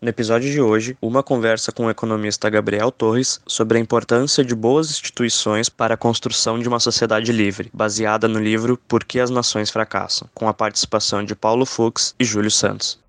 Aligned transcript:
No 0.00 0.08
episódio 0.08 0.48
de 0.48 0.60
hoje, 0.60 0.96
uma 1.02 1.24
conversa 1.24 1.72
com 1.72 1.86
o 1.86 1.90
economista 1.90 2.48
Gabriel 2.48 2.92
Torres 2.92 3.40
sobre 3.44 3.78
a 3.78 3.80
importância 3.80 4.44
de 4.44 4.54
boas 4.54 4.90
instituições 4.90 5.68
para 5.68 5.94
a 5.94 5.96
construção 5.96 6.56
de 6.56 6.68
uma 6.68 6.78
sociedade 6.78 7.32
livre, 7.32 7.68
baseada 7.74 8.28
no 8.28 8.38
livro 8.38 8.78
Por 8.86 9.02
que 9.02 9.18
as 9.18 9.28
Nações 9.28 9.70
Fracassam, 9.70 10.28
com 10.32 10.46
a 10.46 10.54
participação 10.54 11.24
de 11.24 11.34
Paulo 11.34 11.66
Fux 11.66 12.14
e 12.16 12.24
Júlio 12.24 12.50
Santos. 12.50 13.00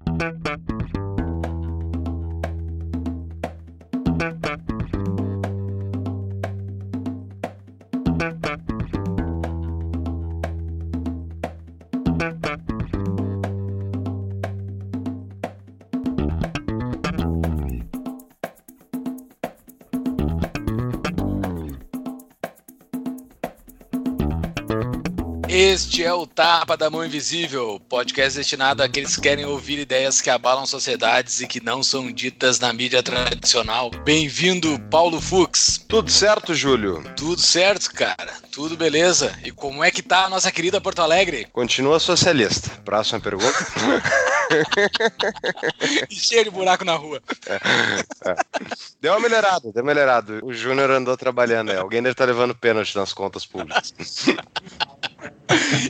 É 26.09 26.13
o 26.13 26.25
Tapa 26.25 26.75
da 26.75 26.89
Mão 26.89 27.05
Invisível, 27.05 27.79
podcast 27.87 28.35
destinado 28.35 28.81
àqueles 28.81 29.15
que 29.15 29.21
querem 29.21 29.45
ouvir 29.45 29.77
ideias 29.77 30.19
que 30.19 30.29
abalam 30.31 30.65
sociedades 30.65 31.39
e 31.39 31.45
que 31.47 31.63
não 31.63 31.83
são 31.83 32.11
ditas 32.11 32.59
na 32.59 32.73
mídia 32.73 33.03
tradicional. 33.03 33.91
Bem-vindo, 34.03 34.79
Paulo 34.89 35.21
Fux. 35.21 35.85
Tudo 35.87 36.09
certo, 36.09 36.55
Júlio? 36.55 37.03
Tudo 37.15 37.39
certo, 37.39 37.93
cara. 37.93 38.33
Tudo 38.51 38.75
beleza. 38.75 39.37
E 39.43 39.51
como 39.51 39.83
é 39.83 39.91
que 39.91 40.01
tá 40.01 40.25
a 40.25 40.29
nossa 40.29 40.51
querida 40.51 40.81
Porto 40.81 41.03
Alegre? 41.03 41.47
Continua 41.53 41.99
socialista. 41.99 42.71
Próxima 42.83 43.19
pergunta. 43.19 43.59
e 46.09 46.15
cheio 46.15 46.45
de 46.45 46.49
buraco 46.49 46.83
na 46.83 46.95
rua. 46.95 47.21
É, 47.45 48.31
é. 48.31 48.35
Deu 48.99 49.13
uma 49.13 49.19
melhorada, 49.19 49.71
deu 49.71 49.83
uma 49.83 49.93
melhorada. 49.93 50.39
O 50.43 50.51
Júnior 50.51 50.89
andou 50.89 51.15
trabalhando 51.15 51.69
aí. 51.69 51.77
Alguém 51.77 52.01
deve 52.01 52.13
estar 52.13 52.25
levando 52.25 52.55
pênalti 52.55 52.95
nas 52.95 53.13
contas 53.13 53.45
públicas. 53.45 53.93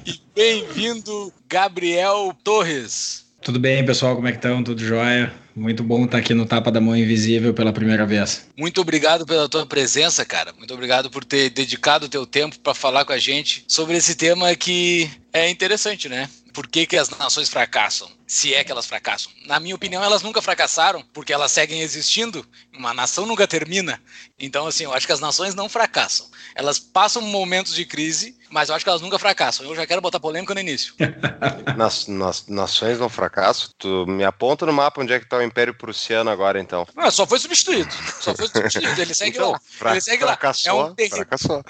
e 0.05 0.21
bem-vindo, 0.35 1.33
Gabriel 1.47 2.35
Torres. 2.43 3.25
Tudo 3.41 3.59
bem, 3.59 3.85
pessoal? 3.85 4.15
Como 4.15 4.27
é 4.27 4.31
que 4.31 4.37
estão? 4.37 4.63
Tudo 4.63 4.83
jóia? 4.83 5.33
Muito 5.55 5.83
bom 5.83 6.05
estar 6.05 6.17
aqui 6.17 6.33
no 6.33 6.45
Tapa 6.45 6.71
da 6.71 6.81
Mão 6.81 6.95
Invisível 6.95 7.53
pela 7.53 7.73
primeira 7.73 8.05
vez. 8.05 8.49
Muito 8.57 8.81
obrigado 8.81 9.25
pela 9.25 9.47
tua 9.49 9.65
presença, 9.65 10.25
cara. 10.25 10.53
Muito 10.57 10.73
obrigado 10.73 11.09
por 11.09 11.23
ter 11.23 11.49
dedicado 11.49 12.05
o 12.05 12.09
teu 12.09 12.25
tempo 12.25 12.59
para 12.59 12.73
falar 12.73 13.05
com 13.05 13.13
a 13.13 13.17
gente 13.17 13.63
sobre 13.67 13.97
esse 13.97 14.15
tema 14.15 14.55
que 14.55 15.09
é 15.33 15.49
interessante, 15.49 16.09
né? 16.09 16.29
Por 16.53 16.67
que, 16.67 16.85
que 16.85 16.97
as 16.97 17.09
nações 17.09 17.49
fracassam? 17.49 18.09
Se 18.29 18.53
é 18.53 18.63
que 18.63 18.71
elas 18.71 18.85
fracassam. 18.85 19.31
Na 19.47 19.59
minha 19.59 19.73
opinião, 19.73 20.03
elas 20.03 20.21
nunca 20.21 20.39
fracassaram, 20.39 21.03
porque 21.11 21.33
elas 21.33 21.51
seguem 21.51 21.81
existindo. 21.81 22.45
Uma 22.71 22.93
nação 22.93 23.25
nunca 23.25 23.47
termina. 23.47 23.99
Então, 24.37 24.67
assim, 24.67 24.83
eu 24.83 24.93
acho 24.93 25.07
que 25.07 25.11
as 25.11 25.19
nações 25.19 25.55
não 25.55 25.67
fracassam. 25.67 26.27
Elas 26.53 26.77
passam 26.77 27.23
momentos 27.23 27.73
de 27.73 27.85
crise, 27.85 28.37
mas 28.51 28.69
eu 28.69 28.75
acho 28.75 28.85
que 28.85 28.89
elas 28.89 29.01
nunca 29.01 29.17
fracassam. 29.17 29.65
Eu 29.65 29.75
já 29.75 29.83
quero 29.87 29.99
botar 29.99 30.19
polêmica 30.19 30.53
no 30.53 30.59
início. 30.59 30.93
Nas, 31.75 32.07
nas, 32.07 32.45
nações 32.47 32.99
não 32.99 33.07
fracassam? 33.07 33.69
Tu 33.77 34.05
me 34.05 34.23
aponta 34.25 34.65
no 34.65 34.73
mapa 34.73 35.01
onde 35.01 35.13
é 35.13 35.19
que 35.19 35.25
está 35.25 35.37
o 35.37 35.41
Império 35.41 35.73
Prussiano 35.73 36.29
agora, 36.29 36.59
então. 36.59 36.85
Ah, 36.95 37.09
só 37.09 37.25
foi 37.25 37.39
substituído. 37.39 37.89
Só 38.19 38.35
foi 38.35 38.47
substituído. 38.47 39.01
Ele 39.01 39.13
segue 39.13 39.37
então, 39.37 39.51
lá. 39.51 39.61
Fra 39.63 39.91
Ele 39.91 40.01
segue 40.01 40.23
fracassou, 40.23 40.81
lá. 40.81 40.87
É 40.87 40.91
um, 40.91 40.95
terri 40.95 41.09
fracassou. 41.09 41.63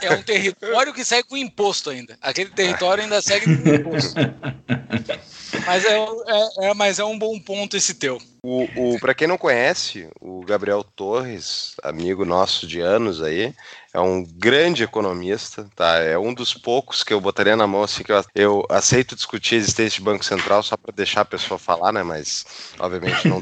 é 0.00 0.10
um 0.14 0.22
território 0.22 0.94
que 0.94 1.04
segue 1.04 1.28
com 1.28 1.36
imposto 1.36 1.90
ainda. 1.90 2.16
Aquele 2.22 2.50
território 2.50 3.04
ainda 3.04 3.20
segue 3.20 3.44
com 3.44 3.68
imposto. 3.68 4.14
Mas 5.66 5.84
é, 5.84 5.96
é, 5.96 6.70
é, 6.70 6.74
mas 6.74 6.98
é 6.98 7.04
um 7.04 7.18
bom 7.18 7.38
ponto 7.38 7.76
esse 7.76 7.94
teu. 7.94 8.20
O, 8.44 8.64
o, 8.74 8.98
para 8.98 9.14
quem 9.14 9.28
não 9.28 9.38
conhece, 9.38 10.08
o 10.20 10.44
Gabriel 10.44 10.82
Torres, 10.82 11.76
amigo 11.80 12.24
nosso 12.24 12.66
de 12.66 12.80
anos 12.80 13.22
aí, 13.22 13.54
é 13.94 14.00
um 14.00 14.24
grande 14.24 14.82
economista, 14.82 15.68
tá? 15.76 15.98
É 15.98 16.18
um 16.18 16.34
dos 16.34 16.52
poucos 16.52 17.04
que 17.04 17.14
eu 17.14 17.20
botaria 17.20 17.54
na 17.54 17.68
mão, 17.68 17.84
assim, 17.84 18.02
que 18.02 18.10
eu, 18.10 18.24
eu 18.34 18.66
aceito 18.68 19.14
discutir 19.14 19.54
a 19.54 19.58
existência 19.58 19.98
de 19.98 20.04
Banco 20.04 20.24
Central 20.24 20.60
só 20.64 20.76
para 20.76 20.92
deixar 20.92 21.20
a 21.20 21.24
pessoa 21.24 21.56
falar, 21.56 21.92
né? 21.92 22.02
Mas, 22.02 22.44
obviamente, 22.80 23.28
não. 23.28 23.38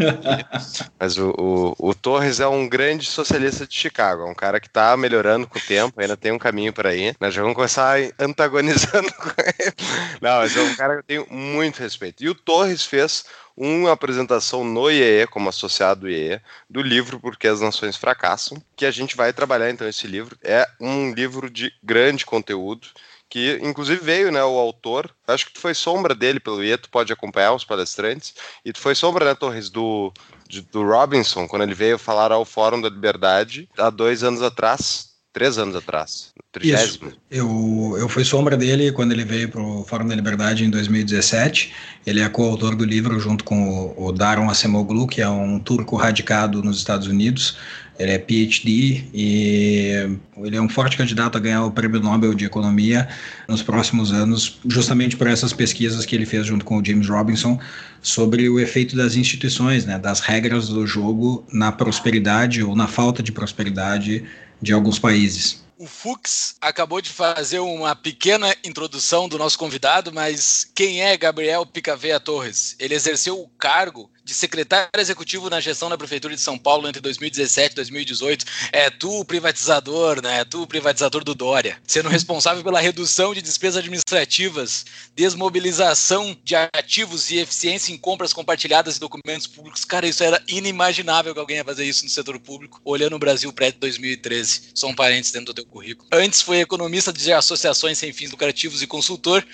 Mas 0.99 1.17
o, 1.17 1.31
o, 1.39 1.75
o, 1.79 1.95
Torres 1.95 2.39
é 2.39 2.47
um 2.47 2.69
grande 2.69 3.07
socialista 3.07 3.67
de 3.67 3.75
Chicago, 3.75 4.25
é 4.25 4.31
um 4.31 4.35
cara 4.35 4.61
que 4.61 4.67
está 4.67 4.95
melhorando 4.99 5.47
com 5.47 5.59
o 5.59 5.63
tempo, 5.63 5.99
ainda 5.99 6.17
tem 6.17 6.31
um 6.31 6.39
caminho 6.39 6.75
para 6.75 6.95
ir. 6.95 7.17
Nós 7.19 7.33
já 7.33 7.41
vamos 7.41 7.57
começar 7.57 7.97
antagonizando 8.19 9.11
com 9.17 9.31
ele. 9.31 9.73
Não, 10.21 10.41
mas 10.41 10.55
é 10.55 10.61
um 10.61 10.75
cara 10.75 10.95
que 10.95 10.99
eu 10.99 11.05
tenho 11.05 11.27
muito 11.31 11.79
respeito. 11.79 12.23
E 12.23 12.29
o 12.29 12.35
Torres 12.35 12.85
fez 12.85 13.25
uma 13.61 13.93
apresentação 13.93 14.65
no 14.65 14.91
IEE, 14.91 15.27
como 15.27 15.51
associado 15.51 16.01
do 16.01 16.09
IEE, 16.09 16.41
do 16.69 16.81
livro 16.81 17.21
Porque 17.21 17.47
as 17.47 17.61
Nações 17.61 17.95
Fracassam, 17.95 18.57
que 18.75 18.87
a 18.87 18.91
gente 18.91 19.15
vai 19.15 19.35
trabalhar 19.35 19.69
então 19.69 19.87
esse 19.87 20.07
livro. 20.07 20.35
É 20.43 20.67
um 20.81 21.13
livro 21.13 21.51
de 21.51 21.71
grande 21.83 22.25
conteúdo, 22.25 22.89
que 23.29 23.61
inclusive 23.63 24.03
veio, 24.03 24.33
né, 24.33 24.43
o 24.43 24.59
autor, 24.59 25.15
acho 25.29 25.47
que 25.47 25.53
tu 25.53 25.61
foi 25.61 25.75
sombra 25.75 26.15
dele 26.15 26.41
pelo 26.41 26.65
IE, 26.65 26.79
tu 26.79 26.89
pode 26.89 27.13
acompanhar 27.13 27.53
os 27.53 27.65
palestrantes, 27.65 28.35
e 28.65 28.73
tu 28.73 28.81
foi 28.81 28.95
sombra, 28.95 29.27
né, 29.27 29.35
Torres, 29.35 29.69
do, 29.69 30.11
de, 30.49 30.63
do 30.63 30.83
Robinson, 30.83 31.47
quando 31.47 31.63
ele 31.63 31.75
veio 31.75 31.99
falar 31.99 32.33
ao 32.33 32.47
Fórum 32.47 32.81
da 32.81 32.89
Liberdade, 32.89 33.69
há 33.77 33.91
dois 33.91 34.25
anos 34.25 34.41
atrás, 34.41 35.10
três 35.41 35.57
anos 35.57 35.75
atrás, 35.75 36.35
trigésimo. 36.53 37.13
Eu, 37.31 37.97
eu 37.99 38.11
fui 38.11 38.25
sombra 38.25 38.59
dele 38.59 38.93
quando 38.93 39.13
ele 39.13 39.25
veio 39.25 39.49
para 39.49 39.63
o 39.63 39.83
Fórum 39.85 40.07
da 40.07 40.15
Liberdade 40.15 40.67
em 40.67 40.69
2017. 40.69 41.73
Ele 42.07 42.21
é 42.21 42.29
coautor 42.29 42.77
do 42.77 42.85
livro 42.85 43.19
junto 43.19 43.43
com 43.43 43.95
o, 43.97 44.09
o 44.09 44.13
Daron 44.13 44.51
Acemoglu, 44.51 45.07
que 45.07 45.23
é 45.23 45.29
um 45.31 45.59
turco 45.59 45.97
radicado 45.97 46.63
nos 46.63 46.77
Estados 46.77 47.07
Unidos. 47.07 47.57
Ele 47.99 48.13
é 48.13 48.19
PhD 48.19 49.05
e 49.15 50.19
ele 50.37 50.57
é 50.57 50.61
um 50.61 50.69
forte 50.69 50.99
candidato 50.99 51.39
a 51.39 51.41
ganhar 51.41 51.65
o 51.65 51.71
Prêmio 51.71 52.01
Nobel 52.01 52.35
de 52.35 52.45
Economia 52.45 53.09
nos 53.49 53.63
próximos 53.63 54.13
anos, 54.13 54.59
justamente 54.67 55.17
por 55.17 55.27
essas 55.27 55.55
pesquisas 55.55 56.05
que 56.05 56.15
ele 56.15 56.27
fez 56.27 56.47
junto 56.47 56.67
com 56.67 56.77
o 56.77 56.85
James 56.85 57.09
Robinson 57.09 57.59
sobre 58.03 58.47
o 58.47 58.61
efeito 58.61 58.95
das 58.95 59.17
instituições, 59.17 59.87
né, 59.87 59.99
das 59.99 60.21
regras 60.21 60.69
do 60.69 60.87
jogo 60.87 61.47
na 61.51 61.73
prosperidade 61.73 62.63
ou 62.63 62.77
na 62.77 62.87
falta 62.87 63.23
de 63.23 63.33
prosperidade 63.33 64.25
de 64.61 64.73
alguns 64.73 64.99
países. 64.99 65.63
O 65.79 65.87
Fux 65.87 66.57
acabou 66.61 67.01
de 67.01 67.09
fazer 67.09 67.59
uma 67.59 67.97
pequena 67.97 68.55
introdução 68.63 69.27
do 69.27 69.39
nosso 69.39 69.59
convidado, 69.59 70.13
mas 70.13 70.71
quem 70.75 71.03
é 71.03 71.17
Gabriel 71.17 71.65
Picaveia 71.65 72.21
Torres? 72.21 72.77
Ele 72.79 72.95
exerceu 72.95 73.41
o 73.41 73.49
cargo 73.59 74.11
de 74.31 74.35
secretário 74.35 74.89
executivo 74.97 75.51
na 75.51 75.61
gestão 75.61 75.89
da 75.89 75.99
Prefeitura 75.99 76.37
de 76.37 76.41
São 76.41 76.57
Paulo 76.57 76.89
entre 76.89 77.01
2017 77.01 77.73
e 77.73 77.75
2018. 77.75 78.45
É 78.71 78.89
tu 78.89 79.19
o 79.19 79.25
privatizador, 79.25 80.23
né? 80.23 80.41
É 80.41 80.45
tu 80.45 80.63
o 80.63 80.67
privatizador 80.69 81.25
do 81.25 81.35
Dória. 81.35 81.79
Sendo 81.85 82.09
responsável 82.09 82.63
pela 82.63 82.81
redução 82.81 83.35
de 83.35 83.43
despesas 83.43 83.79
administrativas, 83.79 84.87
desmobilização 85.17 86.37
de 86.45 86.55
ativos 86.55 87.31
e 87.33 87.39
eficiência 87.39 87.93
em 87.93 87.99
compras 87.99 88.33
compartilhadas 88.33 88.97
e 88.97 89.01
documentos 89.01 89.49
públicos. 89.49 89.85
Cara, 89.85 90.07
isso 90.07 90.23
era 90.23 90.41
inimaginável 90.47 91.35
que 91.35 91.41
alguém 91.41 91.57
ia 91.57 91.65
fazer 91.65 91.85
isso 91.85 92.05
no 92.05 92.11
setor 92.11 92.39
público, 92.39 92.81
olhando 92.85 93.17
o 93.17 93.19
Brasil 93.19 93.53
pré-2013. 93.53 94.71
Só 94.75 94.87
um 94.87 94.95
parênteses 94.95 95.33
dentro 95.33 95.47
do 95.47 95.55
teu 95.55 95.67
currículo. 95.67 96.09
Antes 96.13 96.41
foi 96.41 96.61
economista 96.61 97.13
de 97.13 97.33
associações 97.33 97.99
sem 97.99 98.13
fins 98.13 98.31
lucrativos 98.31 98.81
e 98.81 98.87
consultor. 98.87 99.45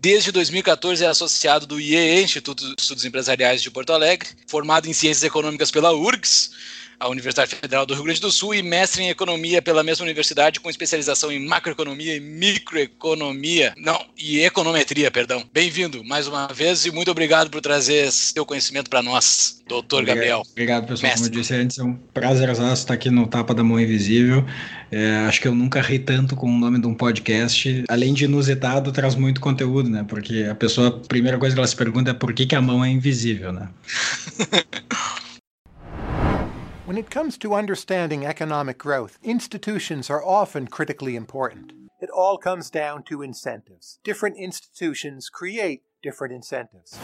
Desde 0.00 0.32
2014 0.32 1.04
é 1.04 1.06
associado 1.06 1.66
do 1.66 1.80
IEE, 1.80 2.24
Instituto 2.24 2.66
de 2.66 2.74
Estudos 2.82 3.04
Empresariais 3.04 3.62
de 3.62 3.70
Porto 3.70 3.92
Alegre 3.92 4.23
formado 4.46 4.88
em 4.88 4.92
Ciências 4.92 5.22
Econômicas 5.22 5.70
pela 5.70 5.92
URGS, 5.92 6.50
a 6.98 7.08
Universidade 7.08 7.54
Federal 7.54 7.84
do 7.86 7.94
Rio 7.94 8.04
Grande 8.04 8.20
do 8.20 8.30
Sul, 8.30 8.54
e 8.54 8.62
mestre 8.62 9.02
em 9.02 9.08
Economia 9.08 9.60
pela 9.60 9.82
mesma 9.82 10.04
universidade, 10.04 10.60
com 10.60 10.70
especialização 10.70 11.30
em 11.30 11.44
Macroeconomia 11.44 12.16
e 12.16 12.20
Microeconomia, 12.20 13.74
não, 13.76 14.00
e 14.16 14.40
Econometria, 14.40 15.10
perdão. 15.10 15.44
Bem-vindo 15.52 16.04
mais 16.04 16.26
uma 16.26 16.46
vez 16.48 16.84
e 16.86 16.90
muito 16.90 17.10
obrigado 17.10 17.50
por 17.50 17.60
trazer 17.60 18.10
seu 18.10 18.44
conhecimento 18.44 18.88
para 18.88 19.02
nós, 19.02 19.62
doutor 19.66 19.98
obrigado, 19.98 20.16
Gabriel. 20.16 20.42
Obrigado, 20.50 20.86
pessoal. 20.86 21.10
Mestre. 21.10 21.28
Como 21.28 21.38
eu 21.38 21.42
disse 21.42 21.54
antes, 21.54 21.78
é 21.78 21.82
um 21.82 21.94
prazer 21.94 22.48
estar 22.50 22.94
aqui 22.94 23.10
no 23.10 23.26
Tapa 23.26 23.54
da 23.54 23.62
Mão 23.62 23.78
Invisível. 23.80 24.44
É, 24.90 25.26
acho 25.26 25.40
que 25.40 25.48
eu 25.48 25.54
nunca 25.54 25.80
ri 25.80 25.98
tanto 25.98 26.36
com 26.36 26.46
o 26.48 26.58
nome 26.58 26.80
de 26.80 26.86
um 26.86 26.94
podcast. 26.94 27.84
Além 27.88 28.14
de 28.14 28.24
inusitado, 28.24 28.92
traz 28.92 29.14
muito 29.14 29.40
conteúdo, 29.40 29.88
né? 29.90 30.04
Porque 30.08 30.46
a 30.48 30.54
pessoa, 30.54 30.88
a 30.88 30.90
primeira 30.92 31.38
coisa 31.38 31.54
que 31.54 31.60
ela 31.60 31.66
se 31.66 31.76
pergunta 31.76 32.10
é 32.10 32.14
por 32.14 32.32
que, 32.32 32.46
que 32.46 32.54
a 32.54 32.60
mão 32.60 32.84
é 32.84 32.88
invisível, 32.88 33.52
né? 33.52 33.68
When 36.86 36.98
it 36.98 37.08
comes 37.08 37.38
to 37.38 37.54
understanding 37.54 38.26
economic 38.26 38.76
growth, 38.76 39.16
institutions 39.22 40.10
are 40.10 40.22
often 40.22 40.66
critically 40.66 41.16
important. 41.16 41.72
It 42.02 42.10
all 42.10 42.36
comes 42.36 42.68
down 42.68 43.04
to 43.04 43.22
incentives. 43.22 43.98
Different 44.04 44.36
institutions 44.36 45.30
create 45.30 45.80
different 46.02 46.34
incentives. 46.34 46.98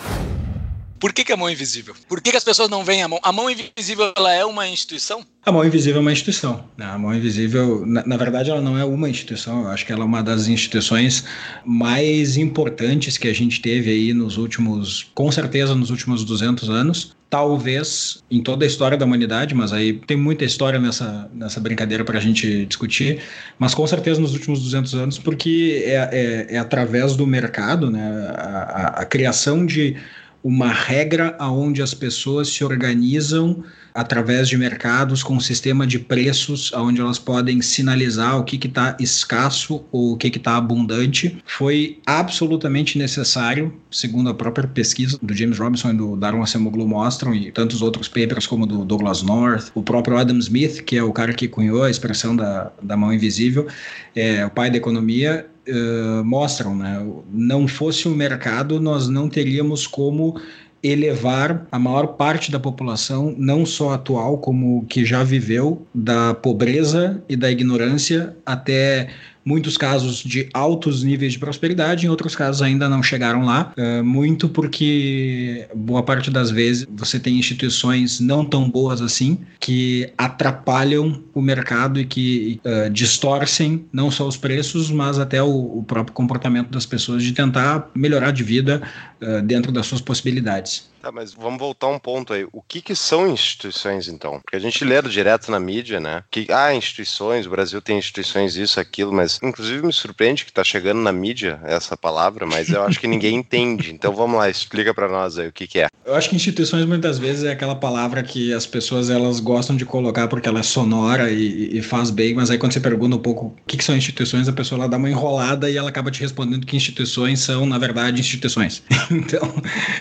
Por 0.99 1.15
que, 1.15 1.25
que 1.25 1.33
a 1.33 1.37
mão 1.39 1.49
é 1.49 1.53
invisível? 1.53 1.95
Por 2.07 2.21
que, 2.21 2.31
que, 2.31 2.37
as 2.37 2.45
pessoas 2.45 2.69
não 2.69 2.85
veem 2.85 3.03
a 3.03 3.09
mão? 3.09 3.19
A 3.23 3.33
mão 3.33 3.49
invisível 3.49 4.13
ela 4.15 4.35
é 4.35 4.45
uma 4.45 4.69
instituição? 4.69 5.25
A 5.47 5.51
mão 5.51 5.65
invisível 5.65 6.01
é 6.01 6.03
uma 6.03 6.13
instituição. 6.13 6.63
Né? 6.77 6.85
A 6.85 6.99
mão 6.99 7.15
invisível, 7.15 7.87
na, 7.87 8.07
na, 8.07 8.19
verdade, 8.19 8.51
ela 8.51 8.61
não 8.61 8.77
é 8.77 8.85
uma 8.85 9.09
instituição. 9.09 9.63
Eu 9.63 9.69
acho 9.69 9.87
que 9.87 9.93
ela 9.95 10.03
é 10.03 10.05
uma 10.05 10.23
das 10.23 10.47
instituições 10.47 11.25
mais 11.65 12.37
importantes 12.37 13.17
que 13.17 13.29
a 13.29 13.33
gente 13.33 13.63
teve 13.63 13.91
aí 13.91 14.13
nos 14.13 14.37
últimos, 14.37 15.11
com 15.15 15.33
certeza, 15.33 15.75
nos 15.75 15.89
últimos 15.89 16.23
200 16.23 16.69
anos. 16.69 17.17
Talvez 17.31 18.25
em 18.29 18.43
toda 18.43 18.65
a 18.65 18.67
história 18.67 18.99
da 18.99 19.07
humanidade, 19.07 19.55
mas 19.55 19.73
aí 19.73 19.93
tem 19.93 20.17
muita 20.17 20.45
história 20.45 20.81
nessa, 20.81 21.31
nessa 21.33 21.61
brincadeira 21.61 22.05
para 22.05 22.19
a 22.19 22.21
gente 22.21 22.67
discutir, 22.67 23.21
mas 23.57 23.73
com 23.73 23.87
certeza 23.87 24.21
nos 24.21 24.35
últimos 24.35 24.61
200 24.65 24.95
anos, 24.97 25.19
porque 25.19 25.85
é, 25.87 25.95
é, 26.13 26.57
é 26.57 26.59
através 26.59 27.15
do 27.15 27.25
mercado, 27.25 27.89
né, 27.89 28.35
a, 28.37 28.43
a, 28.43 28.87
a 29.03 29.05
criação 29.05 29.65
de 29.65 29.97
uma 30.43 30.73
regra 30.73 31.37
aonde 31.39 31.81
as 31.81 31.95
pessoas 31.95 32.49
se 32.49 32.65
organizam 32.65 33.63
através 33.95 34.49
de 34.49 34.57
mercados 34.57 35.23
com 35.23 35.35
um 35.35 35.41
sistema 35.41 35.87
de 35.87 35.99
preços 35.99 36.73
onde 36.73 37.01
elas 37.01 37.19
podem 37.19 37.61
sinalizar 37.61 38.39
o 38.39 38.45
que 38.45 38.67
está 38.67 38.97
escasso 39.01 39.85
ou 39.91 40.13
o 40.13 40.17
que 40.17 40.29
está 40.29 40.57
abundante, 40.57 41.43
foi 41.47 41.99
absolutamente 42.07 42.99
necessário, 42.99 43.73
segundo 43.91 44.31
a 44.31 44.35
própria 44.35 44.69
pesquisa 44.69 45.19
do 45.21 45.35
James 45.35 45.59
Robinson 45.59 45.91
e 45.91 45.95
do 45.95 46.17
Darwin 46.17 46.43
Acemoglu 46.43 46.87
mostram, 46.87 47.35
e 47.35 47.51
tantos 47.51 47.83
outros 47.83 48.09
papers 48.09 48.47
como 48.47 48.67
do 48.67 48.85
Douglas 48.85 49.23
North, 49.23 49.71
o 49.75 49.83
próprio 49.83 50.17
Adam 50.17 50.39
Smith, 50.39 50.83
que 50.83 50.97
é 50.97 51.03
o 51.03 51.13
cara 51.13 51.33
que 51.33 51.49
cunhou 51.49 51.83
a 51.83 51.91
expressão 51.91 52.35
da, 52.35 52.73
da 52.83 52.97
mão 52.97 53.13
invisível, 53.13 53.67
é 54.15 54.45
o 54.45 54.51
pai 54.51 54.71
da 54.71 54.77
economia, 54.77 55.47
uh, 55.69 56.25
mostram, 56.25 56.77
né? 56.77 57.05
Não 57.31 57.67
fosse 57.67 58.09
o 58.09 58.11
mercado, 58.11 58.81
nós 58.81 59.09
não 59.09 59.29
teríamos 59.29 59.87
como 59.87 60.41
elevar 60.83 61.67
a 61.71 61.79
maior 61.79 62.09
parte 62.09 62.51
da 62.51 62.59
população, 62.59 63.35
não 63.37 63.67
só 63.67 63.93
atual, 63.93 64.39
como 64.39 64.85
que 64.87 65.05
já 65.05 65.23
viveu, 65.23 65.87
da 65.95 66.35
pobreza 66.35 67.23
e 67.29 67.37
da 67.37 67.51
ignorância 67.51 68.35
até 68.45 69.09
muitos 69.45 69.77
casos 69.77 70.23
de 70.23 70.49
altos 70.53 71.03
níveis 71.03 71.33
de 71.33 71.39
prosperidade, 71.39 72.07
em 72.07 72.09
outros 72.09 72.37
casos 72.37 72.63
ainda 72.63 72.89
não 72.89 73.03
chegaram 73.03 73.45
lá, 73.45 73.73
uh, 73.77 74.05
muito 74.05 74.49
porque 74.49 75.67
boa 75.75 76.03
parte 76.03 76.31
das 76.31 76.51
vezes 76.51 76.87
você 76.91 77.19
tem 77.19 77.39
instituições 77.39 78.21
não 78.21 78.45
tão 78.45 78.69
boas 78.69 79.01
assim 79.01 79.39
que 79.59 80.13
atrapalham 80.17 81.23
o 81.35 81.41
mercado 81.41 82.01
e 82.01 82.05
que 82.05 82.61
uh, 82.65 82.91
distorcem 82.91 83.85
não 83.93 84.11
só 84.11 84.27
os 84.27 84.37
preços, 84.37 84.91
mas 84.91 85.19
até 85.19 85.43
o, 85.43 85.79
o, 85.79 85.85
próprio 85.87 86.15
comportamento 86.15 86.71
das 86.71 86.87
pessoas 86.87 87.23
de 87.23 87.33
tentar 87.33 87.91
melhorar 87.95 88.31
de 88.31 88.43
vida 88.43 88.83
uh, 89.23 89.43
dentro 89.43 89.73
das 89.73 89.87
suas 89.87 90.01
possibilidades. 90.01 90.90
Tá, 91.01 91.11
mas 91.11 91.33
vamos 91.33 91.59
voltar 91.59 91.89
um 91.89 91.99
ponto 91.99 92.35
aí. 92.35 92.47
O 92.53 92.61
que, 92.61 92.83
que 92.83 92.95
são 92.95 93.27
instituições, 93.27 94.07
então? 94.07 94.39
Porque 94.41 94.57
a 94.57 94.61
gente 94.61 94.85
lê 94.85 95.01
direto 95.01 95.51
na 95.51 95.59
mídia, 95.59 95.99
né? 95.99 96.23
Que, 96.31 96.47
ah, 96.51 96.75
instituições, 96.75 97.47
o 97.47 97.51
Brasil 97.51 97.81
tem 97.81 97.99
instituições, 97.99 98.55
isso, 98.57 98.79
aquilo, 98.79 99.11
mas 99.11 99.41
inclusive 99.43 99.87
me 99.87 99.93
surpreende 99.93 100.45
que 100.45 100.53
tá 100.53 100.63
chegando 100.63 101.01
na 101.01 101.11
mídia 101.11 101.59
essa 101.65 101.97
palavra, 101.97 102.45
mas 102.45 102.69
eu 102.69 102.83
acho 102.83 103.01
que 103.01 103.07
ninguém 103.07 103.37
entende. 103.41 103.93
Então 103.93 104.15
vamos 104.15 104.37
lá, 104.37 104.51
explica 104.51 104.93
para 104.93 105.09
nós 105.09 105.39
aí 105.39 105.49
o 105.49 105.53
que, 105.53 105.67
que 105.67 105.81
é. 105.81 105.87
Eu 106.05 106.15
acho 106.15 106.29
que 106.29 106.37
instituições 106.37 106.85
muitas 106.85 107.19
vezes 107.19 107.45
é 107.45 107.53
aquela 107.53 107.75
palavra 107.75 108.23
que 108.23 108.53
as 108.53 108.67
pessoas 108.67 109.09
elas 109.09 109.41
gostam 109.41 109.77
de 109.77 109.87
colocar 109.87 110.29
porque 110.29 110.49
ela 110.49 110.61
é 110.61 110.63
sonora 110.63 111.31
e, 111.31 111.79
e 111.79 111.83
faz 111.83 112.11
bem, 112.11 112.35
mas 112.35 112.51
aí 112.51 112.59
quando 112.59 112.73
você 112.73 112.81
pergunta 112.81 113.17
um 113.17 113.21
pouco 113.21 113.47
o 113.47 113.55
que, 113.67 113.79
que 113.79 113.85
são 113.85 113.97
instituições, 113.97 114.49
a 114.49 114.53
pessoa 114.53 114.81
ela 114.81 114.89
dá 114.89 114.99
uma 114.99 115.09
enrolada 115.09 115.71
e 115.71 115.79
ela 115.79 115.89
acaba 115.89 116.11
te 116.11 116.21
respondendo 116.21 116.67
que 116.67 116.77
instituições 116.77 117.41
são, 117.41 117.65
na 117.65 117.79
verdade, 117.79 118.21
instituições. 118.21 118.83
então, 119.11 119.41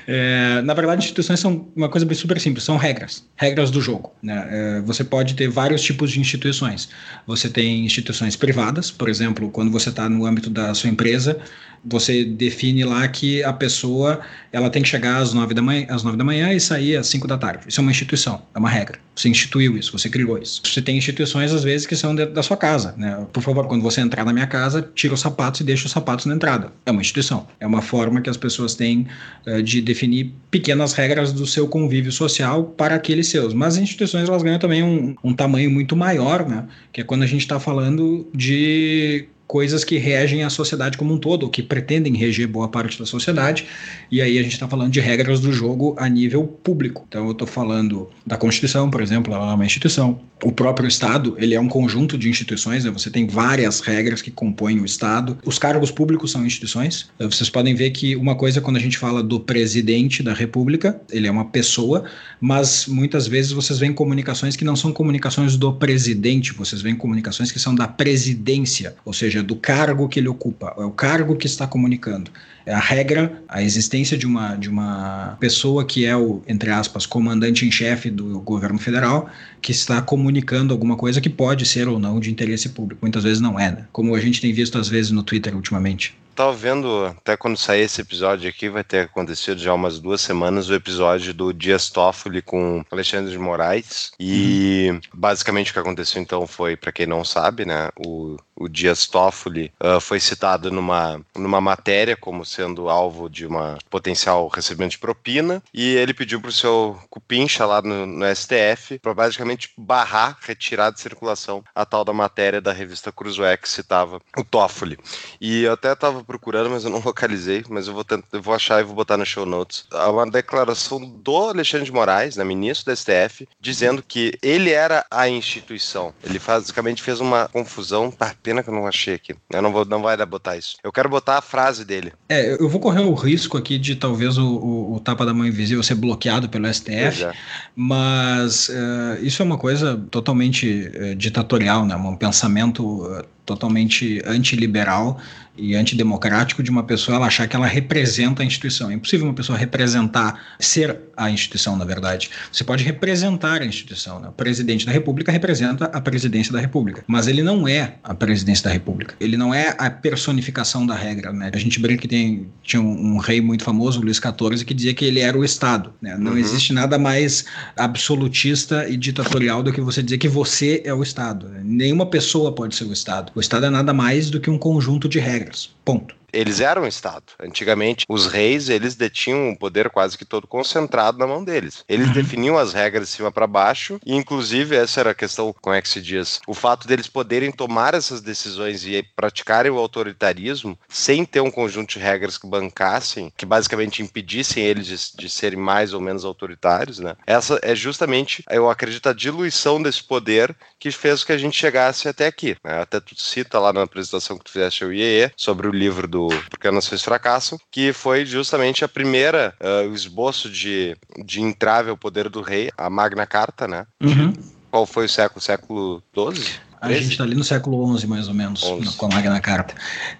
é, 0.06 0.62
na 0.62 0.74
verdade, 0.74 0.89
verdade, 0.90 1.06
instituições 1.06 1.40
são 1.40 1.68
uma 1.76 1.90
coisa 1.90 2.12
super 2.14 2.40
simples, 2.40 2.64
são 2.64 2.78
regras, 2.78 3.24
regras 3.36 3.72
do 3.72 3.82
jogo. 3.82 4.12
Né? 4.22 4.48
É, 4.50 4.82
você 4.82 5.04
pode 5.04 5.36
ter 5.36 5.48
vários 5.50 5.82
tipos 5.82 6.12
de 6.12 6.20
instituições. 6.20 6.90
Você 7.26 7.50
tem 7.50 7.86
instituições 7.86 8.36
privadas, 8.36 8.92
por 8.92 9.08
exemplo, 9.10 9.50
quando 9.50 9.72
você 9.72 9.90
está 9.90 10.10
no 10.10 10.26
âmbito 10.26 10.50
da 10.50 10.74
sua 10.74 10.90
empresa, 10.90 11.40
você 11.84 12.24
define 12.24 12.84
lá 12.84 13.08
que 13.08 13.44
a 13.44 13.54
pessoa 13.54 14.20
ela 14.52 14.70
tem 14.70 14.81
que 14.81 14.90
chegar 14.90 15.18
às 15.18 15.34
nove 15.34 15.54
da 15.54 15.62
manhã, 15.62 15.86
às 15.90 16.04
nove 16.04 16.18
da 16.18 16.24
manhã 16.24 16.52
e 16.54 16.60
sair 16.60 16.98
às 16.98 17.08
cinco 17.08 17.28
da 17.28 17.38
tarde. 17.38 17.66
Isso 17.68 17.80
é 17.80 17.84
uma 17.84 17.92
instituição, 17.92 18.42
é 18.54 18.60
uma 18.60 18.70
regra. 18.70 19.00
Você 19.16 19.30
instituiu 19.30 19.78
isso, 19.78 19.92
você 19.92 20.10
criou 20.10 20.38
isso. 20.38 20.62
Você 20.66 20.81
tem 20.81 20.98
instituições 20.98 21.52
às 21.52 21.64
vezes 21.64 21.86
que 21.86 21.96
são 21.96 22.16
dentro 22.16 22.34
da 22.34 22.42
sua 22.42 22.56
casa, 22.56 22.96
né? 22.98 23.28
Por 23.34 23.44
favor, 23.44 23.68
quando 23.68 23.81
você 23.81 24.02
entrar 24.02 24.26
na 24.26 24.31
minha 24.31 24.48
casa, 24.48 24.90
tira 24.96 25.14
os 25.14 25.20
sapatos 25.20 25.60
e 25.60 25.64
deixa 25.64 25.86
os 25.86 25.92
sapatos 25.92 26.26
na 26.26 26.36
entrada. 26.36 26.72
É 26.86 26.92
uma 26.92 27.02
instituição. 27.02 27.46
É 27.60 27.68
uma 27.68 27.81
forma 27.81 28.22
que 28.22 28.30
as 28.30 28.38
pessoas 28.38 28.76
têm 28.76 29.08
uh, 29.46 29.62
de 29.62 29.81
definir 29.81 30.34
pequenas 30.50 30.94
regras 30.94 31.34
do 31.34 31.46
seu 31.46 31.68
convívio 31.68 32.12
social 32.12 32.64
para 32.64 32.96
aqueles 32.96 33.28
seus. 33.28 33.54
Mas 33.54 33.76
as 33.76 33.84
instituições 33.84 34.30
elas 34.30 34.42
ganham 34.42 34.60
também 34.60 34.84
um, 34.84 35.16
um 35.24 35.34
tamanho 35.34 35.70
muito 35.70 35.96
maior, 35.96 36.48
né? 36.48 36.66
Que 36.94 37.02
é 37.02 37.04
quando 37.04 37.24
a 37.24 37.28
gente 37.28 37.42
está 37.42 37.60
falando 37.60 38.28
de 38.34 39.28
coisas 39.50 39.84
que 39.84 39.98
regem 39.98 40.44
a 40.44 40.50
sociedade 40.50 40.96
como 40.96 41.12
um 41.12 41.18
todo, 41.18 41.42
ou 41.42 41.50
que 41.50 41.63
pretendem 41.63 42.16
reger 42.16 42.48
boa 42.48 42.68
parte 42.68 43.00
da 43.00 43.06
sociedade, 43.06 43.66
e 44.12 44.22
aí 44.22 44.38
a 44.38 44.44
gente 44.44 44.54
está 44.54 44.68
falando 44.68 44.92
de 44.92 45.00
regras 45.00 45.40
do 45.40 45.51
jogo 45.51 45.96
a 45.98 46.07
nível 46.07 46.44
público. 46.46 47.04
Então 47.10 47.25
eu 47.25 47.31
estou 47.31 47.48
falando 47.48 48.07
da 48.24 48.38
Constituição, 48.38 48.92
por 48.92 49.01
exemplo, 49.01 49.34
ela 49.34 49.51
é 49.51 49.56
uma 49.56 49.66
instituição. 49.66 50.19
O 50.44 50.51
próprio 50.51 50.88
Estado, 50.88 51.36
ele 51.40 51.56
é 51.56 51.60
um 51.60 51.68
conjunto 51.68 52.16
de 52.16 52.30
instituições, 52.30 52.86
né? 52.86 52.92
você 52.92 53.10
tem 53.10 53.25
várias 53.25 53.80
regras 53.81 54.22
que 54.22 54.30
compõem 54.30 54.80
o 54.80 54.86
Estado. 54.86 55.38
Os 55.44 55.57
cargos 55.57 55.90
públicos 55.90 56.31
são 56.31 56.45
instituições. 56.45 57.10
Vocês 57.19 57.50
podem 57.50 57.74
ver 57.74 57.90
que 57.90 58.16
uma 58.16 58.36
coisa, 58.36 58.62
quando 58.62 58.78
a 58.78 58.80
gente 58.80 59.00
fala 59.00 59.24
do 59.24 59.40
presidente 59.40 60.22
da 60.22 60.34
República, 60.34 61.02
ele 61.12 61.28
é 61.28 61.31
uma 61.31 61.45
pessoa, 61.45 62.06
mas 62.40 62.86
muitas 62.86 63.28
vezes 63.28 63.52
vocês 63.52 63.80
veem 63.80 63.92
comunicações 63.92 64.56
que 64.56 64.63
não 64.63 64.75
são 64.75 64.94
comunicações 64.94 65.57
do 65.57 65.74
presidente, 65.74 66.54
vocês 66.54 66.81
veem 66.81 66.95
comunicações 66.95 67.52
que 67.52 67.60
são 67.60 67.75
da 67.75 67.88
presidência, 67.88 68.95
ou 69.04 69.12
seja, 69.12 69.39
do 69.44 69.56
cargo 69.56 70.08
que 70.08 70.20
ele 70.20 70.28
ocupa, 70.28 70.74
é 70.78 70.84
o 70.84 70.92
cargo 70.92 71.36
que 71.36 71.46
está 71.46 71.68
comunicando. 71.68 72.32
É 72.66 72.74
a 72.74 72.80
regra, 72.80 73.42
a 73.48 73.64
existência 73.64 74.18
de 74.18 74.28
uma, 74.28 74.56
de 74.56 74.70
uma 74.70 75.38
pessoa 75.40 75.84
que 75.84 76.06
é 76.06 76.16
o, 76.16 76.42
entre 76.48 76.70
aspas, 76.70 77.06
comandante 77.06 77.66
em 77.66 77.72
chefe 77.72 78.12
do 78.12 78.40
governo 78.42 78.78
federal, 78.78 79.30
que 79.62 79.72
está 79.72 80.02
comunicando 80.02 80.74
alguma 80.74 80.96
coisa 80.96 81.20
que 81.20 81.30
pode 81.30 81.66
ser 81.66 81.88
ou 81.88 82.00
não 82.00 82.20
de 82.20 82.30
interesse 82.30 82.70
público. 82.70 83.00
Muitas 83.02 83.24
vezes 83.24 83.42
não 83.42 83.60
é, 83.60 83.72
né? 83.72 83.86
Como 83.92 84.14
a 84.14 84.20
gente 84.20 84.40
tem 84.40 84.54
visto 84.54 84.78
às 84.78 84.88
vezes 84.88 85.12
no 85.12 85.24
Twitter 85.24 85.56
ultimamente 85.56 86.16
tava 86.40 86.54
vendo, 86.54 87.04
até 87.06 87.36
quando 87.36 87.58
sair 87.58 87.82
esse 87.82 88.00
episódio 88.00 88.50
aqui, 88.50 88.70
vai 88.70 88.82
ter 88.82 89.02
acontecido 89.02 89.60
já 89.60 89.74
umas 89.74 90.00
duas 90.00 90.22
semanas 90.22 90.70
o 90.70 90.74
episódio 90.74 91.34
do 91.34 91.52
Dias 91.52 91.90
Toffoli 91.90 92.42
com 92.42 92.82
Alexandre 92.90 93.30
de 93.30 93.38
Moraes. 93.38 94.14
E 94.18 94.98
basicamente 95.14 95.72
o 95.72 95.74
que 95.74 95.80
aconteceu 95.80 96.22
então 96.22 96.48
foi, 96.48 96.78
para 96.78 96.94
quem 96.94 97.06
não 97.06 97.26
sabe, 97.26 97.66
né, 97.66 97.90
o, 97.98 98.38
o 98.60 98.68
Dias 98.68 99.08
Toffoli 99.08 99.72
uh, 99.80 100.02
foi 100.02 100.20
citado 100.20 100.70
numa, 100.70 101.22
numa 101.36 101.62
matéria 101.62 102.18
como 102.18 102.46
sendo 102.46 102.90
alvo 102.90 103.30
de 103.30 103.46
uma 103.46 103.78
potencial 103.90 104.48
recebimento 104.50 104.92
de 104.92 105.00
propina. 105.00 105.64
E 105.74 105.96
ele 105.96 106.14
pediu 106.14 106.42
pro 106.42 106.52
seu 106.52 107.00
cupincha 107.10 107.66
lá 107.66 107.82
no, 107.82 108.06
no 108.06 108.36
STF 108.36 109.00
para 109.00 109.14
basicamente 109.14 109.72
barrar, 109.78 110.38
retirar 110.42 110.92
de 110.92 111.00
circulação 111.00 111.64
a 111.74 111.86
tal 111.86 112.04
da 112.04 112.12
matéria 112.12 112.60
da 112.60 112.74
revista 112.74 113.12
Cruzoé 113.12 113.56
que 113.56 113.69
citava 113.69 114.22
o 114.38 114.44
Toffoli. 114.44 115.00
E 115.40 115.64
eu 115.64 115.74
até 115.74 115.95
tava 115.95 116.24
procurando, 116.24 116.69
mas 116.69 116.83
eu 116.83 116.90
não 116.90 117.00
localizei, 117.06 117.64
mas 117.69 117.88
eu 117.88 117.94
vou, 117.94 118.04
tentar, 118.04 118.28
eu 118.33 118.42
vou 118.42 118.54
achar 118.54 118.81
e 118.81 118.83
vou 118.83 118.95
botar 118.95 119.16
no 119.16 119.26
show 119.26 119.45
notes. 119.45 119.86
Uma 119.92 120.30
declaração 120.30 121.00
do 121.00 121.38
Alexandre 121.38 121.86
de 121.86 121.92
Moraes, 121.94 122.36
né, 122.36 122.44
ministro 122.44 122.88
da 122.88 122.95
STF, 122.95 123.48
dizendo 123.60 124.04
que 124.04 124.38
ele 124.42 124.72
era 124.72 125.06
a 125.10 125.30
instituição. 125.30 126.14
Ele 126.24 126.40
basicamente 126.40 127.02
fez 127.02 127.22
uma 127.22 127.48
confusão, 127.48 128.12
tá, 128.12 128.36
pena 128.50 128.64
que 128.64 128.70
eu 128.70 128.74
não 128.74 128.88
achei 128.88 129.14
aqui. 129.14 129.36
Eu 129.52 129.62
não 129.62 129.72
vou, 129.72 129.86
não 129.86 130.02
vai 130.02 130.18
dar 130.18 130.26
botar 130.26 130.58
isso. 130.58 130.78
Eu 130.84 130.92
quero 130.92 131.08
botar 131.08 131.38
a 131.38 131.42
frase 131.42 131.86
dele. 131.86 132.12
É, 132.28 132.54
eu 132.54 132.68
vou 132.68 132.82
correr 132.82 133.02
o 133.02 133.14
risco 133.14 133.58
aqui 133.58 133.78
de 133.78 133.96
talvez 133.96 134.40
o, 134.40 134.48
o, 134.48 134.96
o 134.96 135.00
tapa 135.00 135.24
da 135.24 135.34
mão 135.34 135.46
invisível 135.46 135.84
ser 135.84 135.94
bloqueado 135.94 136.50
pelo 136.50 136.72
STF, 136.74 137.26
é. 137.26 137.34
mas 137.76 138.70
uh, 138.70 139.22
isso 139.22 139.44
é 139.44 139.46
uma 139.46 139.58
coisa 139.58 139.96
totalmente 140.10 140.92
uh, 140.96 141.16
ditatorial, 141.16 141.86
né, 141.86 141.96
um 141.96 142.16
pensamento 142.16 143.06
uh, 143.06 143.24
totalmente 143.46 144.20
antiliberal 144.26 145.20
e 145.59 145.75
antidemocrático 145.75 146.63
de 146.63 146.71
uma 146.71 146.83
pessoa 146.83 147.18
ela 147.18 147.28
achar 147.28 147.47
que 147.47 147.56
ela 147.56 147.68
representa 147.68 148.42
a 148.42 148.45
instituição. 148.45 148.89
É 148.89 148.94
impossível 148.94 149.28
uma 149.28 149.33
pessoa 149.33 149.57
representar, 149.57 150.39
ser 150.59 150.97
a 151.16 151.30
instituição, 151.30 151.75
na 151.75 151.85
verdade. 151.85 152.30
Você 152.51 152.63
pode 152.63 152.83
representar 152.83 153.61
a 153.61 153.66
instituição. 153.66 154.19
Né? 154.19 154.30
O 154.30 154.31
presidente 154.31 154.85
da 154.85 154.92
República 154.92 155.31
representa 155.31 155.85
a 155.85 156.01
presidência 156.01 156.54
da 156.54 156.59
República, 156.59 157.04
mas 157.07 157.28
ele 157.28 157.44
não 157.44 157.68
é 157.68 157.95
a 158.04 158.13
presidência 158.13 158.63
da 158.63 158.69
República. 158.71 159.16
Ele 159.19 159.35
não 159.35 159.54
é 159.54 159.75
a 159.78 159.89
personificação 159.89 160.85
da 160.85 160.95
regra. 160.95 161.33
Né? 161.33 161.51
A 161.54 161.57
gente 161.57 161.80
brinca 161.80 162.01
que 162.01 162.07
tem, 162.07 162.47
tinha 162.63 162.81
um, 162.81 163.16
um 163.16 163.18
rei 163.18 163.42
muito 163.42 163.63
famoso, 163.63 164.01
Luís 164.01 164.18
XIV, 164.18 164.63
que 164.63 164.73
dizia 164.73 164.94
que 164.94 165.04
ele 165.04 165.19
era 165.19 165.37
o 165.37 165.44
Estado. 165.44 165.94
Né? 166.01 166.16
Não 166.18 166.31
uhum. 166.31 166.37
existe 166.37 166.71
nada 166.73 166.97
mais 166.97 167.45
absolutista 167.75 168.87
e 168.87 168.95
ditatorial 168.95 169.61
do 169.61 169.73
que 169.73 169.81
você 169.81 170.01
dizer 170.01 170.18
que 170.18 170.30
você 170.30 170.81
é 170.85 170.94
o 170.94 171.04
Estado. 171.04 171.51
Nenhuma 171.63 172.06
pessoa 172.06 172.54
pode 172.54 172.75
ser 172.75 172.85
o 172.85 172.94
Estado. 172.94 173.31
O 173.35 173.39
Estado 173.39 173.66
é 173.66 173.69
nada 173.69 173.94
mais 173.94 174.30
do 174.30 174.39
que 174.39 174.49
um 174.49 174.57
conjunto 174.57 175.09
de 175.09 175.19
regras. 175.19 175.49
things. 175.50 175.79
Ponto 175.90 176.19
eles 176.31 176.60
eram 176.60 176.84
um 176.84 176.88
Estado. 176.88 177.24
Antigamente, 177.40 178.06
os 178.08 178.28
reis, 178.28 178.69
eles 178.69 178.96
detinham 178.96 179.52
o 179.52 179.58
poder 179.58 179.90
quase 179.90 180.18
que 180.18 180.26
todo 180.26 180.48
concentrado 180.48 181.18
na 181.18 181.28
mão 181.28 181.44
deles. 181.44 181.84
Eles 181.88 182.08
uhum. 182.08 182.14
definiam 182.14 182.58
as 182.58 182.74
regras 182.74 183.10
de 183.10 183.16
cima 183.16 183.31
para 183.31 183.48
baixo, 183.48 184.00
e 184.06 184.16
inclusive 184.16 184.76
essa 184.76 185.00
era 185.00 185.12
a 185.12 185.16
questão, 185.16 185.54
como 185.62 185.76
é 185.76 185.81
que 185.81 185.90
se 185.90 186.02
diz? 186.02 186.40
O 186.48 186.54
fato 186.54 186.88
deles 186.88 187.08
poderem 187.08 187.52
tomar 187.52 187.94
essas 187.94 188.22
decisões 188.22 188.86
e 188.86 189.04
praticarem 189.16 189.72
o 189.72 189.78
autoritarismo 189.78 190.78
sem 190.88 191.26
ter 191.26 191.42
um 191.42 191.52
conjunto 191.52 191.94
de 191.94 192.00
regras 192.00 192.38
que 192.38 192.48
bancassem, 192.48 193.31
que 193.36 193.46
basicamente 193.46 194.02
impedissem 194.02 194.64
eles 194.64 194.88
de, 194.88 195.24
de 195.24 195.30
serem 195.30 195.60
mais 195.60 195.94
ou 195.94 196.02
menos 196.02 196.26
autoritários, 196.26 197.00
né? 197.00 197.16
Essa 197.26 197.60
é 197.62 197.76
justamente, 197.76 198.44
eu 198.50 198.69
acredito, 198.69 199.10
a 199.10 199.14
diluição 199.14 199.81
desse 199.81 200.04
poder 200.04 200.56
que 200.80 200.92
fez 200.92 201.22
com 201.22 201.28
que 201.28 201.34
a 201.34 201.38
gente 201.38 201.56
chegasse 201.56 202.08
até 202.08 202.26
aqui. 202.26 202.56
Né? 202.64 202.81
Até 202.81 203.00
tu 203.00 203.19
cita 203.19 203.60
lá 203.60 203.72
na 203.72 203.84
apresentação 203.84 204.38
que 204.38 204.46
tu 204.46 204.52
fizeste 204.52 204.84
ao 204.84 204.92
IEE 204.92 205.31
sobre 205.36 205.68
o 205.68 205.72
livro 205.80 206.07
do 206.07 206.28
Porque 206.50 206.68
as 206.68 206.74
Nações 206.74 207.02
Fracassam, 207.02 207.57
que 207.71 207.94
foi 207.94 208.26
justamente 208.26 208.83
a 208.83 208.88
primeira, 208.88 209.56
uh, 209.59 209.90
o 209.90 209.95
esboço 209.95 210.50
de, 210.50 210.95
de 211.26 211.42
entrave 211.42 211.90
ao 211.90 211.98
poder 211.98 212.30
do 212.30 212.42
rei, 212.42 212.69
a 212.78 212.90
Magna 212.90 213.26
Carta, 213.26 213.68
né? 213.68 213.86
Uhum. 214.02 214.33
Qual 214.69 214.86
foi 214.86 215.06
o 215.06 215.09
século? 215.09 215.42
Século 215.42 216.04
XII? 216.14 216.59
A 216.81 216.92
gente 216.94 217.12
está 217.12 217.24
ali 217.24 217.36
no 217.36 217.44
século 217.44 217.98
XI, 217.98 218.07
mais 218.07 218.28
ou 218.28 218.33
menos, 218.33 218.64
11. 218.64 218.95
com 218.95 219.07
a 219.07 219.09
Magna 219.09 219.40
Carta. 219.42 219.74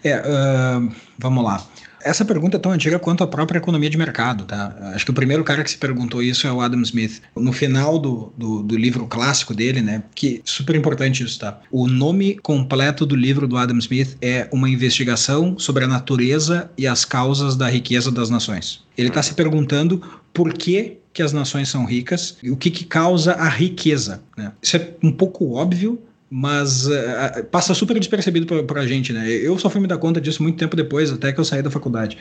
É, 0.04 0.18
uh, 0.18 0.92
vamos 1.18 1.44
lá. 1.44 1.63
Essa 2.03 2.24
pergunta 2.24 2.58
é 2.58 2.60
tão 2.60 2.72
antiga 2.72 2.98
quanto 3.00 3.24
a 3.24 3.27
própria 3.27 3.58
economia 3.60 3.89
de 3.89 3.98
mercado, 3.98 4.46
tá? 4.46 4.75
Acho 4.94 5.06
que 5.06 5.12
o 5.12 5.13
primeiro 5.13 5.44
cara 5.44 5.63
que 5.63 5.72
se 5.72 5.77
perguntou 5.77 6.22
isso 6.22 6.48
é 6.48 6.51
o 6.51 6.62
Adam 6.62 6.82
Smith. 6.82 7.22
No 7.36 7.51
final 7.51 8.00
do, 8.00 8.34
do, 8.38 8.63
do 8.63 8.77
livro 8.77 9.06
clássico 9.08 9.53
dele, 9.53 9.82
né? 9.82 10.03
Que 10.15 10.41
super 10.46 10.75
importante 10.75 11.24
isso, 11.24 11.39
tá? 11.39 11.60
O 11.72 11.88
nome 11.88 12.36
completo 12.36 13.06
do 13.06 13.15
livro 13.15 13.48
do 13.48 13.58
Adam 13.58 13.77
Smith 13.77 14.18
é 14.22 14.48
Uma 14.51 14.70
Investigação 14.70 15.58
sobre 15.58 15.84
a 15.84 15.88
Natureza 15.88 16.70
e 16.77 16.88
as 16.88 17.06
Causas 17.06 17.56
da 17.56 17.70
Riqueza 17.70 18.12
das 18.12 18.29
Nações. 18.29 18.84
Ele 18.98 19.10
está 19.10 19.22
se 19.24 19.34
perguntando 19.34 20.01
por 20.34 20.53
que, 20.53 20.98
que 21.13 21.22
as 21.22 21.34
nações 21.34 21.70
são 21.70 21.86
ricas 21.86 22.38
e 22.44 22.51
o 22.51 22.58
que, 22.58 22.70
que 22.70 22.86
causa 22.86 23.34
a 23.34 23.50
riqueza. 23.50 24.22
Né? 24.38 24.51
Isso 24.62 24.77
é 24.77 24.89
um 25.03 25.12
pouco 25.12 25.53
óbvio, 25.53 26.01
mas 26.30 26.86
uh, 26.86 27.44
passa 27.50 27.74
super 27.74 27.98
despercebido 27.98 28.64
para 28.64 28.82
a 28.82 28.88
gente, 28.88 29.12
né? 29.12 29.28
Eu 29.30 29.58
só 29.58 29.70
fui 29.70 29.82
me 29.82 29.88
dar 29.88 29.98
conta 29.98 30.22
disso 30.22 30.44
muito 30.44 30.58
tempo 30.58 30.76
depois, 30.76 31.12
até 31.12 31.34
que 31.34 31.40
eu 31.40 31.46
saí 31.46 31.62
da 31.62 31.72
faculdade. 31.72 32.18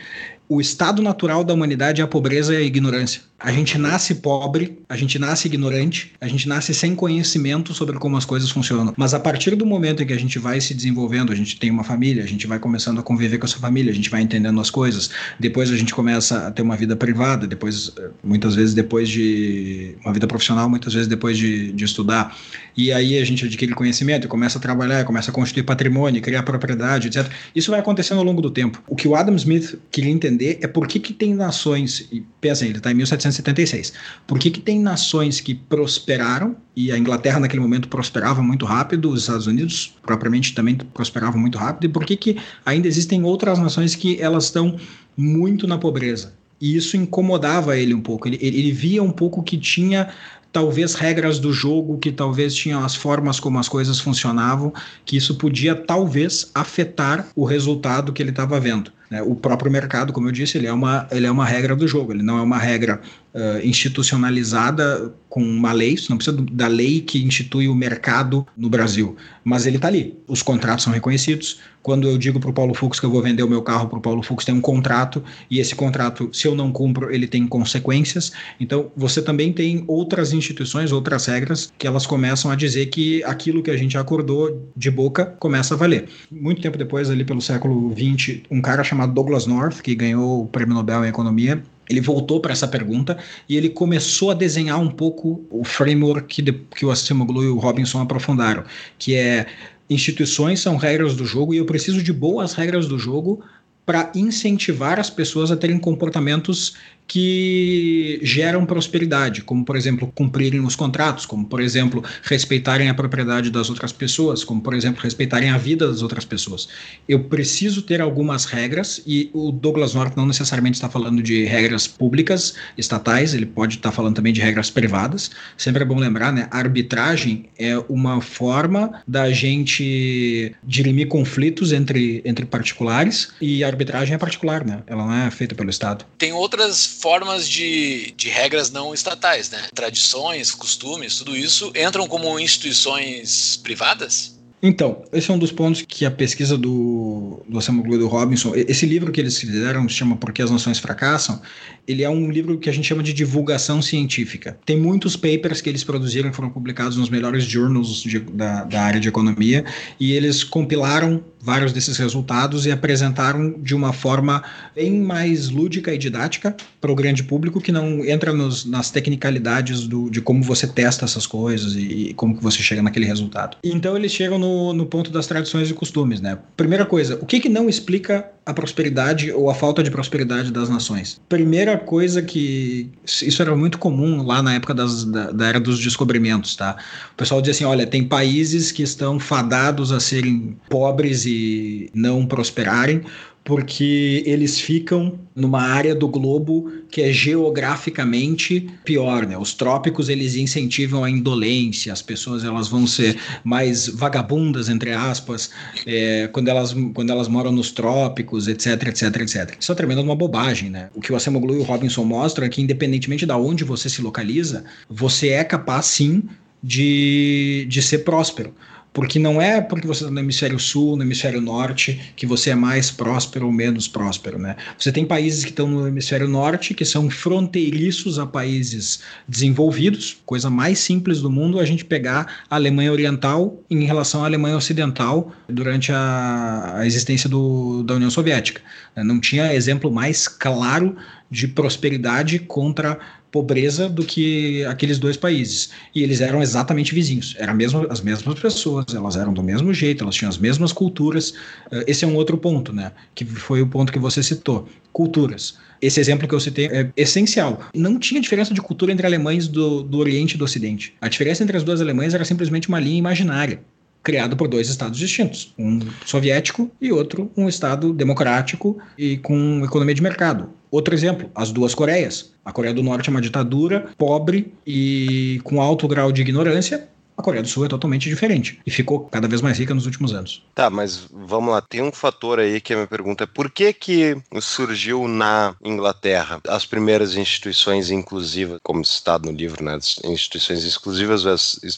O 0.48 0.62
estado 0.62 1.02
natural 1.02 1.44
da 1.44 1.52
humanidade 1.52 2.00
é 2.00 2.04
a 2.04 2.08
pobreza 2.08 2.54
e 2.54 2.56
a 2.56 2.62
ignorância. 2.62 3.20
A 3.38 3.52
gente 3.52 3.78
nasce 3.78 4.16
pobre, 4.16 4.78
a 4.88 4.96
gente 4.96 5.16
nasce 5.16 5.46
ignorante, 5.46 6.12
a 6.20 6.26
gente 6.26 6.48
nasce 6.48 6.74
sem 6.74 6.94
conhecimento 6.94 7.72
sobre 7.72 7.96
como 7.98 8.16
as 8.16 8.24
coisas 8.24 8.50
funcionam. 8.50 8.94
Mas 8.96 9.14
a 9.14 9.20
partir 9.20 9.54
do 9.54 9.64
momento 9.64 10.02
em 10.02 10.06
que 10.06 10.12
a 10.12 10.18
gente 10.18 10.40
vai 10.40 10.60
se 10.60 10.74
desenvolvendo, 10.74 11.30
a 11.30 11.36
gente 11.36 11.56
tem 11.56 11.70
uma 11.70 11.84
família, 11.84 12.24
a 12.24 12.26
gente 12.26 12.48
vai 12.48 12.58
começando 12.58 12.98
a 12.98 13.02
conviver 13.02 13.38
com 13.38 13.46
essa 13.46 13.58
família, 13.58 13.92
a 13.92 13.94
gente 13.94 14.10
vai 14.10 14.22
entendendo 14.22 14.58
as 14.60 14.70
coisas, 14.70 15.10
depois 15.38 15.70
a 15.70 15.76
gente 15.76 15.94
começa 15.94 16.48
a 16.48 16.50
ter 16.50 16.62
uma 16.62 16.76
vida 16.76 16.96
privada, 16.96 17.46
depois, 17.46 17.92
eh, 17.96 18.08
muitas 18.24 18.56
vezes 18.56 18.74
depois 18.74 19.08
de 19.08 19.94
uma 20.04 20.12
vida 20.12 20.26
profissional, 20.26 20.68
muitas 20.68 20.94
vezes 20.94 21.06
depois 21.06 21.38
de, 21.38 21.70
de 21.70 21.84
estudar, 21.84 22.36
e 22.76 22.92
aí 22.92 23.18
a 23.18 23.24
gente 23.24 23.44
adquire 23.44 23.72
conhecimento 23.72 24.26
começa 24.26 24.58
a 24.58 24.60
trabalhar, 24.60 25.04
começa 25.04 25.30
a 25.30 25.34
constituir 25.34 25.62
patrimônio, 25.62 26.20
criar 26.22 26.42
propriedade, 26.42 27.06
etc. 27.08 27.30
Isso 27.54 27.70
vai 27.70 27.78
acontecendo 27.78 28.18
ao 28.18 28.24
longo 28.24 28.42
do 28.42 28.50
tempo. 28.50 28.82
O 28.88 28.96
que 28.96 29.06
o 29.06 29.14
Adam 29.14 29.36
Smith 29.36 29.78
queria 29.90 30.10
entender 30.10 30.37
é 30.44 30.66
por 30.66 30.86
que, 30.86 30.98
que 30.98 31.12
tem 31.12 31.34
nações, 31.34 32.08
e 32.12 32.24
pensa 32.40 32.64
ele 32.64 32.78
está 32.78 32.90
em 32.90 32.94
1776, 32.94 33.92
por 34.26 34.38
que, 34.38 34.50
que 34.50 34.60
tem 34.60 34.80
nações 34.80 35.40
que 35.40 35.54
prosperaram, 35.54 36.56
e 36.74 36.92
a 36.92 36.98
Inglaterra 36.98 37.40
naquele 37.40 37.60
momento 37.60 37.88
prosperava 37.88 38.42
muito 38.42 38.64
rápido, 38.66 39.10
os 39.10 39.22
Estados 39.22 39.46
Unidos 39.46 39.94
propriamente 40.02 40.54
também 40.54 40.76
prosperavam 40.76 41.40
muito 41.40 41.58
rápido, 41.58 41.84
e 41.84 41.88
por 41.92 42.04
que, 42.04 42.16
que 42.16 42.36
ainda 42.64 42.88
existem 42.88 43.24
outras 43.24 43.58
nações 43.58 43.94
que 43.94 44.20
elas 44.20 44.44
estão 44.44 44.76
muito 45.16 45.66
na 45.66 45.78
pobreza. 45.78 46.38
E 46.60 46.76
isso 46.76 46.96
incomodava 46.96 47.76
ele 47.76 47.94
um 47.94 48.00
pouco. 48.00 48.26
Ele, 48.26 48.38
ele, 48.40 48.72
via 48.72 49.02
um 49.02 49.12
pouco 49.12 49.42
que 49.42 49.56
tinha 49.56 50.08
talvez 50.52 50.94
regras 50.94 51.38
do 51.38 51.52
jogo, 51.52 51.98
que 51.98 52.10
talvez 52.10 52.54
tinham 52.54 52.84
as 52.84 52.94
formas 52.94 53.38
como 53.38 53.58
as 53.58 53.68
coisas 53.68 54.00
funcionavam, 54.00 54.72
que 55.04 55.16
isso 55.16 55.36
podia 55.36 55.74
talvez 55.74 56.50
afetar 56.54 57.28
o 57.36 57.44
resultado 57.44 58.12
que 58.12 58.22
ele 58.22 58.30
estava 58.30 58.58
vendo. 58.58 58.92
Né? 59.10 59.22
O 59.22 59.34
próprio 59.34 59.70
mercado, 59.70 60.12
como 60.12 60.28
eu 60.28 60.32
disse, 60.32 60.58
ele 60.58 60.66
é, 60.66 60.72
uma, 60.72 61.06
ele 61.10 61.26
é 61.26 61.30
uma 61.30 61.44
regra 61.44 61.74
do 61.74 61.86
jogo, 61.88 62.12
ele 62.12 62.22
não 62.22 62.38
é 62.38 62.42
uma 62.42 62.58
regra 62.58 63.00
uh, 63.34 63.66
institucionalizada 63.66 65.12
com 65.28 65.42
uma 65.42 65.72
lei, 65.72 65.96
não 66.08 66.16
precisa 66.16 66.36
da 66.50 66.66
lei 66.66 67.00
que 67.00 67.22
institui 67.22 67.68
o 67.68 67.74
mercado 67.74 68.46
no 68.56 68.68
Brasil, 68.68 69.16
mas 69.44 69.66
ele 69.66 69.76
está 69.76 69.88
ali. 69.88 70.18
Os 70.26 70.42
contratos 70.42 70.84
são 70.84 70.92
reconhecidos. 70.92 71.60
Quando 71.82 72.08
eu 72.08 72.18
digo 72.18 72.40
para 72.40 72.50
o 72.50 72.52
Paulo 72.52 72.74
Fux 72.74 72.98
que 72.98 73.06
eu 73.06 73.10
vou 73.10 73.22
vender 73.22 73.42
o 73.42 73.48
meu 73.48 73.62
carro 73.62 73.88
para 73.88 73.98
o 73.98 74.02
Paulo 74.02 74.22
Fux, 74.22 74.44
tem 74.44 74.54
um 74.54 74.60
contrato, 74.60 75.22
e 75.50 75.58
esse 75.58 75.74
contrato, 75.74 76.28
se 76.32 76.46
eu 76.46 76.54
não 76.54 76.72
cumpro, 76.72 77.12
ele 77.14 77.26
tem 77.26 77.46
consequências. 77.46 78.32
Então, 78.58 78.90
você 78.96 79.22
também 79.22 79.52
tem 79.52 79.84
outras 79.86 80.32
instituições, 80.32 80.92
outras 80.92 81.26
regras, 81.26 81.72
que 81.78 81.86
elas 81.86 82.06
começam 82.06 82.50
a 82.50 82.56
dizer 82.56 82.86
que 82.86 83.22
aquilo 83.24 83.62
que 83.62 83.70
a 83.70 83.76
gente 83.76 83.96
acordou 83.96 84.68
de 84.76 84.90
boca 84.90 85.26
começa 85.38 85.74
a 85.74 85.76
valer. 85.76 86.08
Muito 86.30 86.60
tempo 86.60 86.76
depois, 86.76 87.10
ali 87.10 87.24
pelo 87.24 87.40
século 87.40 87.94
XX, 87.94 88.40
um 88.50 88.60
cara 88.60 88.82
chamado 88.82 89.12
Douglas 89.12 89.46
North, 89.46 89.80
que 89.80 89.94
ganhou 89.94 90.42
o 90.42 90.46
Prêmio 90.46 90.74
Nobel 90.74 91.04
em 91.04 91.08
Economia, 91.08 91.62
ele 91.88 92.00
voltou 92.00 92.40
para 92.40 92.52
essa 92.52 92.68
pergunta 92.68 93.18
e 93.48 93.56
ele 93.56 93.68
começou 93.68 94.30
a 94.30 94.34
desenhar 94.34 94.80
um 94.80 94.90
pouco 94.90 95.44
o 95.50 95.64
framework 95.64 96.26
que, 96.26 96.42
de, 96.42 96.52
que 96.52 96.84
o 96.84 96.90
Acemoglu 96.90 97.44
e 97.44 97.48
o 97.48 97.58
Robinson 97.58 98.00
aprofundaram, 98.00 98.64
que 98.98 99.14
é 99.14 99.46
instituições 99.88 100.60
são 100.60 100.76
regras 100.76 101.14
do 101.14 101.24
jogo 101.24 101.54
e 101.54 101.58
eu 101.58 101.64
preciso 101.64 102.02
de 102.02 102.12
boas 102.12 102.52
regras 102.52 102.86
do 102.86 102.98
jogo 102.98 103.42
para 103.86 104.12
incentivar 104.14 105.00
as 105.00 105.08
pessoas 105.08 105.50
a 105.50 105.56
terem 105.56 105.78
comportamentos 105.78 106.76
que 107.08 108.20
geram 108.22 108.66
prosperidade, 108.66 109.40
como 109.40 109.64
por 109.64 109.76
exemplo 109.76 110.12
cumprirem 110.14 110.60
os 110.60 110.76
contratos, 110.76 111.24
como 111.24 111.46
por 111.46 111.60
exemplo 111.60 112.04
respeitarem 112.22 112.90
a 112.90 112.94
propriedade 112.94 113.50
das 113.50 113.70
outras 113.70 113.92
pessoas, 113.92 114.44
como 114.44 114.60
por 114.60 114.74
exemplo 114.74 115.02
respeitarem 115.02 115.48
a 115.48 115.56
vida 115.56 115.88
das 115.88 116.02
outras 116.02 116.26
pessoas. 116.26 116.68
Eu 117.08 117.24
preciso 117.24 117.80
ter 117.80 118.02
algumas 118.02 118.44
regras 118.44 119.02
e 119.06 119.30
o 119.32 119.50
Douglas 119.50 119.94
North 119.94 120.16
não 120.16 120.26
necessariamente 120.26 120.74
está 120.74 120.90
falando 120.90 121.22
de 121.22 121.44
regras 121.44 121.86
públicas, 121.86 122.54
estatais, 122.76 123.32
ele 123.32 123.46
pode 123.46 123.76
estar 123.76 123.90
falando 123.90 124.16
também 124.16 124.32
de 124.32 124.42
regras 124.42 124.70
privadas. 124.70 125.30
Sempre 125.56 125.84
é 125.84 125.86
bom 125.86 125.98
lembrar, 125.98 126.30
né? 126.30 126.46
A 126.50 126.58
arbitragem 126.58 127.46
é 127.58 127.78
uma 127.88 128.20
forma 128.20 129.02
da 129.08 129.30
gente 129.30 130.54
dirimir 130.62 131.08
conflitos 131.08 131.72
entre, 131.72 132.20
entre 132.24 132.44
particulares 132.44 133.30
e 133.40 133.64
a 133.64 133.66
arbitragem 133.66 134.14
é 134.14 134.18
particular, 134.18 134.62
né? 134.62 134.82
Ela 134.86 135.06
não 135.06 135.14
é 135.14 135.30
feita 135.30 135.54
pelo 135.54 135.70
Estado. 135.70 136.04
Tem 136.18 136.32
outras 136.32 136.97
formas 137.00 137.48
de, 137.48 138.12
de 138.16 138.28
regras 138.28 138.70
não 138.70 138.92
estatais, 138.92 139.50
né? 139.50 139.68
Tradições, 139.74 140.50
costumes, 140.50 141.18
tudo 141.18 141.36
isso 141.36 141.72
entram 141.74 142.06
como 142.06 142.38
instituições 142.38 143.56
privadas? 143.56 144.38
Então, 144.60 145.04
esse 145.12 145.30
é 145.30 145.34
um 145.34 145.38
dos 145.38 145.52
pontos 145.52 145.82
que 145.86 146.04
a 146.04 146.10
pesquisa 146.10 146.58
do, 146.58 147.40
do 147.48 147.60
Samuel 147.60 147.98
do 147.98 148.08
Robinson, 148.08 148.52
esse 148.54 148.86
livro 148.86 149.12
que 149.12 149.20
eles 149.20 149.38
fizeram, 149.38 149.88
se 149.88 149.94
chama 149.94 150.16
Por 150.16 150.32
que 150.32 150.42
as 150.42 150.50
Nações 150.50 150.80
Fracassam, 150.80 151.40
ele 151.86 152.02
é 152.02 152.10
um 152.10 152.28
livro 152.28 152.58
que 152.58 152.68
a 152.68 152.72
gente 152.72 152.86
chama 152.86 153.02
de 153.02 153.12
divulgação 153.12 153.80
científica. 153.80 154.58
Tem 154.66 154.76
muitos 154.76 155.16
papers 155.16 155.60
que 155.60 155.68
eles 155.68 155.84
produziram, 155.84 156.32
foram 156.32 156.50
publicados 156.50 156.96
nos 156.96 157.08
melhores 157.08 157.44
journals 157.44 158.02
de, 158.02 158.18
da, 158.18 158.64
da 158.64 158.82
área 158.82 159.00
de 159.00 159.08
economia, 159.08 159.64
e 160.00 160.12
eles 160.12 160.42
compilaram 160.42 161.22
vários 161.48 161.72
desses 161.72 161.96
resultados 161.96 162.66
e 162.66 162.70
apresentaram 162.70 163.54
de 163.58 163.74
uma 163.74 163.90
forma 163.90 164.44
bem 164.76 165.00
mais 165.00 165.48
lúdica 165.48 165.94
e 165.94 165.96
didática 165.96 166.54
para 166.78 166.92
o 166.92 166.94
grande 166.94 167.22
público 167.22 167.58
que 167.58 167.72
não 167.72 168.04
entra 168.04 168.34
nos, 168.34 168.66
nas 168.66 168.90
tecnicalidades 168.90 169.86
do, 169.86 170.10
de 170.10 170.20
como 170.20 170.42
você 170.42 170.66
testa 170.66 171.06
essas 171.06 171.26
coisas 171.26 171.74
e, 171.74 172.10
e, 172.10 172.14
como 172.14 172.36
que 172.36 172.42
você 172.42 172.58
chega 172.58 172.82
naquele 172.82 173.06
resultado. 173.06 173.56
Então 173.64 173.96
eles 173.96 174.12
chegam 174.12 174.38
no, 174.38 174.74
no 174.74 174.84
ponto 174.84 175.10
das 175.10 175.26
tradições 175.26 175.70
e 175.70 175.72
costumes, 175.72 176.20
né? 176.20 176.36
Primeira 176.54 176.84
coisa, 176.84 177.18
o 177.18 177.24
que, 177.24 177.40
que 177.40 177.48
não 177.48 177.66
explica 177.66 178.30
a 178.48 178.54
prosperidade 178.54 179.30
ou 179.30 179.50
a 179.50 179.54
falta 179.54 179.82
de 179.82 179.90
prosperidade 179.90 180.50
das 180.50 180.70
nações? 180.70 181.20
Primeira 181.28 181.76
coisa 181.76 182.22
que 182.22 182.90
isso 183.04 183.42
era 183.42 183.54
muito 183.54 183.78
comum 183.78 184.22
lá 184.22 184.42
na 184.42 184.54
época 184.54 184.72
das, 184.72 185.04
da, 185.04 185.30
da 185.30 185.46
era 185.46 185.60
dos 185.60 185.78
descobrimentos, 185.78 186.56
tá? 186.56 186.78
O 187.12 187.14
pessoal 187.14 187.42
dizia 187.42 187.52
assim, 187.52 187.64
olha, 187.64 187.86
tem 187.86 188.02
países 188.02 188.72
que 188.72 188.82
estão 188.82 189.20
fadados 189.20 189.92
a 189.92 190.00
serem 190.00 190.56
pobres 190.70 191.26
e 191.26 191.90
não 191.94 192.24
prosperarem, 192.24 193.02
porque 193.48 194.22
eles 194.26 194.60
ficam 194.60 195.18
numa 195.34 195.62
área 195.62 195.94
do 195.94 196.06
globo 196.06 196.70
que 196.90 197.00
é 197.00 197.10
geograficamente 197.10 198.68
pior, 198.84 199.26
né? 199.26 199.38
Os 199.38 199.54
trópicos 199.54 200.10
eles 200.10 200.36
incentivam 200.36 201.02
a 201.02 201.08
indolência, 201.08 201.90
as 201.90 202.02
pessoas 202.02 202.44
elas 202.44 202.68
vão 202.68 202.86
ser 202.86 203.16
mais 203.42 203.88
vagabundas 203.88 204.68
entre 204.68 204.92
aspas 204.92 205.50
é, 205.86 206.28
quando 206.30 206.48
elas 206.48 206.76
quando 206.92 207.08
elas 207.08 207.26
moram 207.26 207.50
nos 207.50 207.70
trópicos, 207.70 208.48
etc, 208.48 208.88
etc, 208.88 209.16
etc. 209.22 209.56
Isso 209.58 209.72
é 209.72 209.74
tremenda 209.74 210.02
uma 210.02 210.14
bobagem, 210.14 210.68
né? 210.68 210.90
O 210.94 211.00
que 211.00 211.10
o 211.10 211.16
Acemoglu 211.16 211.54
e 211.54 211.60
o 211.60 211.62
Robinson 211.62 212.04
mostram 212.04 212.44
é 212.44 212.50
que 212.50 212.60
independentemente 212.60 213.24
de 213.24 213.32
onde 213.32 213.64
você 213.64 213.88
se 213.88 214.02
localiza, 214.02 214.62
você 214.90 215.28
é 215.30 215.42
capaz 215.42 215.86
sim 215.86 216.22
de, 216.62 217.64
de 217.66 217.80
ser 217.80 218.00
próspero 218.00 218.52
Porque 218.98 219.18
não 219.18 219.40
é 219.40 219.60
porque 219.60 219.86
você 219.86 220.02
está 220.02 220.12
no 220.12 220.18
hemisfério 220.18 220.58
sul, 220.58 220.96
no 220.96 221.04
hemisfério 221.04 221.40
norte, 221.40 222.12
que 222.16 222.26
você 222.26 222.50
é 222.50 222.54
mais 222.56 222.90
próspero 222.90 223.46
ou 223.46 223.52
menos 223.52 223.86
próspero, 223.86 224.40
né? 224.40 224.56
Você 224.76 224.90
tem 224.90 225.04
países 225.06 225.44
que 225.44 225.50
estão 225.50 225.68
no 225.68 225.86
hemisfério 225.86 226.26
norte, 226.26 226.74
que 226.74 226.84
são 226.84 227.08
fronteiriços 227.08 228.18
a 228.18 228.26
países 228.26 229.00
desenvolvidos, 229.28 230.18
coisa 230.26 230.50
mais 230.50 230.80
simples 230.80 231.20
do 231.20 231.30
mundo 231.30 231.60
a 231.60 231.64
gente 231.64 231.84
pegar 231.84 232.42
a 232.50 232.56
Alemanha 232.56 232.90
Oriental 232.90 233.62
em 233.70 233.84
relação 233.84 234.24
à 234.24 234.26
Alemanha 234.26 234.56
Ocidental 234.56 235.32
durante 235.48 235.92
a, 235.92 236.78
a 236.78 236.86
existência 236.86 237.28
do, 237.28 237.84
da 237.84 237.94
União 237.94 238.10
Soviética. 238.10 238.60
Não 238.96 239.20
tinha 239.20 239.54
exemplo 239.54 239.92
mais 239.92 240.26
claro 240.26 240.96
de 241.30 241.46
prosperidade 241.46 242.38
contra 242.38 242.98
pobreza 243.30 243.88
do 243.88 244.04
que 244.04 244.64
aqueles 244.64 244.98
dois 244.98 245.16
países. 245.16 245.70
E 245.94 246.02
eles 246.02 246.20
eram 246.20 246.42
exatamente 246.42 246.94
vizinhos, 246.94 247.34
eram 247.38 247.54
mesmo, 247.54 247.86
as 247.90 248.00
mesmas 248.00 248.38
pessoas, 248.38 248.86
elas 248.94 249.16
eram 249.16 249.32
do 249.32 249.42
mesmo 249.42 249.72
jeito, 249.72 250.04
elas 250.04 250.14
tinham 250.14 250.28
as 250.28 250.38
mesmas 250.38 250.72
culturas. 250.72 251.34
Eh, 251.70 251.84
esse 251.88 252.04
é 252.04 252.08
um 252.08 252.14
outro 252.14 252.38
ponto, 252.38 252.72
né? 252.72 252.92
Que 253.14 253.24
foi 253.24 253.62
o 253.62 253.66
ponto 253.66 253.92
que 253.92 253.98
você 253.98 254.22
citou. 254.22 254.68
Culturas. 254.92 255.56
Esse 255.80 256.00
exemplo 256.00 256.26
que 256.26 256.34
eu 256.34 256.40
citei 256.40 256.66
é 256.66 256.90
essencial. 256.96 257.60
Não 257.74 257.98
tinha 257.98 258.20
diferença 258.20 258.52
de 258.52 258.60
cultura 258.60 258.92
entre 258.92 259.06
alemães 259.06 259.46
do, 259.46 259.82
do 259.82 259.98
Oriente 259.98 260.34
e 260.34 260.38
do 260.38 260.44
Ocidente. 260.44 260.94
A 261.00 261.08
diferença 261.08 261.42
entre 261.42 261.56
as 261.56 261.62
duas 261.62 261.80
Alemanhas 261.80 262.14
era 262.14 262.24
simplesmente 262.24 262.68
uma 262.68 262.80
linha 262.80 262.98
imaginária 262.98 263.60
criado 264.02 264.36
por 264.36 264.48
dois 264.48 264.70
estados 264.70 264.98
distintos, 264.98 265.52
um 265.58 265.80
soviético 266.06 266.70
e 266.80 266.90
outro 266.90 267.30
um 267.36 267.48
estado 267.48 267.92
democrático 267.92 268.78
e 268.96 269.18
com 269.18 269.62
economia 269.62 269.94
de 269.94 270.02
mercado. 270.02 270.48
Outro 270.70 270.94
exemplo, 270.94 271.30
as 271.34 271.50
duas 271.50 271.74
Coreias. 271.74 272.32
A 272.44 272.52
Coreia 272.52 272.74
do 272.74 272.82
Norte 272.82 273.08
é 273.08 273.10
uma 273.10 273.20
ditadura 273.20 273.88
pobre 273.96 274.52
e 274.66 275.40
com 275.44 275.60
alto 275.60 275.86
grau 275.86 276.10
de 276.12 276.20
ignorância, 276.20 276.88
a 277.18 277.22
Coreia 277.22 277.42
do 277.42 277.48
Sul 277.48 277.64
é 277.64 277.68
totalmente 277.68 278.08
diferente 278.08 278.60
e 278.64 278.70
ficou 278.70 279.00
cada 279.00 279.26
vez 279.26 279.42
mais 279.42 279.58
rica 279.58 279.74
nos 279.74 279.86
últimos 279.86 280.14
anos. 280.14 280.46
Tá, 280.54 280.70
mas 280.70 281.08
vamos 281.10 281.50
lá, 281.50 281.60
tem 281.60 281.82
um 281.82 281.90
fator 281.90 282.38
aí 282.38 282.60
que 282.60 282.72
a 282.72 282.76
minha 282.76 282.86
pergunta 282.86 283.24
é 283.24 283.26
por 283.26 283.50
que 283.50 283.72
que 283.72 284.16
surgiu 284.40 285.08
na 285.08 285.56
Inglaterra 285.64 286.40
as 286.46 286.64
primeiras 286.64 287.16
instituições 287.16 287.90
inclusivas, 287.90 288.60
como 288.62 288.84
citado 288.84 289.28
no 289.28 289.36
livro, 289.36 289.64
né, 289.64 289.76
instituições 290.04 290.62
exclusivas 290.62 291.24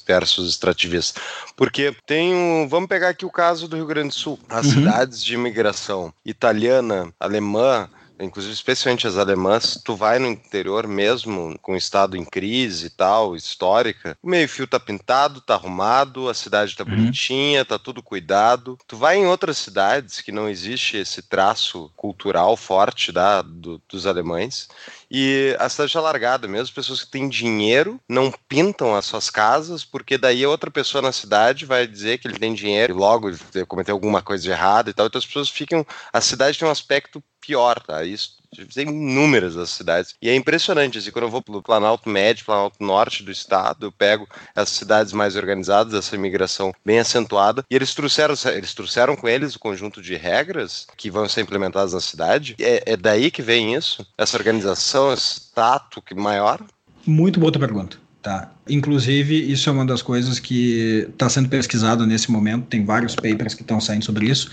versus 0.07 0.51
extrativistas? 0.51 1.23
Porque 1.57 1.97
tem 2.07 2.35
um, 2.35 2.69
vamos 2.69 2.91
pegar 2.91 3.09
aqui 3.09 3.25
o 3.25 3.31
caso 3.31 3.67
do 3.67 3.77
Rio 3.77 3.87
Grande 3.87 4.09
do 4.09 4.15
Sul, 4.15 4.39
as 4.47 4.67
uhum. 4.67 4.73
cidades 4.73 5.25
de 5.25 5.33
imigração 5.33 6.13
italiana, 6.23 7.11
alemã, 7.19 7.89
inclusive 8.21 8.53
especialmente 8.53 9.07
as 9.07 9.17
alemãs, 9.17 9.81
tu 9.85 9.97
vai 9.97 10.19
no 10.19 10.27
interior 10.27 10.87
mesmo, 10.87 11.59
com 11.61 11.73
o 11.73 11.77
estado 11.77 12.17
em 12.17 12.25
crise 12.25 12.87
e 12.87 12.91
tal, 12.91 13.35
histórica, 13.35 14.17
o 14.23 14.29
meio-fio 14.29 14.67
tá 14.67 14.79
pintado, 14.79 15.41
tá 15.41 15.55
arrumado, 15.55 16.29
a 16.29 16.35
cidade 16.35 16.77
tá 16.77 16.85
uhum. 16.85 16.91
bonitinha, 16.91 17.65
tá 17.65 17.79
tudo 17.79 18.03
cuidado. 18.03 18.79
Tu 18.87 18.97
vai 18.97 19.17
em 19.17 19.27
outras 19.27 19.59
cidades 19.59 20.21
que 20.21 20.33
não 20.33 20.49
existe 20.49 20.97
esse 20.97 21.23
traço 21.23 21.91
cultural 21.97 22.57
forte 22.57 23.13
da, 23.13 23.43
do, 23.43 23.81
dos 23.89 24.07
alemães, 24.07 24.69
e 25.11 25.57
a 25.59 25.69
cidade 25.69 25.89
está 25.89 26.01
largada, 26.01 26.47
mesmo 26.47 26.65
as 26.65 26.71
pessoas 26.71 27.03
que 27.03 27.11
têm 27.11 27.29
dinheiro 27.29 28.01
não 28.09 28.33
pintam 28.49 28.95
as 28.95 29.07
suas 29.07 29.29
casas, 29.29 29.85
porque 29.85 30.17
daí 30.17 30.47
outra 30.47 30.71
pessoa 30.71 31.03
na 31.03 31.11
cidade 31.11 31.67
vai 31.67 31.87
dizer 31.87 32.19
que 32.19 32.29
ele 32.29 32.39
tem 32.39 32.55
dinheiro 32.55 32.93
e 32.93 32.97
logo 32.97 33.29
cometeu 33.67 33.95
alguma 33.95 34.23
coisa 34.23 34.45
de 34.45 34.51
errado 34.51 34.91
e 34.91 34.93
tal, 34.93 35.07
então 35.07 35.19
as 35.19 35.27
pessoas 35.27 35.49
ficam. 35.49 35.85
A 36.13 36.21
cidade 36.21 36.59
tem 36.59 36.69
um 36.69 36.71
aspecto 36.71 37.23
pior, 37.41 37.81
tá? 37.81 38.05
Isso 38.05 38.41
tem 38.75 38.89
inúmeras 38.89 39.57
as 39.57 39.71
cidades. 39.71 40.15
E 40.21 40.29
é 40.29 40.35
impressionante, 40.35 40.99
assim, 40.99 41.11
quando 41.11 41.25
eu 41.25 41.31
vou 41.31 41.43
pro 41.43 41.63
Planalto 41.63 42.09
Médio, 42.09 42.45
Planalto 42.45 42.83
Norte 42.83 43.23
do 43.23 43.31
estado, 43.31 43.87
eu 43.87 43.93
pego 43.93 44.29
as 44.55 44.69
cidades 44.71 45.13
mais 45.13 45.37
organizadas, 45.37 45.95
essa 45.95 46.17
imigração 46.17 46.73
bem 46.85 46.99
acentuada, 46.99 47.65
e 47.71 47.75
eles 47.75 47.95
trouxeram, 47.95 48.35
eles 48.47 48.75
trouxeram 48.75 49.17
com 49.17 49.29
eles 49.29 49.55
o 49.55 49.61
conjunto 49.61 50.03
de 50.03 50.17
regras 50.17 50.87
que 50.97 51.11
vão 51.11 51.29
ser 51.29 51.43
implementadas 51.43 51.93
na 51.93 52.01
cidade. 52.01 52.57
É, 52.59 52.93
é 52.93 52.97
daí 52.97 53.31
que 53.31 53.43
vem 53.43 53.75
isso? 53.75 54.07
Essa 54.19 54.37
organização, 54.37 55.13
esse 55.13 55.53
tato 55.53 56.03
maior? 56.17 56.61
Muito 57.07 57.39
boa 57.39 57.53
pergunta. 57.53 58.10
Tá. 58.23 58.53
Inclusive, 58.69 59.51
isso 59.51 59.71
é 59.71 59.73
uma 59.73 59.87
das 59.87 60.03
coisas 60.03 60.39
que 60.39 61.07
está 61.11 61.29
sendo 61.29 61.49
pesquisado 61.49 62.07
nesse 62.07 62.31
momento, 62.31 62.67
tem 62.67 62.85
vários 62.85 63.15
papers 63.15 63.55
que 63.55 63.63
estão 63.63 63.81
saindo 63.81 64.05
sobre 64.05 64.27
isso, 64.27 64.51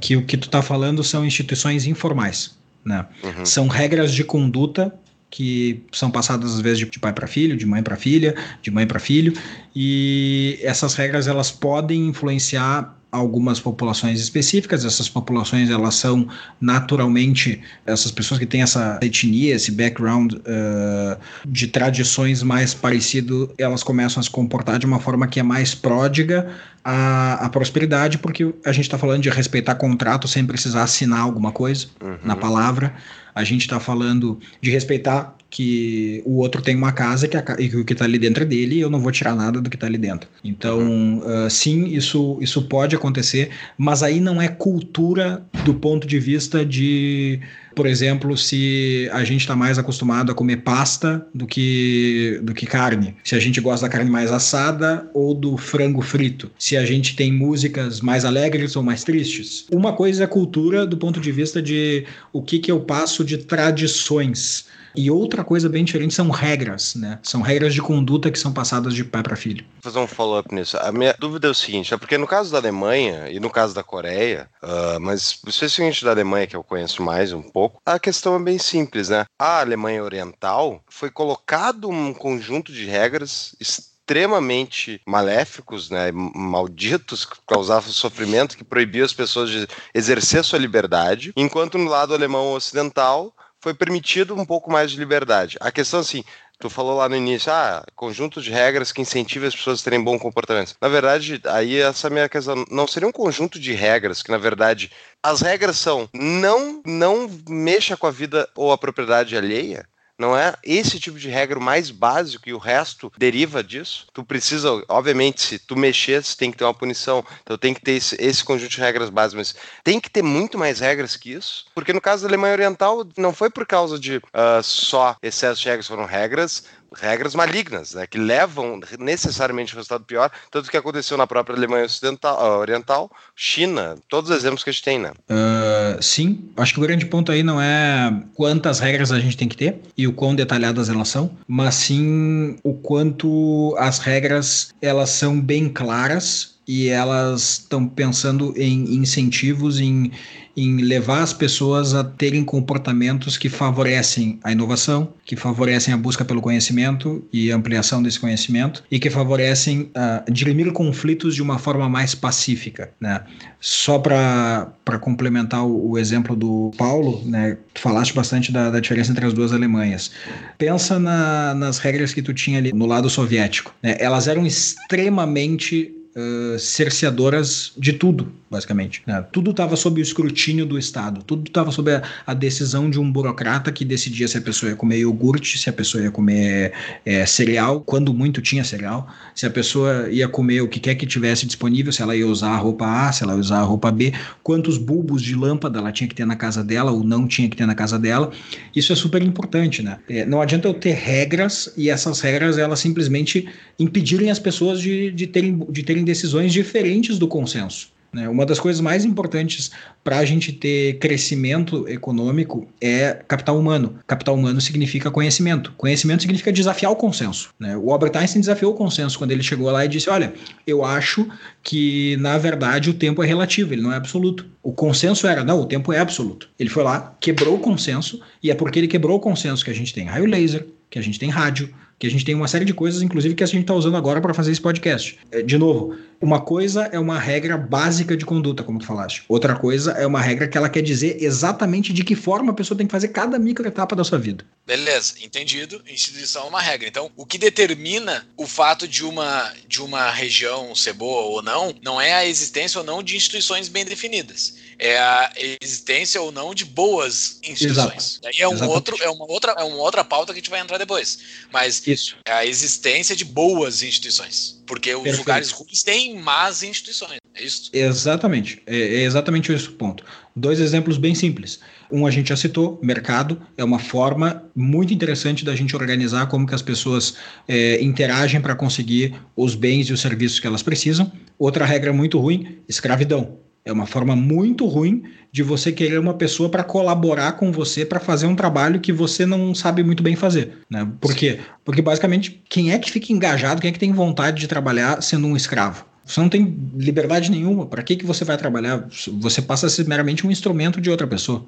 que 0.00 0.16
o 0.16 0.24
que 0.24 0.36
tu 0.36 0.46
está 0.46 0.62
falando 0.62 1.02
são 1.02 1.26
instituições 1.26 1.84
informais. 1.84 2.56
Né? 2.84 3.04
Uhum. 3.24 3.44
São 3.44 3.66
regras 3.66 4.12
de 4.14 4.22
conduta 4.22 4.94
que 5.30 5.82
são 5.92 6.10
passadas 6.10 6.54
às 6.54 6.60
vezes 6.60 6.78
de 6.78 6.98
pai 6.98 7.12
para 7.12 7.26
filho, 7.26 7.56
de 7.56 7.66
mãe 7.66 7.82
para 7.82 7.96
filha, 7.96 8.34
de 8.62 8.70
mãe 8.70 8.86
para 8.86 8.98
filho, 8.98 9.34
e 9.74 10.58
essas 10.62 10.94
regras 10.94 11.26
elas 11.26 11.50
podem 11.50 12.06
influenciar 12.06 12.97
algumas 13.10 13.58
populações 13.58 14.20
específicas. 14.20 14.84
Essas 14.84 15.08
populações 15.08 15.70
elas 15.70 15.94
são 15.94 16.28
naturalmente 16.60 17.60
essas 17.86 18.10
pessoas 18.10 18.38
que 18.38 18.46
têm 18.46 18.62
essa 18.62 18.98
etnia, 19.02 19.54
esse 19.54 19.72
background 19.72 20.34
uh, 20.34 21.18
de 21.46 21.66
tradições 21.68 22.42
mais 22.42 22.74
parecido, 22.74 23.52
elas 23.58 23.82
começam 23.82 24.20
a 24.20 24.22
se 24.22 24.30
comportar 24.30 24.78
de 24.78 24.86
uma 24.86 25.00
forma 25.00 25.26
que 25.26 25.40
é 25.40 25.42
mais 25.42 25.74
pródiga 25.74 26.50
à, 26.84 27.46
à 27.46 27.48
prosperidade, 27.48 28.18
porque 28.18 28.54
a 28.64 28.72
gente 28.72 28.84
está 28.84 28.98
falando 28.98 29.22
de 29.22 29.30
respeitar 29.30 29.74
contrato 29.74 30.28
sem 30.28 30.44
precisar 30.44 30.82
assinar 30.82 31.20
alguma 31.20 31.52
coisa 31.52 31.86
uhum. 32.02 32.18
na 32.22 32.36
palavra. 32.36 32.94
A 33.34 33.44
gente 33.44 33.62
está 33.62 33.80
falando 33.80 34.38
de 34.60 34.70
respeitar 34.70 35.34
que 35.50 36.22
o 36.26 36.38
outro 36.38 36.60
tem 36.60 36.76
uma 36.76 36.92
casa 36.92 37.26
que 37.26 37.36
a, 37.36 37.44
e 37.58 37.68
que 37.68 37.76
o 37.76 37.84
que 37.84 37.92
está 37.94 38.04
ali 38.04 38.18
dentro 38.18 38.42
é 38.42 38.46
dele 38.46 38.76
e 38.76 38.80
eu 38.80 38.90
não 38.90 39.00
vou 39.00 39.10
tirar 39.10 39.34
nada 39.34 39.60
do 39.60 39.70
que 39.70 39.76
está 39.76 39.86
ali 39.86 39.98
dentro. 39.98 40.28
Então, 40.44 41.18
uh, 41.18 41.48
sim, 41.48 41.86
isso, 41.86 42.38
isso 42.40 42.62
pode 42.62 42.94
acontecer, 42.94 43.50
mas 43.76 44.02
aí 44.02 44.20
não 44.20 44.40
é 44.40 44.48
cultura 44.48 45.42
do 45.64 45.74
ponto 45.74 46.06
de 46.06 46.18
vista 46.18 46.64
de, 46.64 47.40
por 47.74 47.86
exemplo, 47.86 48.36
se 48.36 49.08
a 49.12 49.24
gente 49.24 49.40
está 49.40 49.56
mais 49.56 49.78
acostumado 49.78 50.30
a 50.30 50.34
comer 50.34 50.58
pasta 50.58 51.26
do 51.34 51.46
que, 51.46 52.40
do 52.42 52.52
que 52.52 52.66
carne, 52.66 53.16
se 53.24 53.34
a 53.34 53.40
gente 53.40 53.60
gosta 53.60 53.86
da 53.86 53.92
carne 53.92 54.10
mais 54.10 54.30
assada 54.30 55.08
ou 55.14 55.34
do 55.34 55.56
frango 55.56 56.02
frito, 56.02 56.50
se 56.58 56.76
a 56.76 56.84
gente 56.84 57.16
tem 57.16 57.32
músicas 57.32 58.00
mais 58.00 58.24
alegres 58.24 58.76
ou 58.76 58.82
mais 58.82 59.02
tristes. 59.02 59.64
Uma 59.72 59.94
coisa 59.94 60.24
é 60.24 60.26
cultura 60.26 60.86
do 60.86 60.96
ponto 60.96 61.20
de 61.20 61.32
vista 61.32 61.62
de 61.62 62.04
o 62.32 62.42
que, 62.42 62.58
que 62.58 62.70
eu 62.70 62.80
passo 62.80 63.24
de 63.24 63.38
tradições. 63.38 64.66
E 64.94 65.10
outra 65.10 65.44
coisa 65.44 65.68
bem 65.68 65.84
diferente 65.84 66.14
são 66.14 66.30
regras, 66.30 66.94
né? 66.94 67.18
São 67.22 67.40
regras 67.40 67.74
de 67.74 67.82
conduta 67.82 68.30
que 68.30 68.38
são 68.38 68.52
passadas 68.52 68.94
de 68.94 69.04
pai 69.04 69.22
para 69.22 69.36
filho. 69.36 69.64
Vou 69.82 69.92
fazer 69.92 69.98
um 69.98 70.06
follow-up 70.06 70.54
nisso. 70.54 70.76
A 70.78 70.90
minha 70.92 71.14
dúvida 71.18 71.48
é 71.48 71.50
o 71.50 71.54
seguinte: 71.54 71.92
é 71.94 71.96
porque 71.96 72.18
no 72.18 72.26
caso 72.26 72.50
da 72.50 72.58
Alemanha 72.58 73.30
e 73.30 73.38
no 73.40 73.50
caso 73.50 73.74
da 73.74 73.82
Coreia, 73.82 74.48
uh, 74.62 75.00
mas 75.00 75.40
especialmente 75.46 76.04
da 76.04 76.10
Alemanha, 76.10 76.46
que 76.46 76.56
eu 76.56 76.64
conheço 76.64 77.02
mais 77.02 77.32
um 77.32 77.42
pouco, 77.42 77.80
a 77.84 77.98
questão 77.98 78.36
é 78.36 78.38
bem 78.38 78.58
simples, 78.58 79.08
né? 79.08 79.24
A 79.38 79.60
Alemanha 79.60 80.02
Oriental 80.02 80.82
foi 80.88 81.10
colocado 81.10 81.88
um 81.88 82.12
conjunto 82.12 82.72
de 82.72 82.86
regras 82.86 83.54
extremamente 83.60 85.02
maléficos, 85.06 85.90
né, 85.90 86.10
malditos, 86.12 87.26
que 87.26 87.36
causavam 87.46 87.92
sofrimento, 87.92 88.56
que 88.56 88.64
proibiam 88.64 89.04
as 89.04 89.12
pessoas 89.12 89.50
de 89.50 89.68
exercer 89.94 90.42
sua 90.42 90.58
liberdade, 90.58 91.30
enquanto 91.36 91.76
no 91.76 91.90
lado 91.90 92.14
alemão 92.14 92.52
ocidental 92.54 93.34
foi 93.60 93.74
permitido 93.74 94.34
um 94.34 94.44
pouco 94.44 94.70
mais 94.70 94.90
de 94.90 94.98
liberdade. 94.98 95.56
A 95.60 95.70
questão, 95.70 96.00
assim, 96.00 96.24
tu 96.58 96.68
falou 96.68 96.96
lá 96.96 97.08
no 97.08 97.16
início, 97.16 97.52
ah, 97.52 97.84
conjunto 97.94 98.40
de 98.40 98.50
regras 98.50 98.92
que 98.92 99.00
incentiva 99.00 99.46
as 99.46 99.54
pessoas 99.54 99.80
a 99.80 99.84
terem 99.84 100.02
bom 100.02 100.18
comportamento. 100.18 100.74
Na 100.80 100.88
verdade, 100.88 101.40
aí 101.44 101.78
essa 101.78 102.10
minha 102.10 102.28
questão 102.28 102.64
não 102.70 102.86
seria 102.86 103.08
um 103.08 103.12
conjunto 103.12 103.58
de 103.58 103.72
regras 103.72 104.22
que, 104.22 104.30
na 104.30 104.38
verdade, 104.38 104.90
as 105.22 105.40
regras 105.40 105.78
são 105.78 106.08
não, 106.12 106.82
não 106.84 107.30
mexa 107.48 107.96
com 107.96 108.06
a 108.06 108.10
vida 108.10 108.48
ou 108.54 108.72
a 108.72 108.78
propriedade 108.78 109.36
alheia, 109.36 109.86
não 110.18 110.36
é 110.36 110.54
esse 110.64 110.98
tipo 110.98 111.18
de 111.18 111.28
regra 111.28 111.60
mais 111.60 111.90
básico 111.90 112.48
e 112.48 112.52
o 112.52 112.58
resto 112.58 113.12
deriva 113.16 113.62
disso? 113.62 114.06
Tu 114.12 114.24
precisa, 114.24 114.82
obviamente, 114.88 115.40
se 115.40 115.58
tu 115.58 115.76
mexer, 115.76 116.22
você 116.22 116.36
tem 116.36 116.50
que 116.50 116.56
ter 116.56 116.64
uma 116.64 116.74
punição. 116.74 117.24
Então 117.42 117.56
tem 117.56 117.72
que 117.72 117.80
ter 117.80 117.92
esse, 117.92 118.16
esse 118.18 118.42
conjunto 118.42 118.70
de 118.70 118.80
regras 118.80 119.10
básicas. 119.10 119.54
Mas 119.54 119.62
tem 119.84 120.00
que 120.00 120.10
ter 120.10 120.22
muito 120.22 120.58
mais 120.58 120.80
regras 120.80 121.16
que 121.16 121.32
isso. 121.32 121.66
Porque 121.74 121.92
no 121.92 122.00
caso 122.00 122.22
da 122.22 122.28
Alemanha 122.28 122.54
Oriental, 122.54 123.06
não 123.16 123.32
foi 123.32 123.48
por 123.48 123.64
causa 123.64 123.98
de 123.98 124.16
uh, 124.16 124.62
só 124.62 125.16
excesso 125.22 125.62
de 125.62 125.68
regras, 125.68 125.86
foram 125.86 126.04
regras 126.04 126.64
regras 126.94 127.34
malignas, 127.34 127.94
né, 127.94 128.06
que 128.06 128.18
levam 128.18 128.80
necessariamente 128.98 129.72
ao 129.72 129.78
resultado 129.78 130.04
pior, 130.04 130.30
tanto 130.50 130.70
que 130.70 130.76
aconteceu 130.76 131.16
na 131.16 131.26
própria 131.26 131.56
Alemanha 131.56 131.84
Ocidental, 131.84 132.38
ah, 132.38 132.58
Oriental, 132.58 133.10
China, 133.36 133.96
todos 134.08 134.30
os 134.30 134.36
exemplos 134.36 134.64
que 134.64 134.70
a 134.70 134.72
gente 134.72 134.82
tem, 134.84 134.98
né? 134.98 135.12
Uh, 135.28 136.02
sim, 136.02 136.50
acho 136.56 136.74
que 136.74 136.80
o 136.80 136.82
grande 136.82 137.06
ponto 137.06 137.30
aí 137.30 137.42
não 137.42 137.60
é 137.60 138.22
quantas 138.34 138.80
regras 138.80 139.12
a 139.12 139.20
gente 139.20 139.36
tem 139.36 139.48
que 139.48 139.56
ter 139.56 139.80
e 139.96 140.06
o 140.06 140.12
quão 140.12 140.34
detalhadas 140.34 140.88
elas 140.88 141.08
são, 141.08 141.30
mas 141.46 141.74
sim 141.74 142.58
o 142.62 142.74
quanto 142.74 143.74
as 143.78 143.98
regras 143.98 144.74
elas 144.80 145.10
são 145.10 145.40
bem 145.40 145.68
claras 145.68 146.58
e 146.66 146.88
elas 146.88 147.60
estão 147.60 147.88
pensando 147.88 148.52
em 148.54 148.94
incentivos, 148.94 149.80
em, 149.80 150.12
em 150.58 150.78
levar 150.78 151.22
as 151.22 151.32
pessoas 151.32 151.94
a 151.94 152.02
terem 152.02 152.44
comportamentos 152.44 153.38
que 153.38 153.48
favorecem 153.48 154.40
a 154.42 154.50
inovação, 154.50 155.12
que 155.24 155.36
favorecem 155.36 155.94
a 155.94 155.96
busca 155.96 156.24
pelo 156.24 156.40
conhecimento 156.40 157.24
e 157.32 157.50
ampliação 157.50 158.02
desse 158.02 158.18
conhecimento 158.18 158.82
e 158.90 158.98
que 158.98 159.08
favorecem 159.08 159.82
uh, 159.82 160.32
dirimir 160.32 160.72
conflitos 160.72 161.34
de 161.34 161.42
uma 161.42 161.58
forma 161.58 161.88
mais 161.88 162.14
pacífica, 162.14 162.90
né? 163.00 163.22
Só 163.60 163.98
para 163.98 164.72
complementar 165.00 165.64
o, 165.64 165.90
o, 165.90 165.98
exemplo 165.98 166.34
do 166.34 166.72
Paulo, 166.76 167.22
né? 167.24 167.56
Tu 167.74 167.80
falaste 167.80 168.14
bastante 168.14 168.50
da, 168.50 168.70
da 168.70 168.80
diferença 168.80 169.12
entre 169.12 169.26
as 169.26 169.32
duas 169.32 169.52
Alemanhas. 169.52 170.10
Pensa 170.56 170.98
na, 170.98 171.54
nas 171.54 171.78
regras 171.78 172.12
que 172.12 172.22
tu 172.22 172.34
tinha 172.34 172.58
ali 172.58 172.72
no 172.72 172.86
lado 172.86 173.08
soviético. 173.08 173.74
Né? 173.82 173.96
Elas 174.00 174.26
eram 174.26 174.46
extremamente 174.46 175.94
uh, 176.16 176.58
cerceadoras 176.58 177.72
de 177.76 177.92
tudo, 177.92 178.32
basicamente. 178.50 179.02
Né? 179.06 179.24
Tudo 179.32 179.50
estava 179.50 179.76
sob 179.76 180.00
o 180.00 180.02
escrutínio 180.02 180.66
do 180.66 180.78
Estado, 180.78 181.22
tudo 181.22 181.48
estava 181.48 181.70
sob 181.70 181.92
a, 181.92 182.02
a, 182.26 182.34
decisão 182.34 182.90
de 182.90 182.98
um 182.98 183.10
burocrata 183.10 183.70
que 183.72 183.84
decidia 183.84 184.26
se 184.28 184.38
a 184.38 184.40
pessoa 184.40 184.70
ia 184.70 184.76
comer 184.76 184.98
iogurte, 184.98 185.58
se 185.58 185.68
a 185.68 185.72
pessoa 185.72 186.02
ia 186.02 186.10
comer 186.10 186.72
é, 187.04 187.24
cereal, 187.26 187.80
quando 187.80 188.12
muito 188.14 188.40
tinha 188.40 188.64
cereal, 188.64 189.08
se 189.34 189.46
a 189.46 189.50
pessoa 189.50 190.08
ia 190.10 190.28
comer 190.28 190.60
o 190.62 190.68
que 190.68 190.80
quer 190.80 190.94
que 190.94 191.06
tivesse 191.06 191.46
disponível, 191.46 191.92
se 191.92 192.02
ela 192.02 192.16
ia 192.16 192.26
usar 192.26 192.50
a 192.50 192.56
roupa 192.56 192.86
A, 192.86 193.12
se 193.12 193.22
ela 193.22 193.34
ia 193.34 193.40
usar 193.40 193.58
a 193.58 193.62
roupa 193.62 193.90
B, 193.90 194.12
quantos 194.42 194.78
bulbos 194.78 195.22
de 195.22 195.34
lâmpada 195.34 195.78
ela 195.78 195.92
tinha 195.92 196.08
que 196.08 196.14
ter 196.14 196.26
na 196.26 196.36
casa 196.36 196.64
dela 196.64 196.90
ou 196.90 197.04
não 197.04 197.26
tinha 197.26 197.48
que 197.48 197.56
ter 197.56 197.66
na 197.66 197.74
casa 197.74 197.98
dela. 197.98 198.30
Isso 198.74 198.92
é 198.92 198.96
super 198.96 199.22
importante, 199.22 199.82
né? 199.82 199.98
É, 200.08 200.24
não 200.24 200.40
adianta 200.40 200.68
eu 200.68 200.74
ter 200.74 200.94
regras 200.94 201.72
e 201.76 201.90
essas 201.90 202.20
regras 202.20 202.58
elas 202.58 202.80
simplesmente 202.80 203.48
impedirem 203.78 204.30
as 204.30 204.38
pessoas 204.38 204.80
de, 204.80 205.10
de, 205.12 205.26
terem, 205.26 205.58
de 205.70 205.82
terem 205.82 205.97
decisões 206.04 206.52
diferentes 206.52 207.18
do 207.18 207.28
consenso. 207.28 207.90
Né? 208.12 208.28
Uma 208.28 208.46
das 208.46 208.58
coisas 208.58 208.80
mais 208.80 209.04
importantes 209.04 209.70
para 210.02 210.18
a 210.18 210.24
gente 210.24 210.52
ter 210.52 210.98
crescimento 210.98 211.86
econômico 211.88 212.66
é 212.80 213.22
capital 213.28 213.58
humano. 213.58 213.98
Capital 214.06 214.34
humano 214.34 214.60
significa 214.60 215.10
conhecimento. 215.10 215.72
Conhecimento 215.76 216.22
significa 216.22 216.50
desafiar 216.50 216.90
o 216.90 216.96
consenso. 216.96 217.50
Né? 217.58 217.76
O 217.76 217.92
Albert 217.92 218.16
Einstein 218.16 218.40
desafiou 218.40 218.72
o 218.72 218.76
consenso 218.76 219.18
quando 219.18 219.32
ele 219.32 219.42
chegou 219.42 219.70
lá 219.70 219.84
e 219.84 219.88
disse: 219.88 220.08
Olha, 220.08 220.32
eu 220.66 220.84
acho 220.84 221.28
que 221.62 222.16
na 222.16 222.38
verdade 222.38 222.88
o 222.88 222.94
tempo 222.94 223.22
é 223.22 223.26
relativo, 223.26 223.74
ele 223.74 223.82
não 223.82 223.92
é 223.92 223.96
absoluto. 223.96 224.46
O 224.62 224.72
consenso 224.72 225.26
era: 225.26 225.44
não, 225.44 225.60
o 225.60 225.66
tempo 225.66 225.92
é 225.92 225.98
absoluto. 225.98 226.48
Ele 226.58 226.70
foi 226.70 226.82
lá, 226.82 227.14
quebrou 227.20 227.56
o 227.56 227.60
consenso, 227.60 228.20
e 228.42 228.50
é 228.50 228.54
porque 228.54 228.78
ele 228.78 228.88
quebrou 228.88 229.18
o 229.18 229.20
consenso 229.20 229.64
que 229.64 229.70
a 229.70 229.74
gente 229.74 229.92
tem 229.92 230.06
raio 230.06 230.24
laser, 230.24 230.66
que 230.88 230.98
a 230.98 231.02
gente 231.02 231.18
tem 231.18 231.28
rádio, 231.28 231.72
que 231.98 232.06
a 232.06 232.10
gente 232.10 232.24
tem 232.24 232.34
uma 232.34 232.46
série 232.46 232.64
de 232.64 232.72
coisas, 232.72 233.02
inclusive, 233.02 233.34
que 233.34 233.42
a 233.42 233.46
gente 233.46 233.62
está 233.62 233.74
usando 233.74 233.96
agora 233.96 234.20
para 234.20 234.32
fazer 234.32 234.52
esse 234.52 234.60
podcast. 234.60 235.18
É, 235.32 235.42
de 235.42 235.58
novo, 235.58 235.96
uma 236.20 236.40
coisa 236.40 236.84
é 236.92 236.98
uma 236.98 237.18
regra 237.18 237.56
básica 237.56 238.16
de 238.16 238.24
conduta, 238.24 238.62
como 238.62 238.78
tu 238.78 238.86
falaste. 238.86 239.24
Outra 239.28 239.56
coisa 239.56 239.92
é 239.92 240.06
uma 240.06 240.20
regra 240.20 240.46
que 240.46 240.56
ela 240.56 240.68
quer 240.68 240.82
dizer 240.82 241.16
exatamente 241.20 241.92
de 241.92 242.04
que 242.04 242.14
forma 242.14 242.52
a 242.52 242.54
pessoa 242.54 242.78
tem 242.78 242.86
que 242.86 242.92
fazer 242.92 243.08
cada 243.08 243.38
microetapa 243.38 243.96
da 243.96 244.04
sua 244.04 244.18
vida. 244.18 244.44
Beleza, 244.64 245.14
entendido. 245.22 245.82
Instituição 245.88 246.44
é 246.44 246.48
uma 246.48 246.60
regra. 246.60 246.86
Então, 246.86 247.10
o 247.16 247.26
que 247.26 247.38
determina 247.38 248.26
o 248.36 248.46
fato 248.46 248.86
de 248.86 249.04
uma, 249.04 249.52
de 249.66 249.82
uma 249.82 250.10
região 250.10 250.74
ser 250.74 250.92
boa 250.92 251.22
ou 251.22 251.42
não, 251.42 251.74
não 251.82 252.00
é 252.00 252.12
a 252.12 252.26
existência 252.26 252.78
ou 252.78 252.86
não 252.86 253.02
de 253.02 253.16
instituições 253.16 253.68
bem 253.68 253.84
definidas 253.84 254.67
é 254.78 254.98
a 254.98 255.32
existência 255.60 256.20
ou 256.20 256.30
não 256.30 256.54
de 256.54 256.64
boas 256.64 257.38
instituições. 257.42 258.20
Daí 258.22 258.34
é 258.38 258.48
um 258.48 258.68
outro, 258.68 258.96
é 259.02 259.10
uma 259.10 259.26
outra, 259.30 259.52
é 259.52 259.64
uma 259.64 259.76
outra 259.76 260.04
pauta 260.04 260.32
que 260.32 260.38
a 260.38 260.40
gente 260.40 260.50
vai 260.50 260.60
entrar 260.60 260.78
depois. 260.78 261.18
Mas 261.52 261.84
Isso. 261.86 262.16
é 262.26 262.32
a 262.32 262.46
existência 262.46 263.16
de 263.16 263.24
boas 263.24 263.82
instituições, 263.82 264.62
porque 264.66 264.94
os 264.94 265.02
Perfeito. 265.02 265.18
lugares 265.18 265.50
ruins 265.50 265.82
têm 265.82 266.18
más 266.20 266.62
instituições. 266.62 267.18
É 267.34 267.42
isso? 267.42 267.70
Exatamente. 267.72 268.62
É, 268.66 268.76
é 268.76 269.02
exatamente 269.02 269.52
esse 269.52 269.68
o 269.68 269.72
ponto. 269.72 270.04
Dois 270.34 270.60
exemplos 270.60 270.98
bem 270.98 271.14
simples. 271.14 271.60
Um 271.90 272.06
a 272.06 272.10
gente 272.10 272.28
já 272.28 272.36
citou, 272.36 272.78
mercado 272.82 273.40
é 273.56 273.64
uma 273.64 273.78
forma 273.78 274.44
muito 274.54 274.92
interessante 274.92 275.44
da 275.44 275.54
gente 275.56 275.74
organizar 275.74 276.26
como 276.26 276.46
que 276.46 276.54
as 276.54 276.62
pessoas 276.62 277.14
é, 277.46 277.80
interagem 277.80 278.40
para 278.40 278.54
conseguir 278.54 279.14
os 279.34 279.54
bens 279.54 279.88
e 279.88 279.92
os 279.92 280.00
serviços 280.00 280.38
que 280.38 280.46
elas 280.46 280.62
precisam. 280.62 281.10
Outra 281.38 281.64
regra 281.64 281.92
muito 281.92 282.18
ruim, 282.18 282.58
escravidão. 282.68 283.38
É 283.68 283.72
uma 283.72 283.84
forma 283.84 284.16
muito 284.16 284.64
ruim 284.64 285.02
de 285.30 285.42
você 285.42 285.70
querer 285.70 285.98
uma 285.98 286.14
pessoa 286.14 286.48
para 286.48 286.64
colaborar 286.64 287.32
com 287.32 287.52
você 287.52 287.84
para 287.84 288.00
fazer 288.00 288.26
um 288.26 288.34
trabalho 288.34 288.80
que 288.80 288.90
você 288.90 289.26
não 289.26 289.54
sabe 289.54 289.82
muito 289.82 290.02
bem 290.02 290.16
fazer. 290.16 290.56
Né? 290.70 290.88
Por 290.98 291.14
quê? 291.14 291.38
Porque 291.66 291.82
basicamente, 291.82 292.42
quem 292.48 292.72
é 292.72 292.78
que 292.78 292.90
fica 292.90 293.12
engajado, 293.12 293.60
quem 293.60 293.68
é 293.68 293.72
que 293.72 293.78
tem 293.78 293.92
vontade 293.92 294.40
de 294.40 294.48
trabalhar 294.48 295.02
sendo 295.02 295.26
um 295.26 295.36
escravo? 295.36 295.84
Você 296.02 296.18
não 296.18 296.30
tem 296.30 296.56
liberdade 296.74 297.30
nenhuma. 297.30 297.66
Para 297.66 297.82
que, 297.82 297.96
que 297.96 298.06
você 298.06 298.24
vai 298.24 298.38
trabalhar? 298.38 298.88
Você 299.20 299.42
passa 299.42 299.66
a 299.66 299.70
ser 299.70 299.86
meramente 299.86 300.26
um 300.26 300.30
instrumento 300.30 300.80
de 300.80 300.88
outra 300.88 301.06
pessoa. 301.06 301.44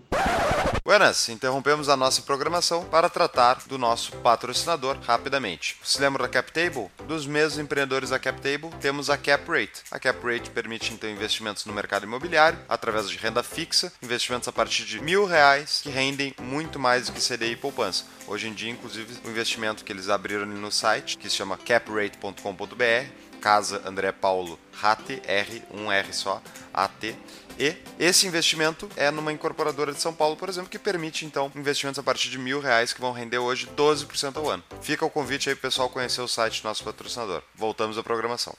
Buenas, 0.90 1.28
interrompemos 1.28 1.88
a 1.88 1.96
nossa 1.96 2.20
programação 2.22 2.84
para 2.84 3.08
tratar 3.08 3.62
do 3.64 3.78
nosso 3.78 4.10
patrocinador 4.16 4.98
rapidamente. 5.00 5.76
Se 5.84 6.00
lembra 6.00 6.24
da 6.24 6.28
CapTable? 6.28 6.90
Dos 7.06 7.28
mesmos 7.28 7.60
empreendedores 7.60 8.10
da 8.10 8.18
CapTable, 8.18 8.70
temos 8.80 9.08
a 9.08 9.16
CapRate. 9.16 9.82
A 9.88 10.00
CapRate 10.00 10.50
permite 10.50 10.92
então 10.92 11.08
investimentos 11.08 11.64
no 11.64 11.72
mercado 11.72 12.06
imobiliário 12.06 12.58
através 12.68 13.08
de 13.08 13.16
renda 13.16 13.40
fixa, 13.40 13.92
investimentos 14.02 14.48
a 14.48 14.52
partir 14.52 14.84
de 14.84 15.00
mil 15.00 15.26
reais 15.26 15.78
que 15.80 15.90
rendem 15.90 16.34
muito 16.40 16.76
mais 16.76 17.06
do 17.06 17.12
que 17.12 17.20
CDI 17.20 17.52
e 17.52 17.56
poupança. 17.56 18.04
Hoje 18.26 18.48
em 18.48 18.52
dia, 18.52 18.72
inclusive, 18.72 19.16
o 19.24 19.30
investimento 19.30 19.84
que 19.84 19.92
eles 19.92 20.08
abriram 20.08 20.44
no 20.44 20.72
site, 20.72 21.16
que 21.18 21.30
se 21.30 21.36
chama 21.36 21.56
caprate.com.br, 21.56 23.30
Casa 23.40 23.80
André 23.86 24.10
Paulo 24.10 24.58
RAT, 24.72 25.22
R, 25.24 25.62
um 25.72 25.90
R 25.92 26.12
só, 26.12 26.42
AT, 26.74 27.14
e 27.60 27.76
esse 27.98 28.26
investimento 28.26 28.88
é 28.96 29.10
numa 29.10 29.30
incorporadora 29.30 29.92
de 29.92 30.00
São 30.00 30.14
Paulo, 30.14 30.34
por 30.34 30.48
exemplo, 30.48 30.70
que 30.70 30.78
permite 30.78 31.26
então 31.26 31.52
investimentos 31.54 31.98
a 31.98 32.02
partir 32.02 32.30
de 32.30 32.38
mil 32.38 32.58
reais 32.58 32.94
que 32.94 33.00
vão 33.02 33.12
render 33.12 33.36
hoje 33.36 33.68
12% 33.76 34.38
ao 34.38 34.48
ano. 34.48 34.64
Fica 34.80 35.04
o 35.04 35.10
convite 35.10 35.50
aí 35.50 35.54
pro 35.54 35.68
pessoal 35.68 35.90
conhecer 35.90 36.22
o 36.22 36.28
site 36.28 36.62
do 36.62 36.68
nosso 36.68 36.82
patrocinador. 36.82 37.42
Voltamos 37.54 37.98
à 37.98 38.02
programação. 38.02 38.54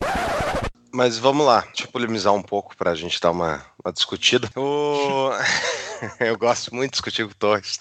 Mas 0.94 1.18
vamos 1.18 1.48
lá, 1.48 1.62
deixa 1.62 1.86
eu 1.86 1.88
polemizar 1.88 2.32
um 2.32 2.44
pouco 2.44 2.78
para 2.78 2.92
a 2.92 2.96
gente 2.96 3.20
dar 3.20 3.32
uma, 3.32 3.66
uma 3.84 3.92
discutida. 3.92 4.48
O... 4.56 5.32
eu 6.20 6.38
gosto 6.38 6.76
muito 6.76 6.92
de 6.92 6.96
discutir 6.96 7.26
com 7.26 7.34
Torres. 7.34 7.80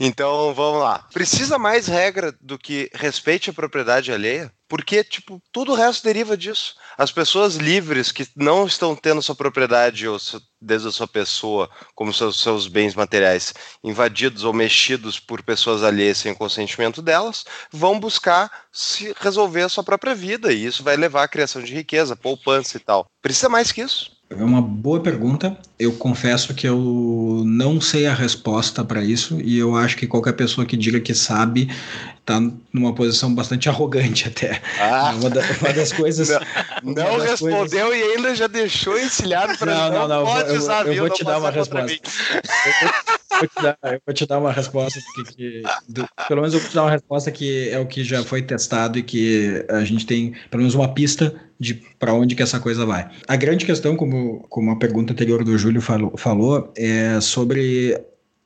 Então 0.00 0.52
vamos 0.52 0.80
lá. 0.80 1.06
Precisa 1.12 1.58
mais 1.58 1.86
regra 1.86 2.34
do 2.40 2.58
que 2.58 2.90
respeite 2.92 3.50
a 3.50 3.52
propriedade 3.52 4.10
alheia? 4.10 4.50
Porque, 4.68 5.04
tipo, 5.04 5.40
tudo 5.52 5.72
o 5.72 5.74
resto 5.74 6.02
deriva 6.02 6.36
disso. 6.36 6.74
As 6.98 7.12
pessoas 7.12 7.54
livres 7.54 8.10
que 8.10 8.26
não 8.34 8.66
estão 8.66 8.96
tendo 8.96 9.22
sua 9.22 9.34
propriedade 9.34 10.08
ou 10.08 10.18
desde 10.60 10.88
a 10.88 10.92
sua 10.92 11.06
pessoa, 11.06 11.70
como 11.94 12.12
seus, 12.12 12.40
seus 12.40 12.66
bens 12.66 12.94
materiais, 12.94 13.54
invadidos 13.84 14.42
ou 14.42 14.52
mexidos 14.52 15.20
por 15.20 15.42
pessoas 15.42 15.84
alheias 15.84 16.18
sem 16.18 16.34
consentimento 16.34 17.00
delas, 17.00 17.44
vão 17.70 18.00
buscar 18.00 18.50
se 18.72 19.14
resolver 19.20 19.62
a 19.62 19.68
sua 19.68 19.84
própria 19.84 20.14
vida. 20.14 20.52
E 20.52 20.64
isso 20.64 20.82
vai 20.82 20.96
levar 20.96 21.22
à 21.22 21.28
criação 21.28 21.62
de 21.62 21.72
riqueza, 21.72 22.16
poupança 22.16 22.76
e 22.76 22.80
tal. 22.80 23.06
Precisa 23.22 23.48
mais 23.48 23.70
que 23.70 23.82
isso. 23.82 24.15
É 24.28 24.42
uma 24.42 24.60
boa 24.60 25.00
pergunta. 25.00 25.56
Eu 25.78 25.92
confesso 25.92 26.52
que 26.52 26.66
eu 26.66 27.42
não 27.46 27.80
sei 27.80 28.06
a 28.06 28.14
resposta 28.14 28.84
para 28.84 29.04
isso 29.04 29.40
e 29.40 29.56
eu 29.56 29.76
acho 29.76 29.96
que 29.96 30.06
qualquer 30.06 30.32
pessoa 30.32 30.66
que 30.66 30.76
diga 30.76 30.98
que 30.98 31.14
sabe 31.14 31.70
está 32.18 32.40
numa 32.72 32.92
posição 32.92 33.32
bastante 33.32 33.68
arrogante 33.68 34.26
até. 34.26 34.60
Ah, 34.80 35.14
uma, 35.14 35.30
da, 35.30 35.42
uma 35.60 35.72
das 35.72 35.92
coisas. 35.92 36.28
Não, 36.82 36.92
não 36.92 37.18
das 37.18 37.30
respondeu 37.30 37.86
coisas... 37.86 38.06
e 38.06 38.16
ainda 38.16 38.34
já 38.34 38.46
deixou 38.46 38.98
encilhado 38.98 39.56
para 39.58 39.74
não, 39.74 39.90
não, 39.90 40.08
não, 40.08 40.08
não. 40.08 40.24
Pode 40.24 40.50
eu, 40.50 40.56
usar, 40.56 40.86
eu, 40.86 40.92
eu 40.92 41.06
vou 41.06 41.10
te 41.10 41.24
dar 41.24 41.38
uma 41.38 41.50
resposta. 41.50 41.96
vou 43.38 43.48
te 43.48 43.62
dar, 43.62 43.78
eu 43.82 44.00
vou 44.06 44.14
te 44.14 44.26
dar 44.26 44.38
uma 44.38 44.52
resposta 44.52 45.00
que, 45.14 45.34
que 45.34 45.62
do, 45.88 46.06
pelo 46.28 46.40
menos 46.40 46.54
eu 46.54 46.60
vou 46.60 46.68
te 46.68 46.74
dar 46.74 46.82
uma 46.82 46.90
resposta 46.90 47.30
que 47.30 47.70
é 47.70 47.78
o 47.78 47.86
que 47.86 48.04
já 48.04 48.22
foi 48.22 48.42
testado 48.42 48.98
e 48.98 49.02
que 49.02 49.64
a 49.68 49.84
gente 49.84 50.06
tem 50.06 50.34
pelo 50.50 50.62
menos 50.62 50.74
uma 50.74 50.92
pista 50.92 51.34
de 51.58 51.74
para 51.98 52.12
onde 52.12 52.34
que 52.34 52.42
essa 52.42 52.60
coisa 52.60 52.84
vai. 52.84 53.08
A 53.26 53.36
grande 53.36 53.64
questão, 53.64 53.96
como, 53.96 54.46
como 54.48 54.70
a 54.70 54.76
pergunta 54.76 55.12
anterior 55.12 55.42
do 55.42 55.56
Júlio 55.56 55.80
falou, 55.80 56.12
falou 56.16 56.72
é 56.76 57.20
sobre 57.20 57.98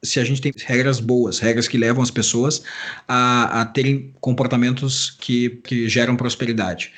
se 0.03 0.19
a 0.19 0.25
gente 0.25 0.41
tem 0.41 0.53
regras 0.65 0.99
boas, 0.99 1.39
regras 1.39 1.69
que 1.69 1.77
levam 1.77 2.03
as 2.03 2.11
pessoas 2.11 2.63
a, 3.07 3.61
a 3.61 3.67
terem 3.67 4.15
comportamentos 4.21 5.11
que, 5.11 5.61
que 5.63 5.89
geram 5.89 6.17
prosperidade 6.17 6.93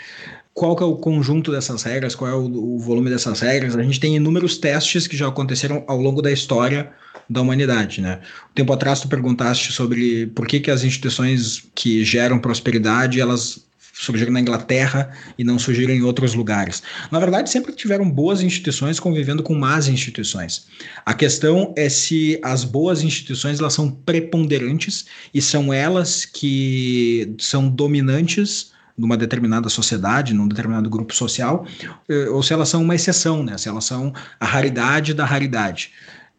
qual 0.55 0.77
que 0.77 0.83
é 0.83 0.87
o 0.87 0.97
conjunto 0.97 1.51
dessas 1.51 1.83
regras, 1.83 2.15
qual 2.15 2.31
é 2.31 2.35
o, 2.35 2.45
o, 2.45 2.79
volume 2.79 3.09
dessas 3.09 3.41
regras. 3.41 3.75
A 3.77 3.83
gente 3.83 3.99
tem 3.99 4.17
inúmeros 4.17 4.59
testes 4.59 5.07
que 5.07 5.17
já 5.17 5.29
aconteceram 5.29 5.83
ao 5.87 5.99
longo 5.99 6.21
da 6.21 6.31
história 6.31 6.93
da 7.33 7.41
humanidade, 7.41 8.01
né? 8.01 8.21
Um 8.51 8.55
tempo 8.55 8.73
atrás 8.73 9.01
tu 9.01 9.09
perguntaste 9.09 9.73
sobre 9.73 10.27
por 10.29 10.47
que, 10.47 10.61
que 10.61 10.71
as 10.71 10.85
instituições 10.85 11.65
que 11.75 12.05
geram 12.05 12.39
prosperidade, 12.39 13.21
elas 13.21 13.65
surgiram 13.93 14.33
na 14.33 14.41
Inglaterra 14.41 15.11
e 15.39 15.45
não 15.45 15.59
surgiram 15.59 15.95
em 15.95 16.03
outros 16.03 16.35
lugares. 16.35 16.83
Na 17.11 17.21
verdade, 17.21 17.51
sempre 17.51 17.73
tiveram 17.73 18.11
boas 18.11 18.41
instituições 18.43 18.99
convivendo 18.99 19.43
com 19.43 19.55
más 19.55 19.87
instituições. 19.89 20.67
A 21.05 21.15
questão 21.15 21.73
é 21.77 21.89
se 21.89 22.39
as 22.43 22.65
boas 22.65 23.03
instituições 23.03 23.61
elas 23.61 23.75
são 23.75 23.91
preponderantes 23.91 25.07
e 25.33 25.41
são 25.41 25.73
elas 25.73 26.25
que 26.25 27.35
são 27.39 27.69
dominantes 27.69 28.73
numa 28.97 29.17
determinada 29.17 29.69
sociedade, 29.69 30.35
num 30.35 30.47
determinado 30.47 30.89
grupo 30.91 31.15
social, 31.15 31.67
eh, 32.09 32.29
ou 32.29 32.43
se 32.43 32.53
elas 32.53 32.69
são 32.69 32.83
uma 32.83 32.95
exceção, 32.95 33.43
né? 33.43 33.57
se 33.57 33.69
elas 33.69 33.85
são 33.85 34.13
a 34.39 34.45
raridade 34.45 35.15
da 35.15 35.25
raridade. 35.25 35.91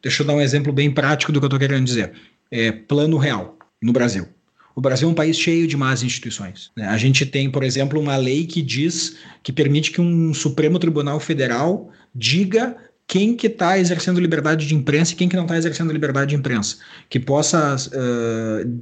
Deixa 0.03 0.21
eu 0.21 0.27
dar 0.27 0.33
um 0.33 0.41
exemplo 0.41 0.73
bem 0.73 0.91
prático 0.91 1.31
do 1.31 1.39
que 1.39 1.45
eu 1.45 1.47
estou 1.47 1.59
querendo 1.59 1.85
dizer. 1.85 2.11
É, 2.51 2.71
plano 2.71 3.17
real 3.17 3.57
no 3.81 3.93
Brasil. 3.93 4.27
O 4.75 4.81
Brasil 4.81 5.07
é 5.07 5.11
um 5.11 5.15
país 5.15 5.37
cheio 5.37 5.67
de 5.67 5.77
más 5.77 6.03
instituições. 6.03 6.71
Né? 6.75 6.85
A 6.87 6.97
gente 6.97 7.25
tem, 7.25 7.49
por 7.49 7.63
exemplo, 7.63 7.99
uma 7.99 8.17
lei 8.17 8.45
que 8.45 8.61
diz 8.61 9.15
que 9.41 9.51
permite 9.51 9.91
que 9.91 10.01
um 10.01 10.33
Supremo 10.33 10.77
Tribunal 10.77 11.19
Federal 11.19 11.89
diga 12.13 12.75
quem 13.07 13.35
que 13.35 13.47
está 13.47 13.77
exercendo 13.77 14.19
liberdade 14.19 14.65
de 14.65 14.75
imprensa 14.75 15.13
e 15.13 15.15
quem 15.15 15.29
que 15.29 15.35
não 15.35 15.43
está 15.43 15.57
exercendo 15.57 15.93
liberdade 15.93 16.31
de 16.31 16.35
imprensa, 16.35 16.77
que 17.09 17.19
possa 17.19 17.75
uh, 17.75 18.81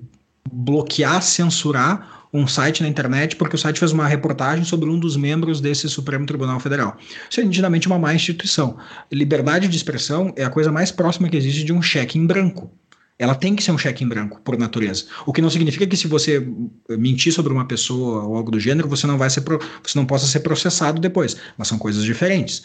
bloquear, 0.52 1.22
censurar 1.22 2.21
um 2.34 2.48
site 2.48 2.82
na 2.82 2.90
internet 2.90 3.36
porque 3.36 3.56
o 3.56 3.60
site 3.60 3.80
fez 3.80 3.92
uma 3.92 4.08
reportagem 4.08 4.64
sobre 4.64 4.90
um 4.90 5.00
dos 5.00 5.18
membros 5.18 5.60
desse 5.60 5.90
Supremo 5.90 6.26
Tribunal 6.26 6.60
Federal. 6.60 6.98
Isso 7.30 7.42
é 7.42 7.44
nitidamente 7.44 7.88
uma 7.88 8.00
má 8.00 8.14
instituição. 8.14 8.78
Liberdade 9.12 9.68
de 9.68 9.76
expressão 9.76 10.34
é 10.36 10.44
a 10.44 10.50
coisa 10.50 10.72
mais 10.72 10.92
próxima 10.92 11.30
que 11.30 11.38
existe 11.38 11.64
de 11.64 11.74
um 11.74 11.82
cheque 11.82 12.18
em 12.18 12.26
branco. 12.26 12.72
Ela 13.20 13.36
tem 13.36 13.56
que 13.56 13.62
ser 13.62 13.72
um 13.72 13.78
cheque 13.78 14.04
em 14.04 14.08
branco, 14.08 14.42
por 14.44 14.58
natureza. 14.58 15.06
O 15.28 15.34
que 15.34 15.44
não 15.44 15.50
significa 15.50 15.86
que 15.86 15.96
se 15.96 16.08
você 16.08 16.44
mentir 16.90 17.32
sobre 17.32 17.54
uma 17.54 17.68
pessoa 17.68 18.24
ou 18.24 18.36
algo 18.36 18.50
do 18.50 18.60
gênero, 18.60 18.90
você 18.90 19.06
não 19.06 19.16
vai 19.16 19.30
ser 19.30 19.42
pro, 19.42 19.60
você 19.84 19.96
não 19.96 20.08
possa 20.08 20.26
ser 20.26 20.40
processado 20.40 21.00
depois. 21.00 21.38
Mas 21.56 21.68
são 21.68 21.78
coisas 21.78 22.04
diferentes. 22.04 22.64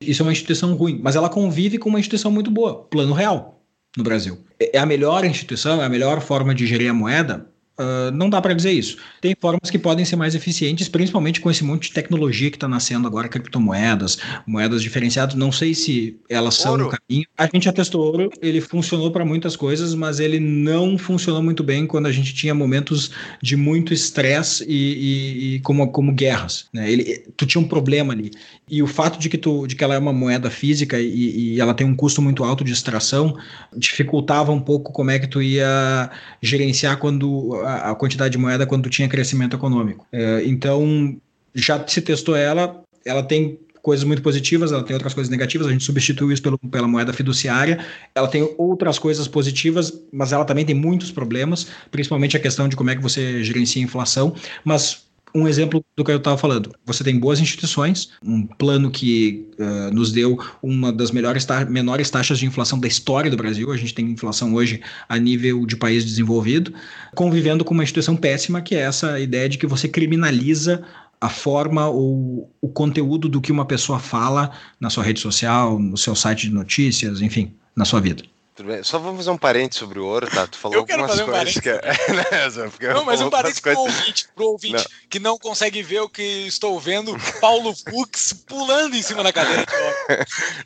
Isso 0.00 0.22
é 0.22 0.24
uma 0.24 0.32
instituição 0.32 0.74
ruim, 0.74 0.98
mas 1.02 1.14
ela 1.14 1.28
convive 1.28 1.76
com 1.76 1.90
uma 1.90 2.00
instituição 2.00 2.30
muito 2.30 2.50
boa, 2.50 2.84
Plano 2.84 3.12
Real, 3.12 3.62
no 3.96 4.02
Brasil. 4.02 4.38
É 4.58 4.78
a 4.78 4.86
melhor 4.86 5.24
instituição, 5.24 5.82
é 5.82 5.84
a 5.84 5.90
melhor 5.90 6.22
forma 6.22 6.54
de 6.54 6.66
gerir 6.66 6.90
a 6.90 6.94
moeda? 6.94 7.46
Uh, 7.78 8.10
não 8.12 8.28
dá 8.28 8.40
para 8.40 8.54
dizer 8.54 8.72
isso. 8.72 8.96
Tem 9.20 9.36
formas 9.40 9.70
que 9.70 9.78
podem 9.78 10.04
ser 10.04 10.16
mais 10.16 10.34
eficientes, 10.34 10.88
principalmente 10.88 11.40
com 11.40 11.50
esse 11.50 11.62
monte 11.62 11.88
de 11.88 11.94
tecnologia 11.94 12.50
que 12.50 12.56
está 12.56 12.66
nascendo 12.66 13.06
agora, 13.06 13.28
criptomoedas, 13.28 14.18
moedas 14.46 14.82
diferenciadas. 14.82 15.34
Não 15.34 15.52
sei 15.52 15.74
se 15.74 16.18
elas 16.28 16.54
são 16.56 16.72
ouro. 16.72 16.86
o 16.88 16.90
caminho. 16.90 17.26
A 17.36 17.46
gente 17.46 17.64
já 17.64 17.72
testou 17.72 18.04
ouro, 18.04 18.30
ele 18.42 18.60
funcionou 18.60 19.10
para 19.10 19.24
muitas 19.24 19.54
coisas, 19.54 19.94
mas 19.94 20.18
ele 20.18 20.40
não 20.40 20.98
funcionou 20.98 21.42
muito 21.42 21.62
bem 21.62 21.86
quando 21.86 22.06
a 22.06 22.12
gente 22.12 22.34
tinha 22.34 22.54
momentos 22.54 23.10
de 23.42 23.56
muito 23.56 23.94
estresse 23.94 24.64
e, 24.68 24.72
e, 24.72 25.54
e, 25.54 25.60
como, 25.60 25.90
como 25.92 26.12
guerras. 26.12 26.66
Né? 26.72 26.90
Ele, 26.90 27.24
tu 27.36 27.46
tinha 27.46 27.62
um 27.62 27.68
problema 27.68 28.12
ali. 28.12 28.32
E 28.68 28.82
o 28.82 28.86
fato 28.86 29.18
de 29.18 29.28
que, 29.28 29.38
tu, 29.38 29.66
de 29.66 29.76
que 29.76 29.84
ela 29.84 29.94
é 29.94 29.98
uma 29.98 30.12
moeda 30.12 30.50
física 30.50 31.00
e, 31.00 31.54
e 31.54 31.60
ela 31.60 31.74
tem 31.74 31.86
um 31.86 31.94
custo 31.94 32.20
muito 32.20 32.42
alto 32.44 32.64
de 32.64 32.72
extração 32.72 33.36
dificultava 33.76 34.52
um 34.52 34.60
pouco 34.60 34.92
como 34.92 35.10
é 35.10 35.18
que 35.18 35.26
tu 35.26 35.42
ia 35.42 36.10
gerenciar 36.42 36.98
quando 36.98 37.54
a, 37.76 37.94
quantidade 37.94 38.32
de 38.32 38.38
moeda 38.38 38.66
quando 38.66 38.88
tinha 38.88 39.08
crescimento 39.08 39.56
econômico. 39.56 40.06
É, 40.12 40.42
então, 40.44 41.16
já 41.54 41.84
se 41.86 42.00
testou 42.00 42.36
ela, 42.36 42.82
ela 43.04 43.22
tem 43.22 43.58
coisas 43.82 44.04
muito 44.04 44.20
positivas, 44.20 44.70
ela 44.70 44.82
tem 44.82 44.94
outras 44.94 45.14
coisas 45.14 45.30
negativas, 45.30 45.66
a 45.66 45.70
gente 45.70 45.84
substituiu 45.84 46.30
isso 46.30 46.42
pelo, 46.42 46.58
pela 46.58 46.86
moeda 46.86 47.12
fiduciária, 47.12 47.84
ela 48.14 48.28
tem 48.28 48.54
outras 48.58 48.98
coisas 48.98 49.26
positivas, 49.26 49.92
mas 50.12 50.32
ela 50.32 50.44
também 50.44 50.64
tem 50.64 50.74
muitos 50.74 51.10
problemas, 51.10 51.68
principalmente 51.90 52.36
a 52.36 52.40
questão 52.40 52.68
de 52.68 52.76
como 52.76 52.90
é 52.90 52.96
que 52.96 53.02
você 53.02 53.42
gerencia 53.42 53.80
a 53.80 53.84
inflação, 53.84 54.34
mas 54.64 55.07
um 55.34 55.46
exemplo 55.46 55.84
do 55.96 56.04
que 56.04 56.10
eu 56.10 56.16
estava 56.16 56.36
falando. 56.36 56.72
Você 56.86 57.04
tem 57.04 57.18
boas 57.18 57.40
instituições, 57.40 58.10
um 58.22 58.46
plano 58.46 58.90
que 58.90 59.46
uh, 59.58 59.94
nos 59.94 60.12
deu 60.12 60.38
uma 60.62 60.92
das 60.92 61.10
melhores 61.10 61.44
ta 61.44 61.64
menores 61.64 62.10
taxas 62.10 62.38
de 62.38 62.46
inflação 62.46 62.78
da 62.78 62.88
história 62.88 63.30
do 63.30 63.36
Brasil. 63.36 63.70
A 63.70 63.76
gente 63.76 63.94
tem 63.94 64.10
inflação 64.10 64.54
hoje 64.54 64.80
a 65.08 65.18
nível 65.18 65.66
de 65.66 65.76
país 65.76 66.04
desenvolvido, 66.04 66.72
convivendo 67.14 67.64
com 67.64 67.74
uma 67.74 67.82
instituição 67.82 68.16
péssima, 68.16 68.60
que 68.60 68.74
é 68.74 68.80
essa 68.80 69.18
ideia 69.20 69.48
de 69.48 69.58
que 69.58 69.66
você 69.66 69.88
criminaliza 69.88 70.82
a 71.20 71.28
forma 71.28 71.88
ou 71.88 72.50
o 72.60 72.68
conteúdo 72.68 73.28
do 73.28 73.40
que 73.40 73.50
uma 73.50 73.64
pessoa 73.64 73.98
fala 73.98 74.52
na 74.80 74.88
sua 74.88 75.02
rede 75.02 75.20
social, 75.20 75.78
no 75.78 75.96
seu 75.96 76.14
site 76.14 76.48
de 76.48 76.54
notícias, 76.54 77.20
enfim, 77.20 77.52
na 77.74 77.84
sua 77.84 78.00
vida. 78.00 78.22
Tudo 78.58 78.72
bem. 78.72 78.82
Só 78.82 78.98
vamos 78.98 79.18
fazer 79.18 79.30
um 79.30 79.38
parênteses 79.38 79.78
sobre 79.78 80.00
o 80.00 80.04
ouro, 80.04 80.28
tá? 80.28 80.44
Tu 80.44 80.58
falou 80.58 80.78
eu 80.78 80.84
quero 80.84 81.06
fazer 81.06 81.22
um. 81.22 81.26
Que... 81.62 81.68
É, 81.68 82.90
não, 82.92 83.04
mas 83.04 83.20
um 83.20 83.30
parênteses 83.30 83.60
coisas... 83.60 83.80
pro 83.80 83.92
ouvinte, 83.92 84.28
pro 84.34 84.46
ouvinte 84.46 84.74
não. 84.74 84.84
que 85.08 85.20
não 85.20 85.38
consegue 85.38 85.80
ver 85.80 86.00
o 86.00 86.08
que 86.08 86.22
estou 86.48 86.80
vendo, 86.80 87.16
Paulo 87.40 87.72
Fux 87.72 88.32
pulando 88.32 88.96
em 88.96 89.02
cima 89.02 89.22
da 89.22 89.32
cadeira 89.32 89.64
de 89.64 89.72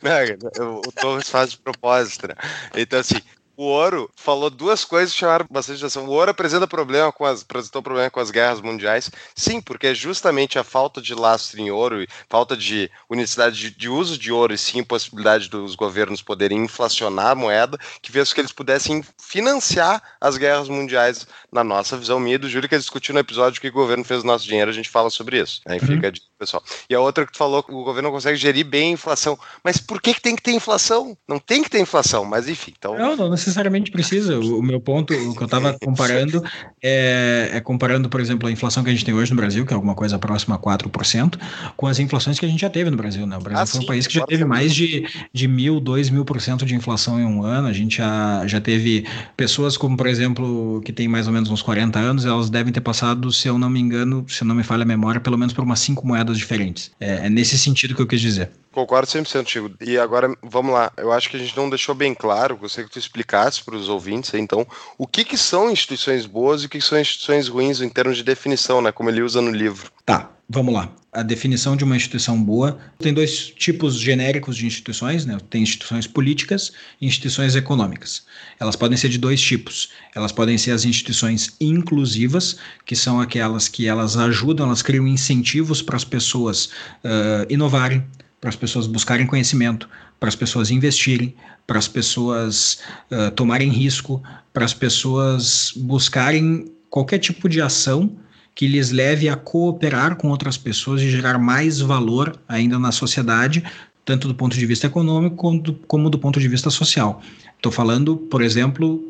Não, 0.58 0.78
o 0.78 0.92
Torres 0.92 1.28
faz 1.28 1.50
de 1.50 1.58
propósito, 1.58 2.28
né? 2.28 2.34
Então, 2.74 2.98
assim, 2.98 3.20
o 3.56 3.64
ouro 3.64 4.10
falou 4.16 4.50
duas 4.50 4.84
coisas 4.84 5.12
que 5.12 5.20
chamaram 5.20 5.46
bastante 5.50 5.78
atenção. 5.78 6.06
O 6.06 6.10
ouro 6.10 6.30
apresenta 6.30 6.66
problema 6.66 7.12
com 7.12 7.24
as, 7.24 7.42
apresentou 7.42 7.82
problema 7.82 8.10
com 8.10 8.20
as 8.20 8.30
guerras 8.30 8.60
mundiais. 8.60 9.10
Sim, 9.34 9.60
porque 9.60 9.88
é 9.88 9.94
justamente 9.94 10.58
a 10.58 10.64
falta 10.64 11.00
de 11.00 11.14
lastro 11.14 11.60
em 11.60 11.70
ouro 11.70 12.02
e 12.02 12.08
falta 12.28 12.56
de 12.56 12.90
unicidade 13.08 13.58
de, 13.58 13.70
de, 13.70 13.88
uso 13.88 14.16
de 14.16 14.32
ouro 14.32 14.54
e 14.54 14.58
sim 14.58 14.82
possibilidade 14.82 15.48
dos 15.48 15.74
governos 15.74 16.22
poderem 16.22 16.58
inflacionar 16.64 17.32
a 17.32 17.34
moeda 17.34 17.78
que 18.00 18.10
fez 18.10 18.30
com 18.30 18.34
que 18.34 18.40
eles 18.40 18.52
pudessem 18.52 19.04
financiar 19.18 20.02
as 20.20 20.36
guerras 20.36 20.68
mundiais 20.68 21.26
na 21.52 21.62
nossa 21.62 21.96
visão 21.96 22.18
minha 22.18 22.38
do 22.38 22.48
Júlio, 22.48 22.68
que 22.68 22.78
discutiu 22.78 23.12
no 23.12 23.20
episódio 23.20 23.60
que 23.60 23.68
o 23.68 23.72
governo 23.72 24.04
fez 24.04 24.22
o 24.22 24.26
nosso 24.26 24.46
dinheiro, 24.46 24.70
a 24.70 24.74
gente 24.74 24.88
fala 24.88 25.10
sobre 25.10 25.40
isso. 25.40 25.60
Aí 25.66 25.78
uhum. 25.78 25.86
fica 25.86 26.12
pessoal. 26.42 26.62
E 26.90 26.94
a 26.94 27.00
outra 27.00 27.24
que 27.24 27.32
tu 27.32 27.38
falou 27.38 27.62
que 27.62 27.72
o 27.72 27.84
governo 27.84 28.08
não 28.08 28.14
consegue 28.14 28.36
gerir 28.36 28.66
bem 28.66 28.90
a 28.90 28.92
inflação. 28.94 29.38
Mas 29.62 29.78
por 29.78 30.00
que, 30.00 30.14
que 30.14 30.20
tem 30.20 30.34
que 30.34 30.42
ter 30.42 30.52
inflação? 30.52 31.16
Não 31.28 31.38
tem 31.38 31.62
que 31.62 31.70
ter 31.70 31.80
inflação, 31.80 32.24
mas 32.24 32.48
enfim. 32.48 32.72
Então... 32.76 32.98
Não, 32.98 33.16
não 33.16 33.30
necessariamente 33.30 33.90
precisa. 33.90 34.38
O 34.38 34.62
meu 34.62 34.80
ponto, 34.80 35.14
o 35.14 35.34
que 35.34 35.42
eu 35.42 35.44
estava 35.44 35.76
comparando, 35.80 36.42
é, 36.82 37.50
é, 37.52 37.60
comparando, 37.60 38.08
por 38.08 38.20
exemplo, 38.20 38.48
a 38.48 38.52
inflação 38.52 38.82
que 38.82 38.90
a 38.90 38.92
gente 38.92 39.04
tem 39.04 39.14
hoje 39.14 39.30
no 39.30 39.36
Brasil, 39.36 39.64
que 39.64 39.72
é 39.72 39.76
alguma 39.76 39.94
coisa 39.94 40.18
próxima 40.18 40.56
a 40.56 40.58
4%, 40.58 41.38
com 41.76 41.86
as 41.86 41.98
inflações 41.98 42.38
que 42.38 42.46
a 42.46 42.48
gente 42.48 42.60
já 42.60 42.70
teve 42.70 42.90
no 42.90 42.96
Brasil. 42.96 43.26
Né? 43.26 43.36
O 43.36 43.40
Brasil 43.40 43.62
ah, 43.62 43.66
foi 43.66 43.78
um 43.78 43.82
sim, 43.82 43.86
país 43.86 44.06
que 44.06 44.14
já 44.14 44.26
teve 44.26 44.44
mais 44.44 44.74
de, 44.74 45.06
de 45.32 45.46
mil, 45.46 45.78
dois 45.80 46.10
mil 46.10 46.24
por 46.24 46.40
cento 46.40 46.66
de 46.66 46.74
inflação 46.74 47.20
em 47.20 47.24
um 47.24 47.44
ano. 47.44 47.68
A 47.68 47.72
gente 47.72 47.98
já, 47.98 48.46
já 48.46 48.60
teve 48.60 49.06
pessoas 49.36 49.76
como, 49.76 49.96
por 49.96 50.06
exemplo, 50.06 50.80
que 50.84 50.92
tem 50.92 51.06
mais 51.06 51.26
ou 51.26 51.32
menos 51.32 51.41
uns 51.50 51.62
40 51.62 51.98
anos, 51.98 52.24
elas 52.24 52.50
devem 52.50 52.72
ter 52.72 52.80
passado, 52.80 53.32
se 53.32 53.48
eu 53.48 53.58
não 53.58 53.70
me 53.70 53.80
engano, 53.80 54.24
se 54.28 54.44
não 54.44 54.54
me 54.54 54.62
falha 54.62 54.82
a 54.82 54.86
memória, 54.86 55.20
pelo 55.20 55.38
menos 55.38 55.52
por 55.52 55.64
umas 55.64 55.80
cinco 55.80 56.06
moedas 56.06 56.36
diferentes. 56.36 56.90
É, 57.00 57.26
é 57.26 57.30
nesse 57.30 57.58
sentido 57.58 57.94
que 57.94 58.02
eu 58.02 58.06
quis 58.06 58.20
dizer. 58.20 58.50
Concordo 58.72 59.06
100%, 59.06 59.46
Chico. 59.46 59.70
E 59.80 59.98
agora, 59.98 60.34
vamos 60.42 60.72
lá. 60.72 60.90
Eu 60.96 61.12
acho 61.12 61.28
que 61.28 61.36
a 61.36 61.38
gente 61.38 61.54
não 61.56 61.68
deixou 61.68 61.94
bem 61.94 62.14
claro, 62.14 62.56
gostaria 62.56 62.88
que 62.88 62.92
tu 62.92 62.98
explicasse 62.98 63.62
para 63.62 63.76
os 63.76 63.88
ouvintes, 63.88 64.32
então, 64.34 64.66
o 64.96 65.06
que, 65.06 65.24
que 65.24 65.36
são 65.36 65.70
instituições 65.70 66.24
boas 66.24 66.62
e 66.62 66.66
o 66.66 66.68
que, 66.68 66.78
que 66.78 66.84
são 66.84 66.98
instituições 66.98 67.48
ruins 67.48 67.82
em 67.82 67.88
termos 67.88 68.16
de 68.16 68.24
definição, 68.24 68.80
né? 68.80 68.90
Como 68.90 69.10
ele 69.10 69.22
usa 69.22 69.42
no 69.42 69.50
livro. 69.50 69.90
Tá, 70.06 70.30
vamos 70.52 70.74
lá. 70.74 70.94
A 71.12 71.22
definição 71.22 71.76
de 71.76 71.84
uma 71.84 71.96
instituição 71.96 72.42
boa 72.42 72.78
tem 72.98 73.12
dois 73.12 73.50
tipos 73.50 73.98
genéricos 73.98 74.56
de 74.56 74.66
instituições, 74.66 75.26
né? 75.26 75.38
Tem 75.50 75.62
instituições 75.62 76.06
políticas 76.06 76.72
e 77.00 77.06
instituições 77.06 77.56
econômicas. 77.56 78.24
Elas 78.60 78.76
podem 78.76 78.96
ser 78.96 79.08
de 79.08 79.18
dois 79.18 79.40
tipos. 79.40 79.90
Elas 80.14 80.32
podem 80.32 80.56
ser 80.56 80.70
as 80.72 80.84
instituições 80.84 81.54
inclusivas, 81.60 82.56
que 82.84 82.94
são 82.94 83.20
aquelas 83.20 83.68
que 83.68 83.86
elas 83.86 84.16
ajudam, 84.16 84.66
elas 84.66 84.82
criam 84.82 85.06
incentivos 85.06 85.82
para 85.82 85.96
as 85.96 86.04
pessoas 86.04 86.66
uh, 87.04 87.46
inovarem, 87.48 88.04
para 88.40 88.50
as 88.50 88.56
pessoas 88.56 88.86
buscarem 88.86 89.26
conhecimento, 89.26 89.88
para 90.20 90.28
as 90.28 90.36
pessoas 90.36 90.70
investirem, 90.70 91.34
para 91.66 91.78
as 91.78 91.88
pessoas 91.88 92.78
uh, 93.10 93.30
tomarem 93.32 93.70
risco, 93.70 94.22
para 94.52 94.64
as 94.64 94.74
pessoas 94.74 95.72
buscarem 95.76 96.72
qualquer 96.90 97.18
tipo 97.18 97.48
de 97.48 97.60
ação 97.60 98.16
que 98.54 98.66
lhes 98.66 98.90
leve 98.90 99.28
a 99.28 99.36
cooperar 99.36 100.16
com 100.16 100.28
outras 100.28 100.56
pessoas 100.56 101.00
e 101.00 101.10
gerar 101.10 101.38
mais 101.38 101.80
valor 101.80 102.36
ainda 102.46 102.78
na 102.78 102.92
sociedade, 102.92 103.64
tanto 104.04 104.28
do 104.28 104.34
ponto 104.34 104.56
de 104.56 104.66
vista 104.66 104.86
econômico 104.86 105.36
como 105.36 105.60
do, 105.60 105.72
como 105.86 106.10
do 106.10 106.18
ponto 106.18 106.38
de 106.38 106.48
vista 106.48 106.70
social. 106.70 107.22
Estou 107.56 107.72
falando, 107.72 108.16
por 108.16 108.42
exemplo, 108.42 109.02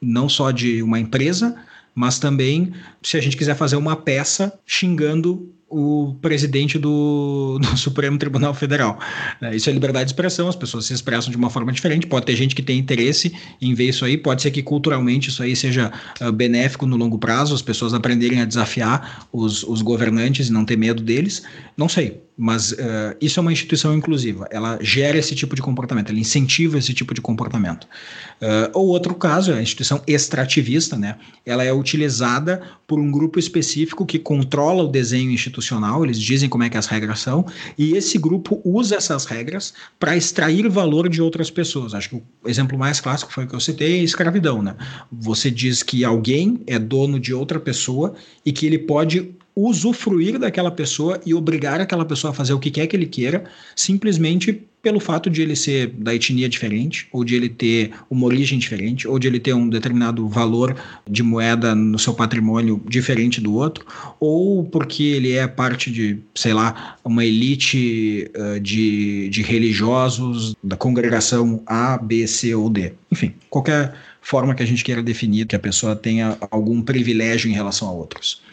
não 0.00 0.28
só 0.28 0.50
de 0.50 0.82
uma 0.82 0.98
empresa, 0.98 1.54
mas 1.94 2.18
também 2.18 2.72
se 3.02 3.16
a 3.16 3.20
gente 3.20 3.36
quiser 3.36 3.56
fazer 3.56 3.76
uma 3.76 3.96
peça 3.96 4.58
xingando 4.66 5.52
o 5.70 6.16
presidente 6.20 6.78
do, 6.78 7.58
do, 7.62 7.76
Supremo 7.76 8.18
Tribunal 8.18 8.54
Federal. 8.54 8.98
É, 9.40 9.54
isso 9.54 9.68
é 9.68 9.72
liberdade 9.72 10.06
de 10.06 10.10
expressão, 10.12 10.48
as 10.48 10.56
pessoas 10.56 10.86
se 10.86 10.92
expressam 10.92 11.30
de 11.30 11.36
uma 11.36 11.50
forma 11.50 11.72
diferente. 11.72 12.06
Pode 12.06 12.26
ter 12.26 12.36
gente 12.36 12.54
que 12.54 12.62
tem 12.62 12.78
interesse 12.78 13.32
em 13.60 13.74
ver 13.74 13.88
isso 13.88 14.04
aí, 14.04 14.16
pode 14.16 14.42
ser 14.42 14.50
que 14.50 14.62
culturalmente 14.62 15.28
isso 15.28 15.42
aí 15.42 15.54
seja 15.54 15.92
uh, 16.20 16.32
benéfico 16.32 16.86
no 16.86 16.96
longo 16.96 17.18
prazo, 17.18 17.54
as 17.54 17.62
pessoas 17.62 17.92
aprenderem 17.92 18.40
a 18.40 18.44
desafiar 18.44 19.26
os, 19.32 19.62
os 19.62 19.82
governantes 19.82 20.48
e 20.48 20.52
não 20.52 20.64
ter 20.64 20.76
medo 20.76 21.02
deles. 21.02 21.42
Não 21.78 21.88
sei, 21.88 22.20
mas 22.36 22.72
uh, 22.72 22.76
isso 23.20 23.38
é 23.38 23.40
uma 23.40 23.52
instituição 23.52 23.94
inclusiva, 23.94 24.48
ela 24.50 24.80
gera 24.82 25.16
esse 25.16 25.32
tipo 25.32 25.54
de 25.54 25.62
comportamento, 25.62 26.10
ela 26.10 26.18
incentiva 26.18 26.76
esse 26.76 26.92
tipo 26.92 27.14
de 27.14 27.20
comportamento. 27.20 27.84
Uh, 27.84 28.68
ou 28.74 28.88
outro 28.88 29.14
caso, 29.14 29.52
a 29.52 29.62
instituição 29.62 30.02
extrativista, 30.04 30.96
né? 30.96 31.14
ela 31.46 31.62
é 31.62 31.72
utilizada 31.72 32.60
por 32.84 32.98
um 32.98 33.08
grupo 33.12 33.38
específico 33.38 34.04
que 34.04 34.18
controla 34.18 34.82
o 34.82 34.88
desenho 34.88 35.30
institucional, 35.30 36.04
eles 36.04 36.20
dizem 36.20 36.48
como 36.48 36.64
é 36.64 36.68
que 36.68 36.76
as 36.76 36.86
regras 36.86 37.20
são, 37.20 37.46
e 37.78 37.92
esse 37.92 38.18
grupo 38.18 38.60
usa 38.64 38.96
essas 38.96 39.24
regras 39.24 39.72
para 40.00 40.16
extrair 40.16 40.68
valor 40.68 41.08
de 41.08 41.22
outras 41.22 41.48
pessoas. 41.48 41.94
Acho 41.94 42.08
que 42.10 42.16
o 42.16 42.48
exemplo 42.48 42.76
mais 42.76 43.00
clássico 43.00 43.32
foi 43.32 43.44
o 43.44 43.46
que 43.46 43.54
eu 43.54 43.60
citei, 43.60 44.02
escravidão. 44.02 44.62
Né? 44.62 44.74
Você 45.12 45.48
diz 45.48 45.84
que 45.84 46.04
alguém 46.04 46.60
é 46.66 46.76
dono 46.76 47.20
de 47.20 47.32
outra 47.32 47.60
pessoa 47.60 48.16
e 48.44 48.50
que 48.50 48.66
ele 48.66 48.78
pode 48.78 49.37
usufruir 49.60 50.38
daquela 50.38 50.70
pessoa 50.70 51.20
e 51.26 51.34
obrigar 51.34 51.80
aquela 51.80 52.04
pessoa 52.04 52.30
a 52.30 52.34
fazer 52.34 52.52
o 52.52 52.60
que 52.60 52.70
quer 52.70 52.86
que 52.86 52.94
ele 52.94 53.06
queira, 53.06 53.42
simplesmente 53.74 54.62
pelo 54.80 55.00
fato 55.00 55.28
de 55.28 55.42
ele 55.42 55.56
ser 55.56 55.88
da 55.88 56.14
etnia 56.14 56.48
diferente, 56.48 57.08
ou 57.10 57.24
de 57.24 57.34
ele 57.34 57.48
ter 57.48 57.90
uma 58.08 58.24
origem 58.26 58.56
diferente, 58.56 59.08
ou 59.08 59.18
de 59.18 59.26
ele 59.26 59.40
ter 59.40 59.52
um 59.52 59.68
determinado 59.68 60.28
valor 60.28 60.76
de 61.10 61.24
moeda 61.24 61.74
no 61.74 61.98
seu 61.98 62.14
patrimônio 62.14 62.80
diferente 62.86 63.40
do 63.40 63.54
outro, 63.54 63.84
ou 64.20 64.64
porque 64.64 65.02
ele 65.02 65.32
é 65.32 65.48
parte 65.48 65.90
de, 65.90 66.18
sei 66.36 66.54
lá, 66.54 66.96
uma 67.04 67.24
elite 67.24 68.30
uh, 68.36 68.60
de, 68.60 69.28
de 69.30 69.42
religiosos 69.42 70.54
da 70.62 70.76
congregação 70.76 71.60
A, 71.66 71.98
B, 71.98 72.28
C 72.28 72.54
ou 72.54 72.70
D. 72.70 72.92
Enfim, 73.10 73.34
qualquer 73.50 73.92
forma 74.22 74.54
que 74.54 74.62
a 74.62 74.66
gente 74.66 74.84
queira 74.84 75.02
definir 75.02 75.46
que 75.46 75.56
a 75.56 75.58
pessoa 75.58 75.96
tenha 75.96 76.38
algum 76.52 76.80
privilégio 76.80 77.50
em 77.50 77.54
relação 77.54 77.88
a 77.88 77.92
outros. 77.92 78.46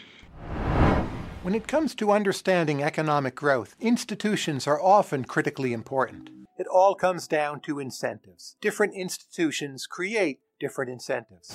When 1.46 1.54
it 1.54 1.68
comes 1.68 1.94
to 1.94 2.10
understanding 2.10 2.82
economic 2.82 3.36
growth, 3.36 3.76
institutions 3.80 4.66
are 4.66 4.82
often 4.82 5.24
critically 5.24 5.72
important. 5.72 6.28
It 6.58 6.66
all 6.66 6.96
comes 6.96 7.28
down 7.28 7.60
to 7.66 7.78
incentives. 7.78 8.56
Different 8.60 8.94
institutions 8.96 9.86
create 9.86 10.40
different 10.58 10.90
incentives. 10.90 11.54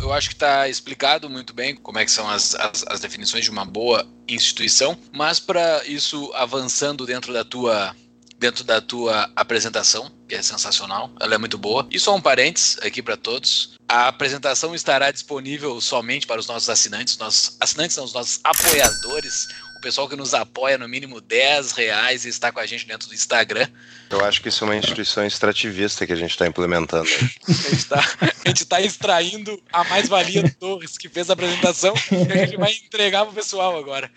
Eu 0.00 0.10
acho 0.10 0.30
que 0.30 0.34
está 0.36 0.70
explicado 0.70 1.28
muito 1.28 1.52
bem 1.52 1.76
como 1.76 1.98
é 1.98 2.06
que 2.06 2.10
são 2.10 2.30
as, 2.30 2.54
as, 2.54 2.82
as 2.88 3.00
definições 3.00 3.44
de 3.44 3.50
uma 3.50 3.66
boa 3.66 4.06
instituição, 4.26 4.96
mas 5.12 5.38
para 5.38 5.84
isso 5.84 6.32
avançando 6.32 7.04
dentro 7.04 7.30
da 7.30 7.44
tua 7.44 7.94
dentro 8.38 8.64
da 8.64 8.80
tua 8.80 9.30
apresentação, 9.36 10.10
que 10.26 10.34
é 10.34 10.40
sensacional, 10.40 11.10
ela 11.20 11.34
é 11.34 11.38
muito 11.38 11.58
boa. 11.58 11.86
E 11.90 12.00
só 12.00 12.16
um 12.16 12.22
parênteses 12.22 12.78
aqui 12.78 13.02
para 13.02 13.14
todos. 13.14 13.74
A 13.92 14.06
apresentação 14.06 14.72
estará 14.72 15.10
disponível 15.10 15.80
somente 15.80 16.24
para 16.24 16.38
os 16.38 16.46
nossos 16.46 16.70
assinantes, 16.70 17.18
nossos 17.18 17.56
assinantes 17.58 17.94
são 17.96 18.04
os 18.04 18.12
nossos 18.12 18.38
apoiadores, 18.44 19.48
o 19.76 19.80
pessoal 19.80 20.08
que 20.08 20.14
nos 20.14 20.32
apoia 20.32 20.78
no 20.78 20.88
mínimo 20.88 21.20
10 21.20 21.72
reais 21.72 22.24
e 22.24 22.28
está 22.28 22.52
com 22.52 22.60
a 22.60 22.66
gente 22.66 22.86
dentro 22.86 23.08
do 23.08 23.14
Instagram. 23.16 23.66
Eu 24.10 24.24
acho 24.24 24.42
que 24.42 24.48
isso 24.48 24.64
é 24.64 24.66
uma 24.66 24.76
instituição 24.76 25.24
extrativista 25.24 26.04
que 26.04 26.12
a 26.12 26.16
gente 26.16 26.30
está 26.30 26.46
implementando. 26.46 27.08
a 27.48 28.48
gente 28.48 28.62
está 28.62 28.76
tá 28.76 28.80
extraindo 28.80 29.62
a 29.72 29.84
mais-valia 29.84 30.42
do 30.42 30.52
Torres, 30.52 30.98
que 30.98 31.08
fez 31.08 31.30
a 31.30 31.34
apresentação, 31.34 31.94
e 32.10 32.32
a 32.32 32.44
gente 32.44 32.56
vai 32.56 32.72
entregar 32.72 33.22
para 33.22 33.30
o 33.30 33.34
pessoal 33.34 33.78
agora. 33.78 34.10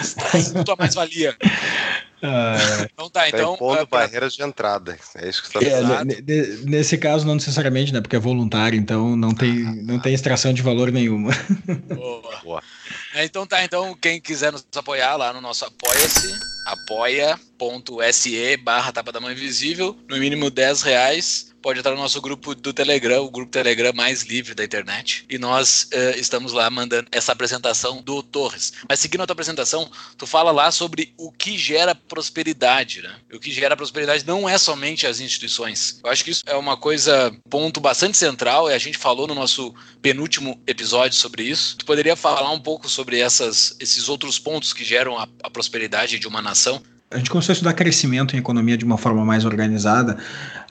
Extraindo 0.00 0.72
a 0.72 0.76
mais-valia. 0.76 1.36
Ah, 2.26 2.56
então 2.90 3.10
tá, 3.10 3.28
então. 3.28 3.54
Tá 3.54 3.82
uh, 3.82 3.86
barreiras 3.86 4.32
de 4.32 4.42
entrada. 4.42 4.98
É 5.14 5.28
isso 5.28 5.42
que 5.42 5.48
você 5.48 5.58
está 5.58 6.00
é, 6.00 6.64
Nesse 6.64 6.96
caso, 6.96 7.26
não 7.26 7.34
necessariamente, 7.34 7.92
né? 7.92 8.00
Porque 8.00 8.16
é 8.16 8.18
voluntário, 8.18 8.78
então 8.78 9.14
não 9.14 9.34
tem, 9.34 9.62
não 9.82 9.98
tem 10.00 10.14
extração 10.14 10.54
de 10.54 10.62
valor 10.62 10.90
nenhuma. 10.90 11.32
Boa. 11.94 12.40
Boa. 12.42 12.62
É, 13.14 13.24
então 13.24 13.46
tá, 13.46 13.62
então 13.62 13.94
quem 14.00 14.20
quiser 14.20 14.52
nos 14.52 14.66
apoiar 14.74 15.16
lá 15.16 15.34
no 15.34 15.40
nosso 15.40 15.66
Apoia-se, 15.66 16.32
apoia.se 16.64 18.56
barra 18.58 18.92
tapa 18.92 19.12
da 19.12 19.20
mão 19.20 19.30
invisível, 19.30 19.96
no 20.08 20.16
mínimo 20.16 20.50
10 20.50 20.82
reais 20.82 21.53
pode 21.64 21.78
entrar 21.78 21.92
no 21.92 22.02
nosso 22.02 22.20
grupo 22.20 22.54
do 22.54 22.74
Telegram, 22.74 23.24
o 23.24 23.30
grupo 23.30 23.50
Telegram 23.50 23.90
mais 23.94 24.22
livre 24.22 24.54
da 24.54 24.62
internet. 24.62 25.24
E 25.30 25.38
nós 25.38 25.88
uh, 25.94 26.20
estamos 26.20 26.52
lá 26.52 26.68
mandando 26.68 27.08
essa 27.10 27.32
apresentação 27.32 28.02
do 28.02 28.22
Torres. 28.22 28.74
Mas 28.86 29.00
seguindo 29.00 29.22
a 29.22 29.26
tua 29.26 29.32
apresentação, 29.32 29.90
tu 30.18 30.26
fala 30.26 30.52
lá 30.52 30.70
sobre 30.70 31.14
o 31.16 31.32
que 31.32 31.56
gera 31.56 31.94
prosperidade, 31.94 33.00
né? 33.00 33.16
O 33.32 33.40
que 33.40 33.50
gera 33.50 33.74
prosperidade 33.74 34.26
não 34.26 34.46
é 34.46 34.58
somente 34.58 35.06
as 35.06 35.20
instituições. 35.20 36.00
Eu 36.04 36.10
acho 36.10 36.22
que 36.22 36.32
isso 36.32 36.42
é 36.44 36.54
uma 36.54 36.76
coisa, 36.76 37.34
ponto 37.48 37.80
bastante 37.80 38.18
central, 38.18 38.68
e 38.68 38.74
a 38.74 38.78
gente 38.78 38.98
falou 38.98 39.26
no 39.26 39.34
nosso 39.34 39.74
penúltimo 40.02 40.60
episódio 40.66 41.16
sobre 41.16 41.44
isso. 41.44 41.78
Tu 41.78 41.86
poderia 41.86 42.14
falar 42.14 42.50
um 42.50 42.60
pouco 42.60 42.90
sobre 42.90 43.20
essas, 43.20 43.74
esses 43.80 44.10
outros 44.10 44.38
pontos 44.38 44.74
que 44.74 44.84
geram 44.84 45.18
a, 45.18 45.26
a 45.42 45.48
prosperidade 45.48 46.18
de 46.18 46.28
uma 46.28 46.42
nação? 46.42 46.82
A 47.10 47.18
gente 47.18 47.30
começou 47.30 47.52
a 47.52 47.54
estudar 47.54 47.74
crescimento 47.74 48.34
em 48.34 48.40
economia 48.40 48.76
de 48.76 48.84
uma 48.84 48.98
forma 48.98 49.24
mais 49.24 49.44
organizada 49.44 50.16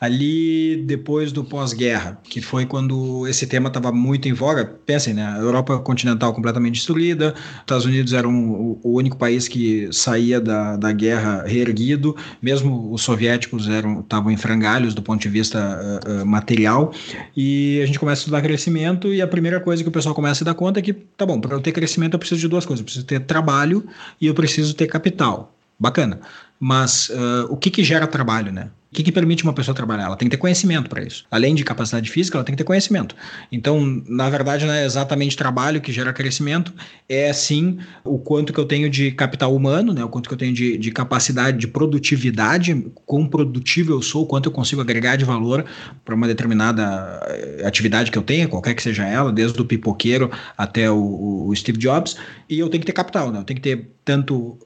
ali 0.01 0.83
depois 0.85 1.31
do 1.31 1.41
pós-guerra, 1.45 2.19
que 2.25 2.41
foi 2.41 2.65
quando 2.65 3.25
esse 3.27 3.47
tema 3.47 3.69
estava 3.69 3.93
muito 3.93 4.27
em 4.27 4.33
voga. 4.33 4.65
Pensem, 4.65 5.13
né? 5.13 5.25
A 5.25 5.37
Europa 5.37 5.79
continental 5.79 6.33
completamente 6.33 6.75
destruída, 6.75 7.33
Estados 7.61 7.85
Unidos 7.85 8.11
era 8.11 8.27
um, 8.27 8.77
o 8.83 8.97
único 8.97 9.15
país 9.15 9.47
que 9.47 9.87
saía 9.93 10.41
da, 10.41 10.75
da 10.75 10.91
guerra 10.91 11.43
reerguido, 11.47 12.13
mesmo 12.41 12.91
os 12.91 13.03
soviéticos 13.03 13.67
estavam 13.67 14.29
em 14.29 14.35
frangalhos 14.35 14.93
do 14.93 15.01
ponto 15.01 15.21
de 15.21 15.29
vista 15.29 16.01
uh, 16.05 16.23
uh, 16.23 16.25
material, 16.25 16.93
e 17.37 17.79
a 17.81 17.85
gente 17.85 17.99
começa 17.99 18.19
a 18.19 18.23
estudar 18.23 18.41
crescimento 18.41 19.13
e 19.13 19.21
a 19.21 19.27
primeira 19.27 19.61
coisa 19.61 19.81
que 19.81 19.87
o 19.87 19.91
pessoal 19.91 20.13
começa 20.13 20.33
a 20.33 20.35
se 20.39 20.43
dar 20.43 20.55
conta 20.55 20.79
é 20.79 20.83
que, 20.83 20.91
tá 20.91 21.25
bom, 21.25 21.39
para 21.39 21.55
eu 21.55 21.61
ter 21.61 21.71
crescimento 21.71 22.15
eu 22.15 22.19
preciso 22.19 22.41
de 22.41 22.49
duas 22.49 22.65
coisas, 22.65 22.81
eu 22.81 22.85
preciso 22.85 23.05
ter 23.05 23.21
trabalho 23.21 23.85
e 24.19 24.27
eu 24.27 24.33
preciso 24.33 24.73
ter 24.73 24.87
capital. 24.87 25.53
Bacana. 25.79 26.19
Mas 26.59 27.09
uh, 27.09 27.47
o 27.49 27.57
que, 27.57 27.69
que 27.69 27.83
gera 27.83 28.07
trabalho, 28.07 28.51
né? 28.51 28.69
O 28.93 28.95
que, 28.95 29.01
que 29.01 29.11
permite 29.11 29.43
uma 29.43 29.53
pessoa 29.53 29.73
trabalhar? 29.73 30.03
Ela 30.03 30.15
tem 30.15 30.27
que 30.29 30.37
ter 30.37 30.39
conhecimento 30.39 30.87
para 30.87 31.01
isso. 31.01 31.25
Além 31.31 31.55
de 31.55 31.63
capacidade 31.63 32.11
física, 32.11 32.37
ela 32.37 32.45
tem 32.45 32.53
que 32.53 32.59
ter 32.59 32.63
conhecimento. 32.63 33.15
Então, 33.51 34.03
na 34.07 34.29
verdade, 34.29 34.67
não 34.67 34.73
é 34.73 34.85
exatamente 34.85 35.35
trabalho 35.35 35.81
que 35.81 35.91
gera 35.91 36.13
crescimento, 36.13 36.71
é 37.09 37.33
sim 37.33 37.79
o 38.03 38.19
quanto 38.19 38.53
que 38.53 38.59
eu 38.59 38.65
tenho 38.65 38.87
de 38.91 39.09
capital 39.09 39.55
humano, 39.55 39.93
né? 39.93 40.03
o 40.05 40.09
quanto 40.09 40.29
que 40.29 40.35
eu 40.35 40.37
tenho 40.37 40.53
de, 40.53 40.77
de 40.77 40.91
capacidade, 40.91 41.57
de 41.57 41.67
produtividade, 41.67 42.85
quão 43.03 43.25
produtivo 43.25 43.93
eu 43.93 44.01
sou, 44.03 44.27
quanto 44.27 44.49
eu 44.49 44.51
consigo 44.51 44.79
agregar 44.79 45.15
de 45.15 45.25
valor 45.25 45.65
para 46.05 46.13
uma 46.13 46.27
determinada 46.27 47.19
eh, 47.29 47.63
atividade 47.65 48.11
que 48.11 48.17
eu 48.19 48.23
tenha, 48.23 48.47
qualquer 48.47 48.75
que 48.75 48.83
seja 48.83 49.07
ela, 49.07 49.31
desde 49.31 49.59
o 49.59 49.65
pipoqueiro 49.65 50.29
até 50.55 50.91
o, 50.91 51.47
o 51.47 51.55
Steve 51.55 51.79
Jobs, 51.79 52.15
e 52.47 52.59
eu 52.59 52.69
tenho 52.69 52.81
que 52.81 52.85
ter 52.85 52.93
capital, 52.93 53.31
né? 53.31 53.39
eu 53.39 53.43
tenho 53.43 53.59
que 53.59 53.63
ter 53.63 53.89
tanto 54.05 54.59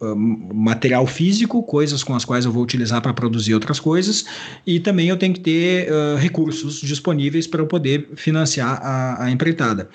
material 0.53 1.05
físico, 1.05 1.61
coisas 1.61 2.03
com 2.03 2.15
as 2.15 2.25
quais 2.25 2.45
eu 2.45 2.51
vou 2.51 2.63
utilizar 2.63 3.01
para 3.01 3.13
produzir 3.13 3.53
outras 3.53 3.79
coisas, 3.79 4.16
e 4.65 4.79
também 4.79 5.09
eu 5.09 5.17
tenho 5.17 5.33
que 5.33 5.39
ter 5.39 5.91
uh, 5.91 6.15
recursos 6.17 6.81
disponíveis 6.81 7.47
para 7.47 7.61
eu 7.61 7.67
poder 7.67 8.09
financiar 8.15 8.79
a, 8.81 9.25
a 9.25 9.31
empreitada. 9.31 9.89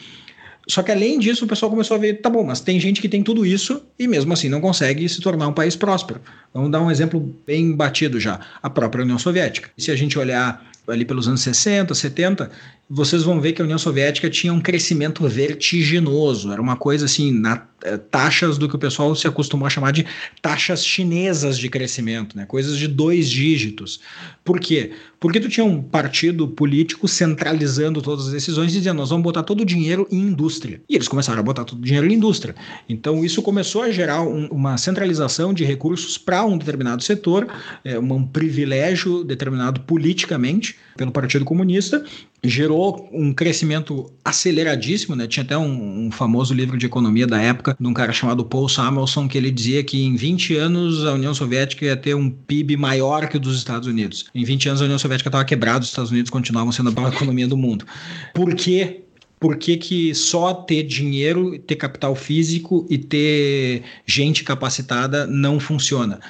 Só 0.69 0.83
que 0.83 0.93
além 0.93 1.19
disso, 1.19 1.45
o 1.45 1.49
pessoal 1.49 1.71
começou 1.71 1.97
a 1.97 2.01
ver, 2.01 2.21
tá 2.21 2.31
bom, 2.31 2.45
mas 2.45 2.61
tem 2.61 2.79
gente 2.79 3.01
que 3.01 3.09
tem 3.09 3.23
tudo 3.23 3.45
isso 3.45 3.83
e 3.99 4.07
mesmo 4.07 4.33
assim 4.33 4.49
não 4.49 4.61
consegue 4.61 5.09
se 5.09 5.21
tornar 5.21 5.49
um 5.49 5.53
país 5.53 5.75
próspero. 5.75 6.21
Vamos 6.55 6.71
dar 6.71 6.81
um 6.81 6.91
exemplo 6.91 7.35
bem 7.47 7.73
batido 7.73 8.21
já, 8.21 8.41
a 8.63 8.71
própria 8.71 9.03
União 9.03 9.19
Soviética. 9.19 9.71
Se 9.77 9.91
a 9.91 9.97
gente 9.97 10.19
olhar 10.19 10.65
ali 10.87 11.05
pelos 11.05 11.29
anos 11.29 11.41
60, 11.43 11.95
70, 11.95 12.51
vocês 12.95 13.23
vão 13.23 13.41
ver 13.41 13.55
que 13.55 13.63
a 13.63 13.65
União 13.65 13.79
Soviética 13.79 14.29
tinha 14.29 14.53
um 14.53 14.61
crescimento 14.61 15.27
vertiginoso. 15.27 16.53
Era 16.53 16.61
uma 16.61 16.77
coisa 16.77 17.07
assim, 17.07 17.33
na, 17.33 17.67
é, 17.83 17.97
taxas 17.97 18.59
do 18.59 18.69
que 18.69 18.77
o 18.77 18.79
pessoal 18.79 19.17
se 19.17 19.27
acostumou 19.27 19.67
a 19.67 19.71
chamar 19.71 19.93
de 19.93 20.05
taxas 20.43 20.85
chinesas 20.85 21.59
de 21.59 21.71
crescimento, 21.71 22.37
né? 22.37 22.45
coisas 22.45 22.77
de 22.77 22.87
dois 22.87 23.31
dígitos. 23.31 23.99
Por 24.45 24.61
quê? 24.61 24.93
Porque 25.19 25.41
tu 25.41 25.49
tinha 25.49 25.65
um 25.65 25.83
partido 25.83 26.47
político 26.47 27.09
centralizando 27.09 28.03
todas 28.03 28.27
as 28.27 28.33
decisões 28.33 28.73
e 28.73 28.79
dizendo, 28.79 28.99
nós 28.99 29.09
vamos 29.09 29.25
botar 29.25 29.43
todo 29.43 29.63
o 29.63 29.65
dinheiro 29.65 30.07
em 30.11 30.19
indústria. 30.19 30.83
E 30.87 30.95
eles 30.95 31.09
começaram 31.09 31.41
a 31.41 31.43
botar 31.43 31.65
todo 31.65 31.79
o 31.79 31.85
dinheiro 31.85 32.07
em 32.07 32.13
indústria. 32.13 32.55
Então 32.87 33.25
isso 33.25 33.41
começou 33.41 33.83
a 33.83 33.91
gerar 33.91 34.21
um, 34.21 34.49
uma 34.49 34.77
centralização 34.77 35.55
de 35.55 35.65
recursos 35.65 36.19
para 36.19 36.45
um 36.45 36.59
determinado 36.59 37.03
setor, 37.03 37.49
é, 37.83 37.99
um 37.99 38.27
privilégio 38.27 39.25
determinado 39.25 39.81
politicamente 39.81 40.77
pelo 40.95 41.11
Partido 41.11 41.45
Comunista, 41.47 42.05
gerou 42.45 43.09
um 43.13 43.33
crescimento 43.33 44.13
aceleradíssimo, 44.25 45.15
né? 45.15 45.29
Tinha 45.29 45.45
até 45.45 45.57
um, 45.57 46.07
um, 46.07 46.11
famoso 46.11 46.53
livro 46.53 46.77
de 46.77 46.87
economia 46.87 47.27
da 47.27 47.41
época 47.41 47.77
de 47.79 47.87
um 47.87 47.95
cara 47.95 48.13
chamado 48.13 48.45
Paul 48.45 48.69
Samuelson 48.69 49.29
que 49.29 49.39
ele 49.39 49.51
dizia 49.51 49.85
que 49.85 50.03
em 50.03 50.17
20 50.17 50.57
anos 50.57 51.07
a 51.07 51.13
União 51.13 51.33
Soviética 51.33 51.85
ia 51.85 51.97
ter 51.97 52.15
um 52.15 52.29
PIB 52.29 52.77
maior 52.77 53.29
que 53.29 53.37
o 53.37 53.41
dos 53.41 53.57
Estados 53.57 53.87
Unidos. 53.87 54.27
Em 54.35 54.45
20 54.45 54.71
anos 54.71 54.83
a 54.83 54.85
União 54.85 54.99
Soviética 54.99 55.29
estava 55.29 55.45
quebrada, 55.45 55.81
os 55.81 55.89
Estados 55.89 56.11
Unidos 56.11 56.31
continuavam 56.31 56.73
sendo 56.73 56.89
a 56.89 56.93
maior 56.93 57.13
economia 57.15 57.47
do 57.47 57.57
mundo. 57.57 57.87
Por 58.35 58.55
quê? 58.55 59.03
por 59.39 59.57
que, 59.57 59.77
que, 59.77 60.15
só 60.15 60.55
ter 60.55 60.85
dinheiro, 60.85 61.59
ter 61.59 61.75
capital 61.75 62.15
físico 62.15 62.87
e 62.89 62.97
ter 62.97 63.83
gente 64.07 64.45
capacitada 64.45 65.27
não 65.27 65.59
funciona? 65.59 66.21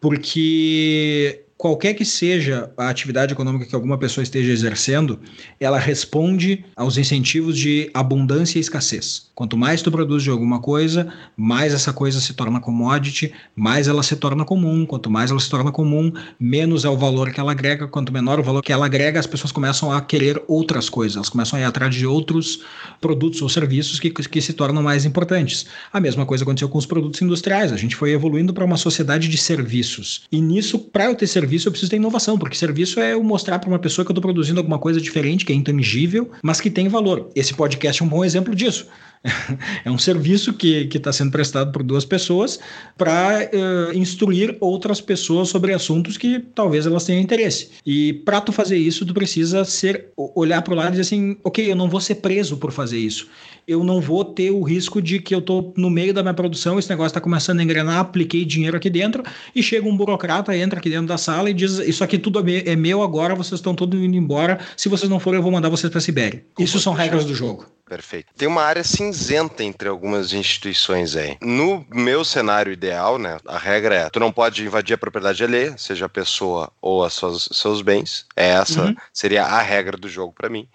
Porque 0.00 1.42
qualquer 1.60 1.92
que 1.92 2.06
seja 2.06 2.72
a 2.74 2.88
atividade 2.88 3.34
econômica 3.34 3.66
que 3.66 3.74
alguma 3.74 3.98
pessoa 3.98 4.22
esteja 4.22 4.50
exercendo, 4.50 5.20
ela 5.60 5.78
responde 5.78 6.64
aos 6.74 6.96
incentivos 6.96 7.58
de 7.58 7.90
abundância 7.92 8.56
e 8.56 8.62
escassez. 8.62 9.28
Quanto 9.34 9.56
mais 9.56 9.82
tu 9.82 9.90
produz 9.90 10.22
de 10.22 10.30
alguma 10.30 10.58
coisa, 10.58 11.12
mais 11.36 11.74
essa 11.74 11.92
coisa 11.92 12.20
se 12.20 12.32
torna 12.34 12.60
commodity, 12.60 13.32
mais 13.54 13.88
ela 13.88 14.02
se 14.02 14.16
torna 14.16 14.44
comum. 14.44 14.86
Quanto 14.86 15.10
mais 15.10 15.30
ela 15.30 15.40
se 15.40 15.48
torna 15.48 15.70
comum, 15.70 16.12
menos 16.38 16.84
é 16.84 16.88
o 16.88 16.96
valor 16.96 17.30
que 17.30 17.40
ela 17.40 17.52
agrega. 17.52 17.86
Quanto 17.88 18.12
menor 18.12 18.38
o 18.38 18.42
valor 18.42 18.62
que 18.62 18.72
ela 18.72 18.86
agrega, 18.86 19.18
as 19.18 19.26
pessoas 19.26 19.52
começam 19.52 19.92
a 19.92 20.00
querer 20.00 20.42
outras 20.46 20.90
coisas, 20.90 21.16
elas 21.16 21.30
começam 21.30 21.58
a 21.58 21.62
ir 21.62 21.64
atrás 21.64 21.94
de 21.94 22.06
outros 22.06 22.60
produtos 23.00 23.40
ou 23.40 23.48
serviços 23.48 23.98
que, 23.98 24.10
que 24.10 24.40
se 24.42 24.52
tornam 24.52 24.82
mais 24.82 25.04
importantes. 25.04 25.66
A 25.92 26.00
mesma 26.00 26.26
coisa 26.26 26.44
aconteceu 26.44 26.68
com 26.68 26.78
os 26.78 26.86
produtos 26.86 27.20
industriais. 27.22 27.72
A 27.72 27.76
gente 27.76 27.96
foi 27.96 28.12
evoluindo 28.12 28.52
para 28.52 28.64
uma 28.64 28.76
sociedade 28.76 29.28
de 29.28 29.38
serviços. 29.38 30.22
E 30.30 30.40
nisso, 30.40 30.78
para 30.78 31.06
eu 31.06 31.14
ter 31.14 31.26
serviço, 31.26 31.49
serviço, 31.50 31.66
eu 31.66 31.72
preciso 31.72 31.90
ter 31.90 31.96
inovação, 31.96 32.38
porque 32.38 32.56
serviço 32.56 33.00
é 33.00 33.14
eu 33.14 33.22
mostrar 33.24 33.58
para 33.58 33.68
uma 33.68 33.78
pessoa 33.78 34.04
que 34.04 34.10
eu 34.10 34.14
estou 34.14 34.22
produzindo 34.22 34.60
alguma 34.60 34.78
coisa 34.78 35.00
diferente, 35.00 35.44
que 35.44 35.52
é 35.52 35.56
intangível, 35.56 36.30
mas 36.42 36.60
que 36.60 36.70
tem 36.70 36.88
valor. 36.88 37.28
Esse 37.34 37.52
podcast 37.52 38.00
é 38.00 38.04
um 38.04 38.08
bom 38.08 38.24
exemplo 38.24 38.54
disso. 38.54 38.86
é 39.84 39.90
um 39.90 39.98
serviço 39.98 40.54
que 40.54 40.88
está 40.94 41.12
sendo 41.12 41.30
prestado 41.30 41.72
por 41.72 41.82
duas 41.82 42.04
pessoas 42.04 42.58
para 42.96 43.50
uh, 43.52 43.98
instruir 43.98 44.56
outras 44.60 45.00
pessoas 45.00 45.48
sobre 45.48 45.74
assuntos 45.74 46.16
que 46.16 46.38
talvez 46.54 46.86
elas 46.86 47.04
tenham 47.04 47.20
interesse. 47.20 47.70
E 47.84 48.12
para 48.12 48.40
tu 48.40 48.52
fazer 48.52 48.78
isso, 48.78 49.04
tu 49.04 49.12
precisa 49.12 49.64
ser 49.64 50.08
olhar 50.16 50.62
para 50.62 50.72
o 50.72 50.76
lado 50.76 50.88
e 50.88 50.90
dizer 50.92 51.02
assim, 51.02 51.36
ok, 51.42 51.70
eu 51.70 51.76
não 51.76 51.88
vou 51.88 52.00
ser 52.00 52.16
preso 52.16 52.56
por 52.56 52.70
fazer 52.70 52.98
isso 52.98 53.28
eu 53.66 53.84
não 53.84 54.00
vou 54.00 54.24
ter 54.24 54.50
o 54.50 54.62
risco 54.62 55.00
de 55.00 55.18
que 55.20 55.34
eu 55.34 55.38
estou 55.38 55.72
no 55.76 55.90
meio 55.90 56.12
da 56.12 56.22
minha 56.22 56.34
produção, 56.34 56.78
esse 56.78 56.88
negócio 56.88 57.08
está 57.08 57.20
começando 57.20 57.60
a 57.60 57.62
engrenar, 57.62 57.98
apliquei 57.98 58.44
dinheiro 58.44 58.76
aqui 58.76 58.90
dentro 58.90 59.22
e 59.54 59.62
chega 59.62 59.88
um 59.88 59.96
burocrata, 59.96 60.56
entra 60.56 60.78
aqui 60.78 60.90
dentro 60.90 61.06
da 61.06 61.18
sala 61.18 61.50
e 61.50 61.54
diz: 61.54 61.78
Isso 61.78 62.02
aqui 62.02 62.18
tudo 62.18 62.42
é 62.48 62.76
meu 62.76 63.02
agora, 63.02 63.34
vocês 63.34 63.58
estão 63.58 63.74
todos 63.74 64.00
indo 64.00 64.16
embora. 64.16 64.58
Se 64.76 64.88
vocês 64.88 65.08
não 65.08 65.20
forem, 65.20 65.38
eu 65.38 65.42
vou 65.42 65.52
mandar 65.52 65.68
vocês 65.68 65.90
para 65.90 65.98
a 65.98 66.02
Sibéria. 66.02 66.44
Isso 66.58 66.78
são 66.78 66.92
regras 66.92 67.24
do 67.24 67.34
jogo. 67.34 67.66
Perfeito. 67.90 68.28
Tem 68.36 68.46
uma 68.46 68.62
área 68.62 68.84
cinzenta 68.84 69.64
entre 69.64 69.88
algumas 69.88 70.32
instituições 70.32 71.16
aí. 71.16 71.36
No 71.42 71.84
meu 71.90 72.24
cenário 72.24 72.72
ideal, 72.72 73.18
né, 73.18 73.36
a 73.44 73.58
regra 73.58 73.94
é: 73.96 74.08
tu 74.08 74.20
não 74.20 74.30
pode 74.30 74.64
invadir 74.64 74.94
a 74.94 74.98
propriedade 74.98 75.42
alheia, 75.42 75.76
seja 75.76 76.06
a 76.06 76.08
pessoa 76.08 76.70
ou 76.80 77.02
as 77.04 77.14
suas, 77.14 77.48
seus 77.50 77.82
bens. 77.82 78.26
Essa 78.36 78.82
uhum. 78.82 78.94
seria 79.12 79.44
a 79.44 79.60
regra 79.60 79.96
do 79.96 80.08
jogo 80.08 80.32
para 80.32 80.48
mim. 80.48 80.68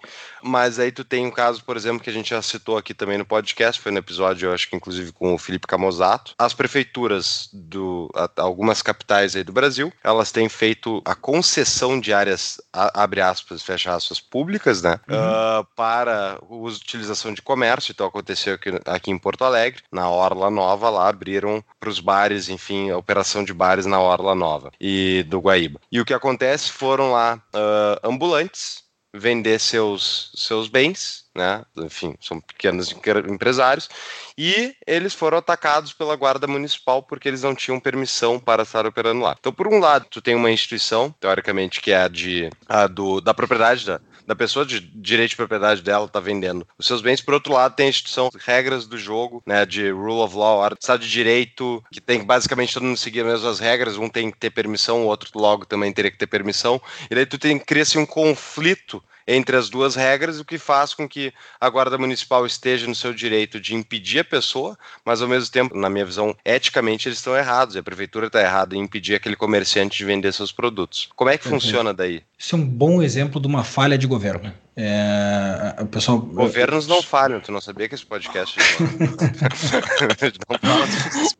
Mas 0.46 0.78
aí 0.78 0.92
tu 0.92 1.04
tem 1.04 1.26
um 1.26 1.30
caso, 1.30 1.64
por 1.64 1.76
exemplo, 1.76 2.02
que 2.02 2.08
a 2.08 2.12
gente 2.12 2.30
já 2.30 2.40
citou 2.40 2.78
aqui 2.78 2.94
também 2.94 3.18
no 3.18 3.26
podcast, 3.26 3.80
foi 3.80 3.90
no 3.90 3.98
episódio, 3.98 4.48
eu 4.48 4.54
acho 4.54 4.68
que 4.68 4.76
inclusive 4.76 5.12
com 5.12 5.34
o 5.34 5.38
Felipe 5.38 5.66
Camozato. 5.66 6.34
As 6.38 6.54
prefeituras 6.54 7.48
do 7.52 8.10
algumas 8.36 8.82
capitais 8.82 9.34
aí 9.34 9.42
do 9.42 9.52
Brasil, 9.52 9.92
elas 10.02 10.30
têm 10.30 10.48
feito 10.48 11.02
a 11.04 11.14
concessão 11.14 11.98
de 11.98 12.12
áreas 12.12 12.60
abre 12.72 13.20
aspas, 13.20 13.62
fecha 13.62 13.94
aspas 13.94 14.20
públicas, 14.20 14.82
né, 14.82 15.00
uhum. 15.08 15.16
uh, 15.16 15.64
para 15.74 16.38
uso 16.48 16.80
utilização 16.80 17.32
de 17.32 17.42
comércio. 17.42 17.92
Então 17.92 18.06
aconteceu 18.06 18.54
aqui, 18.54 18.70
aqui 18.84 19.10
em 19.10 19.18
Porto 19.18 19.44
Alegre, 19.44 19.82
na 19.90 20.08
Orla 20.08 20.50
Nova 20.50 20.88
lá 20.90 21.08
abriram 21.08 21.64
para 21.80 21.88
os 21.88 22.00
bares, 22.00 22.48
enfim, 22.48 22.90
a 22.90 22.98
operação 22.98 23.44
de 23.44 23.52
bares 23.52 23.86
na 23.86 24.00
Orla 24.00 24.34
Nova 24.34 24.70
e 24.80 25.24
do 25.28 25.40
Guaíba. 25.40 25.80
E 25.90 26.00
o 26.00 26.04
que 26.04 26.14
acontece 26.14 26.70
foram 26.70 27.12
lá 27.12 27.40
uh, 27.54 28.08
ambulantes 28.08 28.85
vender 29.16 29.58
seus, 29.58 30.30
seus 30.34 30.68
bens, 30.68 31.24
né? 31.34 31.64
Enfim, 31.76 32.14
são 32.20 32.40
pequenos 32.40 32.94
empresários, 33.28 33.88
e 34.36 34.74
eles 34.86 35.14
foram 35.14 35.38
atacados 35.38 35.92
pela 35.92 36.16
guarda 36.16 36.46
municipal 36.46 37.02
porque 37.02 37.28
eles 37.28 37.42
não 37.42 37.54
tinham 37.54 37.80
permissão 37.80 38.38
para 38.38 38.62
estar 38.62 38.86
operando 38.86 39.20
lá. 39.20 39.36
Então, 39.38 39.52
por 39.52 39.66
um 39.66 39.78
lado, 39.78 40.06
tu 40.10 40.20
tem 40.20 40.34
uma 40.34 40.50
instituição, 40.50 41.14
teoricamente, 41.20 41.80
que 41.80 41.92
é 41.92 42.02
a 42.02 42.08
de 42.08 42.50
a 42.68 42.86
do, 42.86 43.20
da 43.20 43.34
propriedade 43.34 43.86
da, 43.86 44.00
da 44.26 44.34
pessoa 44.34 44.66
de 44.66 44.80
direito 44.80 45.30
de 45.30 45.36
propriedade 45.36 45.82
dela 45.82 46.08
tá 46.08 46.20
vendendo 46.20 46.66
os 46.78 46.86
seus 46.86 47.00
bens. 47.00 47.20
Por 47.20 47.34
outro 47.34 47.52
lado, 47.52 47.74
tem 47.74 47.86
a 47.86 47.90
instituição, 47.90 48.30
regras 48.38 48.86
do 48.86 48.98
jogo, 48.98 49.42
né, 49.46 49.64
de 49.64 49.90
rule 49.90 50.20
of 50.20 50.36
law, 50.36 50.66
Estado 50.78 51.02
de 51.02 51.10
direito, 51.10 51.82
que 51.90 52.00
tem 52.00 52.20
que 52.20 52.26
basicamente 52.26 52.74
todo 52.74 52.84
mundo 52.84 52.96
seguir 52.96 53.20
as 53.20 53.26
mesmas 53.26 53.58
regras, 53.58 53.96
um 53.96 54.08
tem 54.08 54.30
que 54.30 54.38
ter 54.38 54.50
permissão, 54.50 55.02
o 55.02 55.06
outro 55.06 55.30
logo 55.34 55.64
também 55.64 55.92
teria 55.92 56.10
que 56.10 56.18
ter 56.18 56.26
permissão. 56.26 56.80
E 57.10 57.14
daí 57.14 57.26
tu 57.26 57.38
tem 57.38 57.58
cria-se 57.58 57.98
um 57.98 58.06
conflito 58.06 59.02
entre 59.26 59.56
as 59.56 59.68
duas 59.68 59.96
regras, 59.96 60.38
o 60.38 60.44
que 60.44 60.56
faz 60.56 60.94
com 60.94 61.08
que 61.08 61.32
a 61.60 61.68
Guarda 61.68 61.98
Municipal 61.98 62.46
esteja 62.46 62.86
no 62.86 62.94
seu 62.94 63.12
direito 63.12 63.60
de 63.60 63.74
impedir 63.74 64.20
a 64.20 64.24
pessoa, 64.24 64.78
mas 65.04 65.20
ao 65.20 65.28
mesmo 65.28 65.50
tempo, 65.50 65.76
na 65.76 65.90
minha 65.90 66.04
visão, 66.04 66.36
eticamente 66.44 67.08
eles 67.08 67.18
estão 67.18 67.36
errados, 67.36 67.74
e 67.74 67.78
a 67.78 67.82
prefeitura 67.82 68.28
está 68.28 68.40
errada 68.40 68.76
em 68.76 68.80
impedir 68.80 69.16
aquele 69.16 69.34
comerciante 69.34 69.98
de 69.98 70.04
vender 70.04 70.32
seus 70.32 70.52
produtos. 70.52 71.08
Como 71.16 71.30
é 71.30 71.36
que 71.36 71.48
funciona 71.48 71.92
daí? 71.92 72.22
Isso 72.38 72.54
é 72.54 72.58
um 72.58 72.66
bom 72.66 73.02
exemplo 73.02 73.40
de 73.40 73.46
uma 73.46 73.64
falha 73.64 73.96
de 73.96 74.06
governo. 74.06 74.52
É, 74.78 75.74
o 75.80 75.86
pessoal... 75.86 76.18
Governos 76.18 76.86
não 76.86 77.02
falham, 77.02 77.40
tu 77.40 77.50
não 77.50 77.62
sabia 77.62 77.88
que 77.88 77.94
esse 77.94 78.04
podcast. 78.04 78.58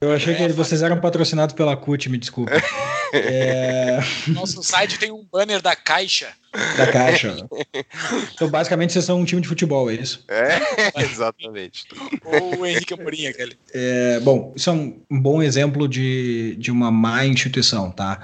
Eu 0.00 0.14
achei 0.14 0.34
que 0.34 0.48
vocês 0.48 0.82
eram 0.82 0.98
patrocinados 0.98 1.54
pela 1.54 1.76
CUT, 1.76 2.08
me 2.08 2.16
desculpe. 2.16 2.50
É... 3.12 3.98
Nosso 4.28 4.62
site 4.62 4.98
tem 4.98 5.12
um 5.12 5.22
banner 5.30 5.60
da 5.60 5.76
Caixa. 5.76 6.28
Da 6.78 6.90
Caixa. 6.90 7.46
Então, 8.34 8.48
basicamente, 8.48 8.94
vocês 8.94 9.04
são 9.04 9.20
um 9.20 9.24
time 9.24 9.42
de 9.42 9.48
futebol, 9.48 9.90
é 9.90 9.94
isso? 9.94 10.24
É, 10.28 11.02
exatamente. 11.02 11.84
Ou 12.24 12.60
o 12.60 12.66
Henrique 12.66 12.94
Amorim, 12.94 13.26
aquele. 13.26 13.58
É, 13.74 14.18
bom, 14.20 14.54
isso 14.56 14.70
é 14.70 14.72
um 14.72 14.98
bom 15.10 15.42
exemplo 15.42 15.86
de, 15.86 16.56
de 16.56 16.70
uma 16.70 16.90
má 16.90 17.26
instituição, 17.26 17.90
tá? 17.90 18.18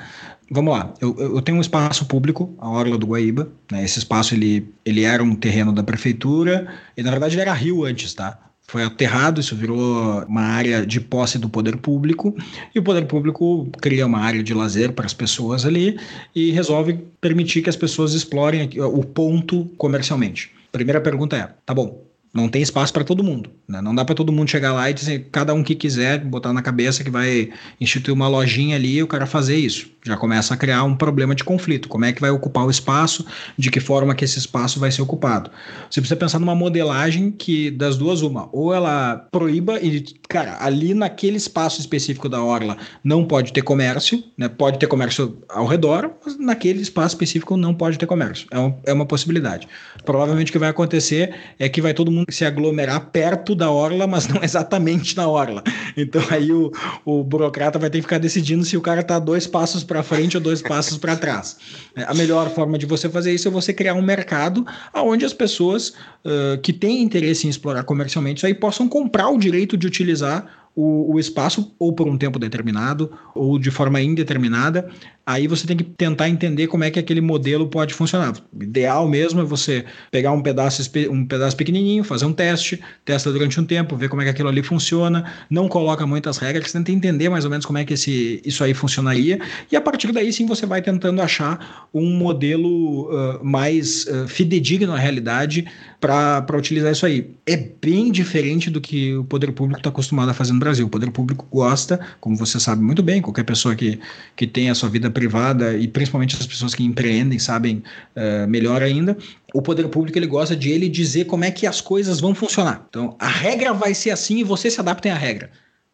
Vamos 0.53 0.73
lá, 0.73 0.93
eu, 1.01 1.17
eu, 1.19 1.43
tenho 1.43 1.59
um 1.59 1.61
espaço 1.61 2.05
público, 2.05 2.55
a 2.59 2.69
Orla 2.69 2.99
do 2.99 3.07
Guaíba, 3.07 3.49
né? 3.71 3.83
Esse 3.83 3.99
espaço 3.99 4.35
ele, 4.35 4.69
ele 4.85 5.03
era 5.03 5.23
um 5.23 5.35
terreno 5.35 5.73
da 5.73 5.83
prefeitura 5.83 6.69
e 6.97 7.03
na 7.03 7.11
verdade 7.11 7.35
ele 7.35 7.43
era 7.43 7.53
rio 7.53 7.85
antes, 7.85 8.13
tá? 8.13 8.39
Foi 8.67 8.85
aterrado, 8.85 9.41
isso 9.41 9.57
virou 9.57 10.25
uma 10.25 10.43
área 10.43 10.87
de 10.87 11.01
posse 11.01 11.39
do 11.39 11.49
poder 11.49 11.77
público 11.77 12.35
e 12.75 12.79
o 12.79 12.83
poder 12.83 13.07
público 13.07 13.69
cria 13.81 14.07
uma 14.07 14.21
área 14.21 14.43
de 14.43 14.55
lazer 14.55 14.93
para 14.93 15.05
as 15.05 15.13
pessoas 15.13 15.67
ali 15.67 15.99
e 16.35 16.51
resolve 16.53 16.99
permitir 17.21 17.63
que 17.63 17.69
as 17.69 17.77
pessoas 17.77 18.15
explorem 18.15 18.71
o 18.79 19.03
ponto 19.05 19.67
comercialmente. 19.77 20.53
Primeira 20.71 21.01
pergunta 21.01 21.37
é, 21.37 21.49
tá 21.67 21.75
bom, 21.75 22.03
não 22.33 22.49
tem 22.49 22.63
espaço 22.63 22.93
para 22.93 23.05
todo 23.05 23.23
mundo. 23.23 23.51
Né? 23.69 23.81
Não 23.83 23.95
dá 23.95 24.05
para 24.05 24.15
todo 24.15 24.33
mundo 24.33 24.49
chegar 24.49 24.73
lá 24.73 24.89
e 24.89 24.95
dizer, 24.95 25.29
cada 25.31 25.53
um 25.53 25.63
que 25.63 25.75
quiser, 25.75 26.25
botar 26.25 26.53
na 26.53 26.63
cabeça 26.63 27.05
que 27.05 27.11
vai 27.11 27.51
instituir 27.79 28.15
uma 28.15 28.27
lojinha 28.27 28.77
ali 28.77 28.97
e 28.97 29.03
o 29.03 29.07
cara 29.07 29.27
fazer 29.27 29.57
isso. 29.57 29.91
Já 30.05 30.17
começa 30.17 30.53
a 30.53 30.57
criar 30.57 30.83
um 30.83 30.97
problema 30.97 31.33
de 31.33 31.45
conflito. 31.45 31.89
Como 31.89 32.05
é 32.05 32.13
que 32.13 32.21
vai 32.21 32.31
ocupar 32.31 32.67
o 32.67 32.71
espaço? 32.71 33.25
De 33.57 33.71
que 33.71 33.79
forma 33.79 34.17
que 34.17 34.25
esse 34.25 34.37
espaço 34.37 34.81
vai 34.81 34.91
ser 34.91 35.01
ocupado? 35.01 35.49
Você 35.89 36.01
precisa 36.01 36.17
pensar 36.17 36.41
numa 36.41 36.57
modelagem 36.57 37.31
que, 37.31 37.71
das 37.71 37.97
duas, 37.97 38.21
uma, 38.21 38.49
ou 38.53 38.75
ela 38.75 39.29
proíba 39.31 39.79
e, 39.79 40.03
cara, 40.29 40.57
ali 40.61 40.93
naquele 40.93 41.37
espaço 41.37 41.81
específico 41.81 42.29
da 42.29 42.43
orla 42.43 42.77
não 43.05 43.25
pode 43.25 43.53
ter 43.53 43.63
comércio, 43.63 44.25
né? 44.37 44.49
pode 44.49 44.81
ter 44.81 44.89
comércio 44.89 45.39
ao 45.49 45.67
redor, 45.67 46.11
mas 46.25 46.37
naquele 46.37 46.83
espaço 46.83 47.15
específico 47.15 47.57
não 47.57 47.73
pode 47.73 47.97
ter 47.97 48.07
comércio. 48.07 48.49
É, 48.51 48.59
um, 48.59 48.75
é 48.85 48.93
uma 48.93 49.07
possibilidade. 49.07 49.69
Provavelmente 50.05 50.51
o 50.51 50.53
que 50.53 50.59
vai 50.59 50.71
acontecer 50.71 51.33
é 51.61 51.69
que 51.69 51.81
vai 51.81 51.95
todo 51.95 52.11
mundo 52.11 52.27
se 52.29 52.45
aglomerar 52.45 53.11
perto 53.13 53.55
da 53.55 53.71
orla, 53.71 54.09
mas 54.09 54.27
não 54.27 54.43
exatamente 54.43 55.17
na 55.17 55.29
orla. 55.29 55.63
Então 55.97 56.23
aí 56.29 56.51
o, 56.51 56.73
o 57.05 57.23
burocrata 57.23 57.79
vai 57.79 57.89
ter 57.89 57.99
que 57.99 58.03
ficar 58.03 58.19
decidindo 58.19 58.65
se 58.65 58.77
o 58.77 58.81
cara 58.81 59.01
está 59.01 59.21
dois 59.21 59.47
passos 59.47 59.85
para 59.93 60.03
frente 60.03 60.39
ou 60.39 60.43
dois 60.43 60.63
passos 60.63 60.97
para 60.97 61.15
trás. 61.17 61.59
É, 61.95 62.05
a 62.05 62.15
melhor 62.15 62.49
forma 62.51 62.79
de 62.79 62.87
você 62.87 63.11
fazer 63.11 63.35
isso 63.35 63.47
é 63.47 63.51
você 63.51 63.75
criar 63.75 63.93
um 63.93 64.03
mercado 64.03 64.67
onde 64.95 65.25
as 65.25 65.35
pessoas 65.35 65.91
uh, 66.25 66.59
que 66.63 66.73
têm 66.73 67.03
interesse 67.03 67.47
em 67.47 67.51
explorar 67.51 67.85
comercialmente 67.85 68.39
isso 68.39 68.47
aí 68.47 68.55
possam 68.55 68.89
comprar 68.89 69.29
o 69.29 69.39
direito 69.39 69.77
de 69.77 69.87
utilizar 69.87 70.63
o, 70.75 71.13
o, 71.13 71.21
espaço, 71.21 71.75
ou 71.79 71.93
por 71.93 72.09
um 72.09 72.17
tempo 72.17 72.39
determinado, 72.39 73.13
ou 73.35 73.59
de 73.59 73.71
forma 73.71 74.01
indeterminada. 74.01 74.89
Aí 75.25 75.47
você 75.47 75.67
tem 75.67 75.77
que 75.77 75.85
tentar 75.85 76.29
entender 76.29 76.67
como 76.67 76.83
é 76.83 76.91
que 76.91 76.99
aquele 76.99 77.21
modelo 77.21 77.69
pode 77.69 77.95
funcionar. 77.95 78.35
O 78.53 78.63
ideal 78.63 79.09
mesmo 79.09 79.41
é 79.41 79.45
você 79.45 79.85
pegar 80.11 80.33
um 80.33 80.43
pedaço, 80.43 80.83
um 81.11 81.25
pedaço 81.25 81.57
pequenininho, 81.57 82.03
fazer 82.03 82.25
um 82.25 82.33
teste, 82.33 82.81
testa 83.05 83.31
durante 83.31 83.61
um 83.61 83.65
tempo, 83.65 83.97
ver 83.97 84.09
como 84.09 84.21
é 84.21 84.25
que 84.25 84.31
aquilo 84.31 84.49
ali 84.49 84.63
funciona, 84.63 85.25
não 85.49 85.69
coloca 85.69 86.05
muitas 86.07 86.39
regras, 86.39 86.73
tenta 86.73 86.91
entender 86.91 87.29
mais 87.29 87.45
ou 87.45 87.51
menos 87.51 87.65
como 87.65 87.79
é 87.79 87.85
que 87.85 87.95
esse, 87.95 88.43
isso 88.45 88.65
aí 88.65 88.75
funcionaria, 88.75 89.39
e 89.71 89.77
a 89.77 89.81
partir 89.81 90.11
daí 90.11 90.33
sim 90.33 90.45
você 90.45 90.67
vai 90.67 90.83
tentando 90.83 91.23
achar 91.23 91.89
um 91.95 92.17
modelo 92.17 93.09
uh, 93.11 93.45
mais 93.45 94.07
uh, 94.07 94.27
fidedigno 94.27 94.93
à 94.93 94.99
realidade 94.99 95.67
para 96.01 96.57
utilizar 96.57 96.91
isso 96.91 97.07
aí. 97.07 97.31
É 97.47 97.57
bem 97.57 98.11
diferente 98.11 98.69
do 98.69 98.81
que 98.81 99.15
o 99.15 99.23
poder 99.23 99.53
público 99.53 99.79
está 99.79 99.89
acostumado 99.89 100.31
a 100.31 100.35
fazer 100.35 100.53
no 100.53 100.59
Brasil. 100.59 100.87
O 100.87 100.91
poder 100.91 101.09
público 101.13 101.47
gosta, 101.49 102.01
como 102.21 102.35
você 102.35 102.59
sabe 102.59 102.83
muito 102.83 103.05
bem, 103.05 103.23
qualquer 103.23 103.45
pessoa 103.45 103.77
que, 103.77 104.01
que 104.35 104.45
tem 104.45 104.69
a 104.69 104.75
sua 104.75 104.89
vida 104.89 105.12
privada 105.13 105.77
e 105.77 105.87
principalmente 105.87 106.37
as 106.37 106.47
pessoas 106.47 106.75
que 106.75 106.85
empreendem 106.85 107.39
sabem 107.39 107.83
uh, 108.17 108.49
melhor 108.49 108.83
ainda. 108.83 109.17
O 109.55 109.63
poder 109.63 109.89
público 109.89 110.19
ele 110.19 110.27
gosta 110.27 110.57
de 110.57 110.71
ele 110.71 110.89
dizer 110.89 111.27
como 111.27 111.45
é 111.45 111.51
que 111.51 111.67
as 111.67 111.81
coisas 111.81 112.21
vão 112.21 112.35
funcionar. 112.35 112.87
Então, 112.89 113.15
a 113.19 113.29
regra 113.29 113.73
vai 113.73 113.95
ser 113.95 114.11
assim 114.11 114.39
e 114.39 114.45
você 114.45 114.71
se 114.71 114.81
adapta 114.81 115.13
à 115.13 115.15
regra. 115.15 115.51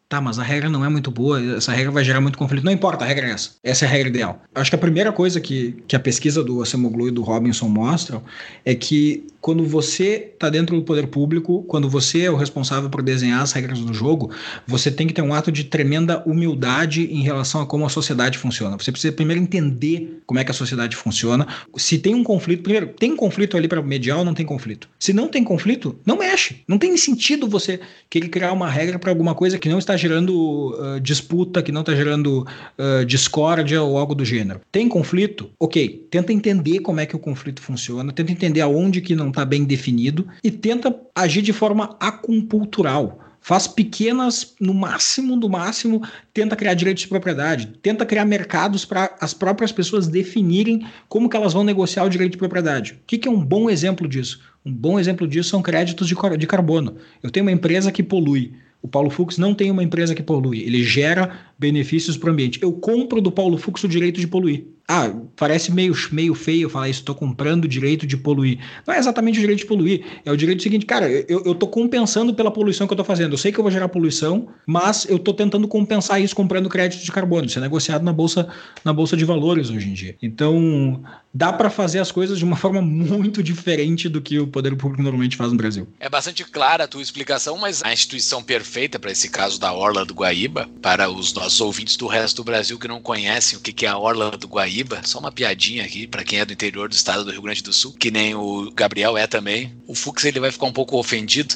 Tá, 0.09 0.19
mas 0.19 0.39
a 0.39 0.43
regra 0.43 0.71
não 0.71 0.83
é 0.83 0.89
muito 0.89 1.11
boa, 1.11 1.39
essa 1.55 1.71
regra 1.71 1.91
vai 1.91 2.03
gerar 2.03 2.19
muito 2.19 2.35
conflito. 2.35 2.63
Não 2.63 2.71
importa, 2.71 3.05
a 3.05 3.07
regra 3.07 3.27
é 3.27 3.31
essa. 3.31 3.51
Essa 3.63 3.85
é 3.85 3.87
a 3.87 3.91
regra 3.91 4.09
ideal. 4.09 4.41
Acho 4.55 4.71
que 4.71 4.75
a 4.75 4.79
primeira 4.79 5.11
coisa 5.11 5.39
que, 5.39 5.83
que 5.87 5.95
a 5.95 5.99
pesquisa 5.99 6.43
do 6.43 6.63
Acemoglu 6.63 7.09
e 7.09 7.11
do 7.11 7.21
Robinson 7.21 7.69
mostram 7.69 8.23
é 8.65 8.73
que 8.73 9.27
quando 9.39 9.63
você 9.63 10.31
está 10.33 10.49
dentro 10.49 10.75
do 10.75 10.81
poder 10.81 11.07
público, 11.07 11.63
quando 11.67 11.87
você 11.87 12.23
é 12.23 12.31
o 12.31 12.35
responsável 12.35 12.89
por 12.89 13.03
desenhar 13.03 13.41
as 13.41 13.51
regras 13.51 13.79
do 13.79 13.93
jogo, 13.93 14.31
você 14.67 14.91
tem 14.91 15.05
que 15.05 15.13
ter 15.13 15.21
um 15.21 15.33
ato 15.33 15.51
de 15.51 15.63
tremenda 15.63 16.23
humildade 16.25 17.03
em 17.03 17.21
relação 17.21 17.61
a 17.61 17.65
como 17.67 17.85
a 17.85 17.89
sociedade 17.89 18.37
funciona. 18.37 18.77
Você 18.77 18.91
precisa 18.91 19.13
primeiro 19.13 19.41
entender 19.41 20.21
como 20.25 20.39
é 20.39 20.43
que 20.43 20.51
a 20.51 20.53
sociedade 20.53 20.95
funciona. 20.95 21.47
Se 21.77 21.99
tem 21.99 22.15
um 22.15 22.23
conflito, 22.23 22.63
primeiro, 22.63 22.87
tem 22.87 23.11
um 23.13 23.15
conflito 23.15 23.55
ali 23.55 23.67
para 23.67 23.81
mediar 23.81 24.17
ou 24.17 24.25
não 24.25 24.33
tem 24.33 24.45
conflito? 24.45 24.89
Se 24.99 25.13
não 25.13 25.27
tem 25.27 25.43
conflito, 25.43 25.95
não 26.03 26.17
mexe. 26.17 26.63
Não 26.67 26.77
tem 26.77 26.97
sentido 26.97 27.47
você 27.47 27.79
querer 28.09 28.29
criar 28.29 28.51
uma 28.51 28.69
regra 28.69 28.99
para 28.99 29.11
alguma 29.11 29.35
coisa 29.35 29.57
que 29.57 29.69
não 29.69 29.79
está 29.79 29.95
gerando 29.99 30.71
uh, 30.71 30.99
disputa, 30.99 31.61
que 31.61 31.71
não 31.71 31.81
está 31.81 31.93
gerando 31.93 32.47
uh, 32.77 33.05
discórdia 33.05 33.81
ou 33.81 33.97
algo 33.97 34.15
do 34.15 34.25
gênero. 34.25 34.61
Tem 34.71 34.87
conflito? 34.87 35.49
Ok, 35.59 36.07
tenta 36.09 36.33
entender 36.33 36.79
como 36.79 36.99
é 36.99 37.05
que 37.05 37.15
o 37.15 37.19
conflito 37.19 37.61
funciona, 37.61 38.11
tenta 38.11 38.31
entender 38.31 38.61
aonde 38.61 39.01
que 39.01 39.15
não 39.15 39.29
está 39.29 39.45
bem 39.45 39.63
definido 39.63 40.27
e 40.43 40.49
tenta 40.49 40.95
agir 41.15 41.41
de 41.41 41.53
forma 41.53 41.95
acupuntural 41.99 43.19
faz 43.41 43.67
pequenas, 43.67 44.55
no 44.59 44.73
máximo 44.73 45.37
do 45.37 45.49
máximo, 45.49 46.03
tenta 46.33 46.55
criar 46.55 46.73
direitos 46.73 47.03
de 47.03 47.09
propriedade, 47.09 47.67
tenta 47.81 48.05
criar 48.05 48.25
mercados 48.25 48.85
para 48.85 49.15
as 49.19 49.33
próprias 49.33 49.71
pessoas 49.71 50.07
definirem 50.07 50.85
como 51.07 51.29
que 51.29 51.37
elas 51.37 51.53
vão 51.53 51.63
negociar 51.63 52.03
o 52.03 52.09
direito 52.09 52.33
de 52.33 52.37
propriedade. 52.37 52.93
O 52.93 52.97
que, 53.07 53.17
que 53.17 53.27
é 53.27 53.31
um 53.31 53.43
bom 53.43 53.69
exemplo 53.69 54.07
disso? 54.07 54.41
Um 54.65 54.73
bom 54.73 54.99
exemplo 54.99 55.27
disso 55.27 55.49
são 55.49 55.61
créditos 55.61 56.07
de, 56.07 56.15
de 56.37 56.47
carbono. 56.47 56.97
Eu 57.23 57.31
tenho 57.31 57.45
uma 57.45 57.51
empresa 57.51 57.91
que 57.91 58.03
polui. 58.03 58.53
O 58.81 58.87
Paulo 58.87 59.09
Fux 59.09 59.37
não 59.37 59.53
tem 59.53 59.69
uma 59.69 59.83
empresa 59.83 60.15
que 60.15 60.23
polui, 60.23 60.59
ele 60.61 60.83
gera 60.83 61.37
benefícios 61.57 62.17
para 62.17 62.29
o 62.29 62.33
ambiente. 62.33 62.59
Eu 62.61 62.71
compro 62.73 63.21
do 63.21 63.31
Paulo 63.31 63.57
Fux 63.57 63.83
o 63.83 63.87
direito 63.87 64.19
de 64.19 64.27
poluir. 64.27 64.67
Ah, 64.91 65.13
parece 65.35 65.71
meio, 65.71 65.93
meio 66.11 66.33
feio 66.33 66.67
falar 66.67 66.89
isso, 66.89 67.01
estou 67.01 67.13
comprando 67.13 67.65
o 67.65 67.67
direito 67.67 68.07
de 68.07 68.17
poluir. 68.17 68.57
Não 68.87 68.95
é 68.95 68.97
exatamente 68.97 69.37
o 69.37 69.39
direito 69.39 69.59
de 69.59 69.67
poluir, 69.67 70.03
é 70.25 70.31
o 70.31 70.35
direito 70.35 70.63
seguinte, 70.63 70.83
cara, 70.83 71.07
eu 71.07 71.51
estou 71.51 71.69
compensando 71.69 72.33
pela 72.33 72.49
poluição 72.49 72.87
que 72.87 72.93
eu 72.93 72.95
estou 72.95 73.05
fazendo. 73.05 73.33
Eu 73.33 73.37
sei 73.37 73.51
que 73.51 73.59
eu 73.59 73.63
vou 73.63 73.71
gerar 73.71 73.87
poluição, 73.87 74.47
mas 74.65 75.05
eu 75.07 75.17
estou 75.17 75.31
tentando 75.31 75.67
compensar 75.67 76.19
isso 76.19 76.35
comprando 76.35 76.67
crédito 76.67 77.03
de 77.03 77.11
carbono. 77.11 77.45
Isso 77.45 77.59
é 77.59 77.61
negociado 77.61 78.03
na 78.03 78.11
bolsa, 78.11 78.47
na 78.83 78.91
bolsa 78.91 79.15
de 79.15 79.23
valores 79.23 79.69
hoje 79.69 79.89
em 79.89 79.93
dia. 79.93 80.15
Então, 80.23 81.03
dá 81.31 81.53
para 81.53 81.69
fazer 81.69 81.99
as 81.99 82.11
coisas 82.11 82.39
de 82.39 82.43
uma 82.43 82.55
forma 82.57 82.81
muito 82.81 83.43
diferente 83.43 84.09
do 84.09 84.19
que 84.19 84.39
o 84.39 84.47
poder 84.47 84.75
público 84.75 85.03
normalmente 85.03 85.37
faz 85.37 85.51
no 85.51 85.57
Brasil. 85.57 85.87
É 85.99 86.09
bastante 86.09 86.43
clara 86.43 86.85
a 86.85 86.87
tua 86.87 87.03
explicação, 87.03 87.55
mas 87.59 87.83
a 87.83 87.93
instituição 87.93 88.41
perfeita 88.41 88.97
para 88.97 89.11
esse 89.11 89.29
caso 89.29 89.59
da 89.59 89.71
Orla 89.71 90.03
do 90.03 90.15
Guaíba, 90.15 90.67
para 90.81 91.11
os 91.11 91.31
nossos 91.31 91.61
ouvintes 91.61 91.95
do 91.95 92.07
resto 92.07 92.37
do 92.37 92.43
Brasil 92.43 92.79
que 92.79 92.87
não 92.87 92.99
conhecem 92.99 93.59
o 93.59 93.61
que 93.61 93.85
é 93.85 93.89
a 93.89 93.97
Orla 93.97 94.31
do 94.31 94.47
Guaíba, 94.47 94.78
Paraíba, 94.79 95.01
só 95.03 95.19
uma 95.19 95.31
piadinha 95.31 95.83
aqui 95.83 96.07
para 96.07 96.23
quem 96.23 96.39
é 96.39 96.45
do 96.45 96.53
interior 96.53 96.87
do 96.87 96.95
estado 96.95 97.25
do 97.25 97.31
Rio 97.31 97.41
Grande 97.41 97.61
do 97.63 97.73
Sul, 97.73 97.93
que 97.93 98.11
nem 98.11 98.35
o 98.35 98.71
Gabriel 98.71 99.17
é 99.17 99.27
também. 99.27 99.75
O 99.87 99.95
Fux 99.95 100.23
ele 100.23 100.39
vai 100.39 100.51
ficar 100.51 100.67
um 100.67 100.71
pouco 100.71 100.97
ofendido. 100.97 101.55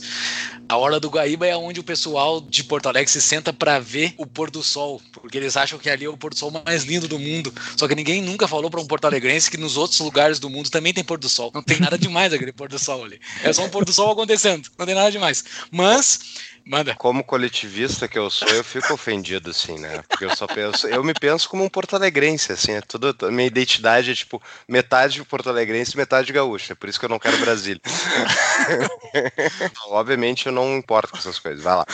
A 0.68 0.78
Orla 0.78 1.00
do 1.00 1.10
Guaíba 1.10 1.46
é 1.46 1.56
onde 1.56 1.80
o 1.80 1.84
pessoal 1.84 2.42
de 2.42 2.64
Porto 2.64 2.88
Alegre 2.88 3.12
se 3.12 3.22
senta 3.22 3.54
para 3.54 3.80
ver 3.80 4.14
o 4.18 4.26
pôr 4.26 4.50
do 4.50 4.64
sol, 4.64 5.02
porque 5.12 5.38
eles 5.38 5.56
acham 5.56 5.78
que 5.78 5.90
ali 5.90 6.06
é 6.06 6.10
o 6.10 6.18
pôr 6.18 6.32
do 6.32 6.38
sol 6.38 6.52
mais 6.52 6.84
lindo 6.84 7.08
do 7.08 7.20
mundo. 7.20 7.54
Só 7.78 7.88
que 7.88 7.96
ninguém 7.96 8.22
nunca 8.22 8.48
falou 8.48 8.70
para 8.70 8.80
um 8.80 8.86
porto 8.86 9.06
alegrense 9.06 9.52
que 9.52 9.58
nos 9.58 9.78
outros 9.78 10.00
lugares 10.00 10.40
do 10.40 10.50
mundo 10.50 10.70
também 10.70 10.94
tem 10.94 11.04
pôr 11.04 11.18
do 11.18 11.30
sol. 11.30 11.52
Não 11.54 11.62
tem 11.62 11.80
nada 11.80 11.98
demais 11.98 12.34
aquele 12.34 12.54
pôr 12.54 12.70
do 12.70 12.80
sol 12.80 13.04
ali. 13.04 13.20
É 13.44 13.52
só 13.54 13.66
um 13.66 13.70
pôr 13.70 13.86
do 13.86 13.94
sol 13.94 14.12
acontecendo, 14.12 14.70
não 14.78 14.86
tem 14.86 14.96
nada 14.96 15.12
demais. 15.12 15.44
Mas 15.72 16.20
Manda. 16.66 16.96
Como 16.96 17.24
coletivista 17.24 18.08
que 18.08 18.18
eu 18.18 18.30
sou, 18.30 18.48
eu 18.48 18.64
fico 18.64 18.94
ofendido, 18.94 19.50
assim, 19.50 19.78
né? 19.78 20.02
Porque 20.08 20.24
eu 20.24 20.36
só 20.36 20.48
penso, 20.48 20.88
eu 20.88 21.04
me 21.04 21.14
penso 21.14 21.50
como 21.50 21.64
um 21.64 21.70
porto-alegrense, 21.70 22.54
assim, 22.54 22.72
é 22.72 22.82
tudo, 22.82 23.14
a 23.26 23.32
minha 23.32 23.48
identidade 23.48 24.12
é 24.12 24.16
tipo 24.16 24.42
metade 24.68 25.24
porto-alegrense 25.26 25.94
e 25.94 25.98
metade 25.98 26.32
gaúcha, 26.32 26.72
é 26.72 26.76
por 26.76 26.88
isso 26.88 27.00
que 27.00 27.06
eu 27.06 27.10
não 27.10 27.20
quero 27.20 27.38
Brasília. 27.38 27.82
Obviamente 29.88 30.46
eu 30.46 30.52
não 30.52 30.78
importo 30.78 31.12
com 31.12 31.18
essas 31.18 31.38
coisas, 31.38 31.62
vai 31.62 31.76
lá. 31.76 31.86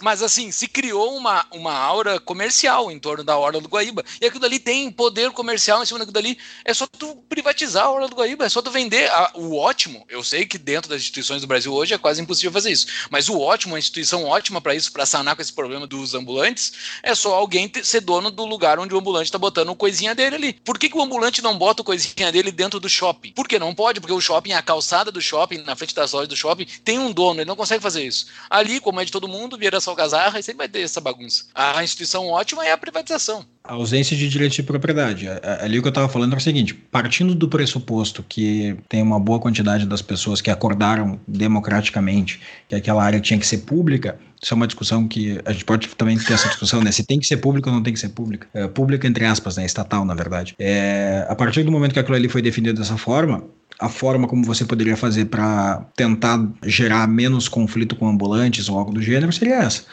Mas 0.00 0.22
assim, 0.22 0.50
se 0.50 0.66
criou 0.66 1.16
uma, 1.16 1.46
uma 1.52 1.74
aura 1.74 2.18
comercial 2.18 2.90
em 2.90 2.98
torno 2.98 3.22
da 3.22 3.36
Orla 3.36 3.60
do 3.60 3.68
Guaíba, 3.68 4.04
e 4.20 4.26
aquilo 4.26 4.46
ali 4.46 4.58
tem 4.58 4.90
poder 4.90 5.30
comercial 5.32 5.82
em 5.82 5.86
cima 5.86 5.98
daquilo 5.98 6.18
ali, 6.18 6.38
é 6.64 6.72
só 6.72 6.86
tu 6.86 7.16
privatizar 7.28 7.84
a 7.84 7.90
Orla 7.90 8.08
do 8.08 8.16
Guaíba, 8.16 8.46
é 8.46 8.48
só 8.48 8.62
tu 8.62 8.70
vender 8.70 9.10
a, 9.10 9.32
o 9.34 9.56
ótimo, 9.56 10.04
eu 10.08 10.24
sei 10.24 10.46
que 10.46 10.56
dentro 10.56 10.88
das 10.88 11.02
instituições 11.02 11.42
do 11.42 11.46
Brasil 11.46 11.72
hoje 11.72 11.92
é 11.92 11.98
quase 11.98 12.22
impossível 12.22 12.52
fazer 12.52 12.70
isso, 12.70 12.86
mas 13.10 13.28
o 13.28 13.38
ótimo, 13.38 13.49
uma 13.66 13.78
instituição 13.78 14.24
ótima 14.24 14.60
para 14.60 14.74
isso, 14.74 14.92
para 14.92 15.06
sanar 15.06 15.36
com 15.36 15.42
esse 15.42 15.52
problema 15.52 15.86
dos 15.86 16.14
ambulantes, 16.14 16.72
é 17.02 17.14
só 17.14 17.34
alguém 17.34 17.68
ter, 17.68 17.84
ser 17.84 18.00
dono 18.00 18.30
do 18.30 18.44
lugar 18.44 18.78
onde 18.78 18.94
o 18.94 18.98
ambulante 18.98 19.26
está 19.26 19.38
botando 19.38 19.74
coisinha 19.74 20.14
dele 20.14 20.36
ali. 20.36 20.52
Por 20.52 20.78
que, 20.78 20.88
que 20.88 20.96
o 20.96 21.02
ambulante 21.02 21.42
não 21.42 21.56
bota 21.56 21.82
coisinha 21.82 22.30
dele 22.30 22.52
dentro 22.52 22.78
do 22.78 22.88
shopping? 22.88 23.32
Porque 23.32 23.58
não 23.58 23.74
pode, 23.74 24.00
porque 24.00 24.12
o 24.12 24.20
shopping, 24.20 24.52
a 24.52 24.62
calçada 24.62 25.10
do 25.10 25.20
shopping, 25.20 25.58
na 25.58 25.74
frente 25.74 25.94
das 25.94 26.12
lojas 26.12 26.28
do 26.28 26.36
shopping, 26.36 26.66
tem 26.84 26.98
um 26.98 27.10
dono, 27.10 27.40
ele 27.40 27.48
não 27.48 27.56
consegue 27.56 27.82
fazer 27.82 28.04
isso. 28.04 28.26
Ali, 28.48 28.80
como 28.80 29.00
é 29.00 29.04
de 29.04 29.12
todo 29.12 29.28
mundo, 29.28 29.56
vira 29.56 29.80
só 29.80 29.90
algazarra 29.90 30.38
e 30.38 30.42
sempre 30.42 30.58
vai 30.58 30.68
ter 30.68 30.80
essa 30.80 31.00
bagunça. 31.00 31.46
A 31.54 31.82
instituição 31.82 32.28
ótima 32.28 32.66
é 32.66 32.72
a 32.72 32.78
privatização. 32.78 33.46
A 33.70 33.74
ausência 33.74 34.16
de 34.16 34.28
direito 34.28 34.56
de 34.56 34.64
propriedade. 34.64 35.28
Ali 35.60 35.78
o 35.78 35.80
que 35.80 35.86
eu 35.86 35.90
estava 35.90 36.08
falando 36.08 36.34
é 36.34 36.36
o 36.36 36.40
seguinte: 36.40 36.74
partindo 36.74 37.36
do 37.36 37.48
pressuposto 37.48 38.24
que 38.28 38.76
tem 38.88 39.00
uma 39.00 39.20
boa 39.20 39.38
quantidade 39.38 39.86
das 39.86 40.02
pessoas 40.02 40.40
que 40.40 40.50
acordaram 40.50 41.20
democraticamente 41.24 42.40
que 42.68 42.74
aquela 42.74 43.00
área 43.00 43.20
tinha 43.20 43.38
que 43.38 43.46
ser 43.46 43.58
pública, 43.58 44.18
isso 44.42 44.52
é 44.52 44.56
uma 44.56 44.66
discussão 44.66 45.06
que 45.06 45.40
a 45.44 45.52
gente 45.52 45.64
pode 45.64 45.86
também 45.90 46.18
ter 46.18 46.32
essa 46.32 46.48
discussão, 46.48 46.82
né? 46.82 46.90
Se 46.90 47.04
tem 47.04 47.20
que 47.20 47.26
ser 47.28 47.36
pública 47.36 47.70
ou 47.70 47.76
não 47.76 47.80
tem 47.80 47.92
que 47.92 48.00
ser 48.00 48.08
pública. 48.08 48.48
É, 48.52 48.66
pública, 48.66 49.06
entre 49.06 49.24
aspas, 49.24 49.56
né? 49.56 49.64
Estatal, 49.64 50.04
na 50.04 50.14
verdade. 50.14 50.56
É, 50.58 51.24
a 51.28 51.36
partir 51.36 51.62
do 51.62 51.70
momento 51.70 51.92
que 51.92 52.00
aquilo 52.00 52.16
ali 52.16 52.28
foi 52.28 52.42
definido 52.42 52.80
dessa 52.80 52.96
forma, 52.96 53.44
a 53.80 53.88
forma 53.88 54.28
como 54.28 54.44
você 54.44 54.64
poderia 54.64 54.96
fazer 54.96 55.24
para 55.24 55.82
tentar 55.96 56.46
gerar 56.66 57.08
menos 57.08 57.48
conflito 57.48 57.96
com 57.96 58.06
ambulantes 58.06 58.68
ou 58.68 58.78
algo 58.78 58.92
do 58.92 59.00
gênero 59.00 59.32
seria 59.32 59.56
essa. 59.56 59.84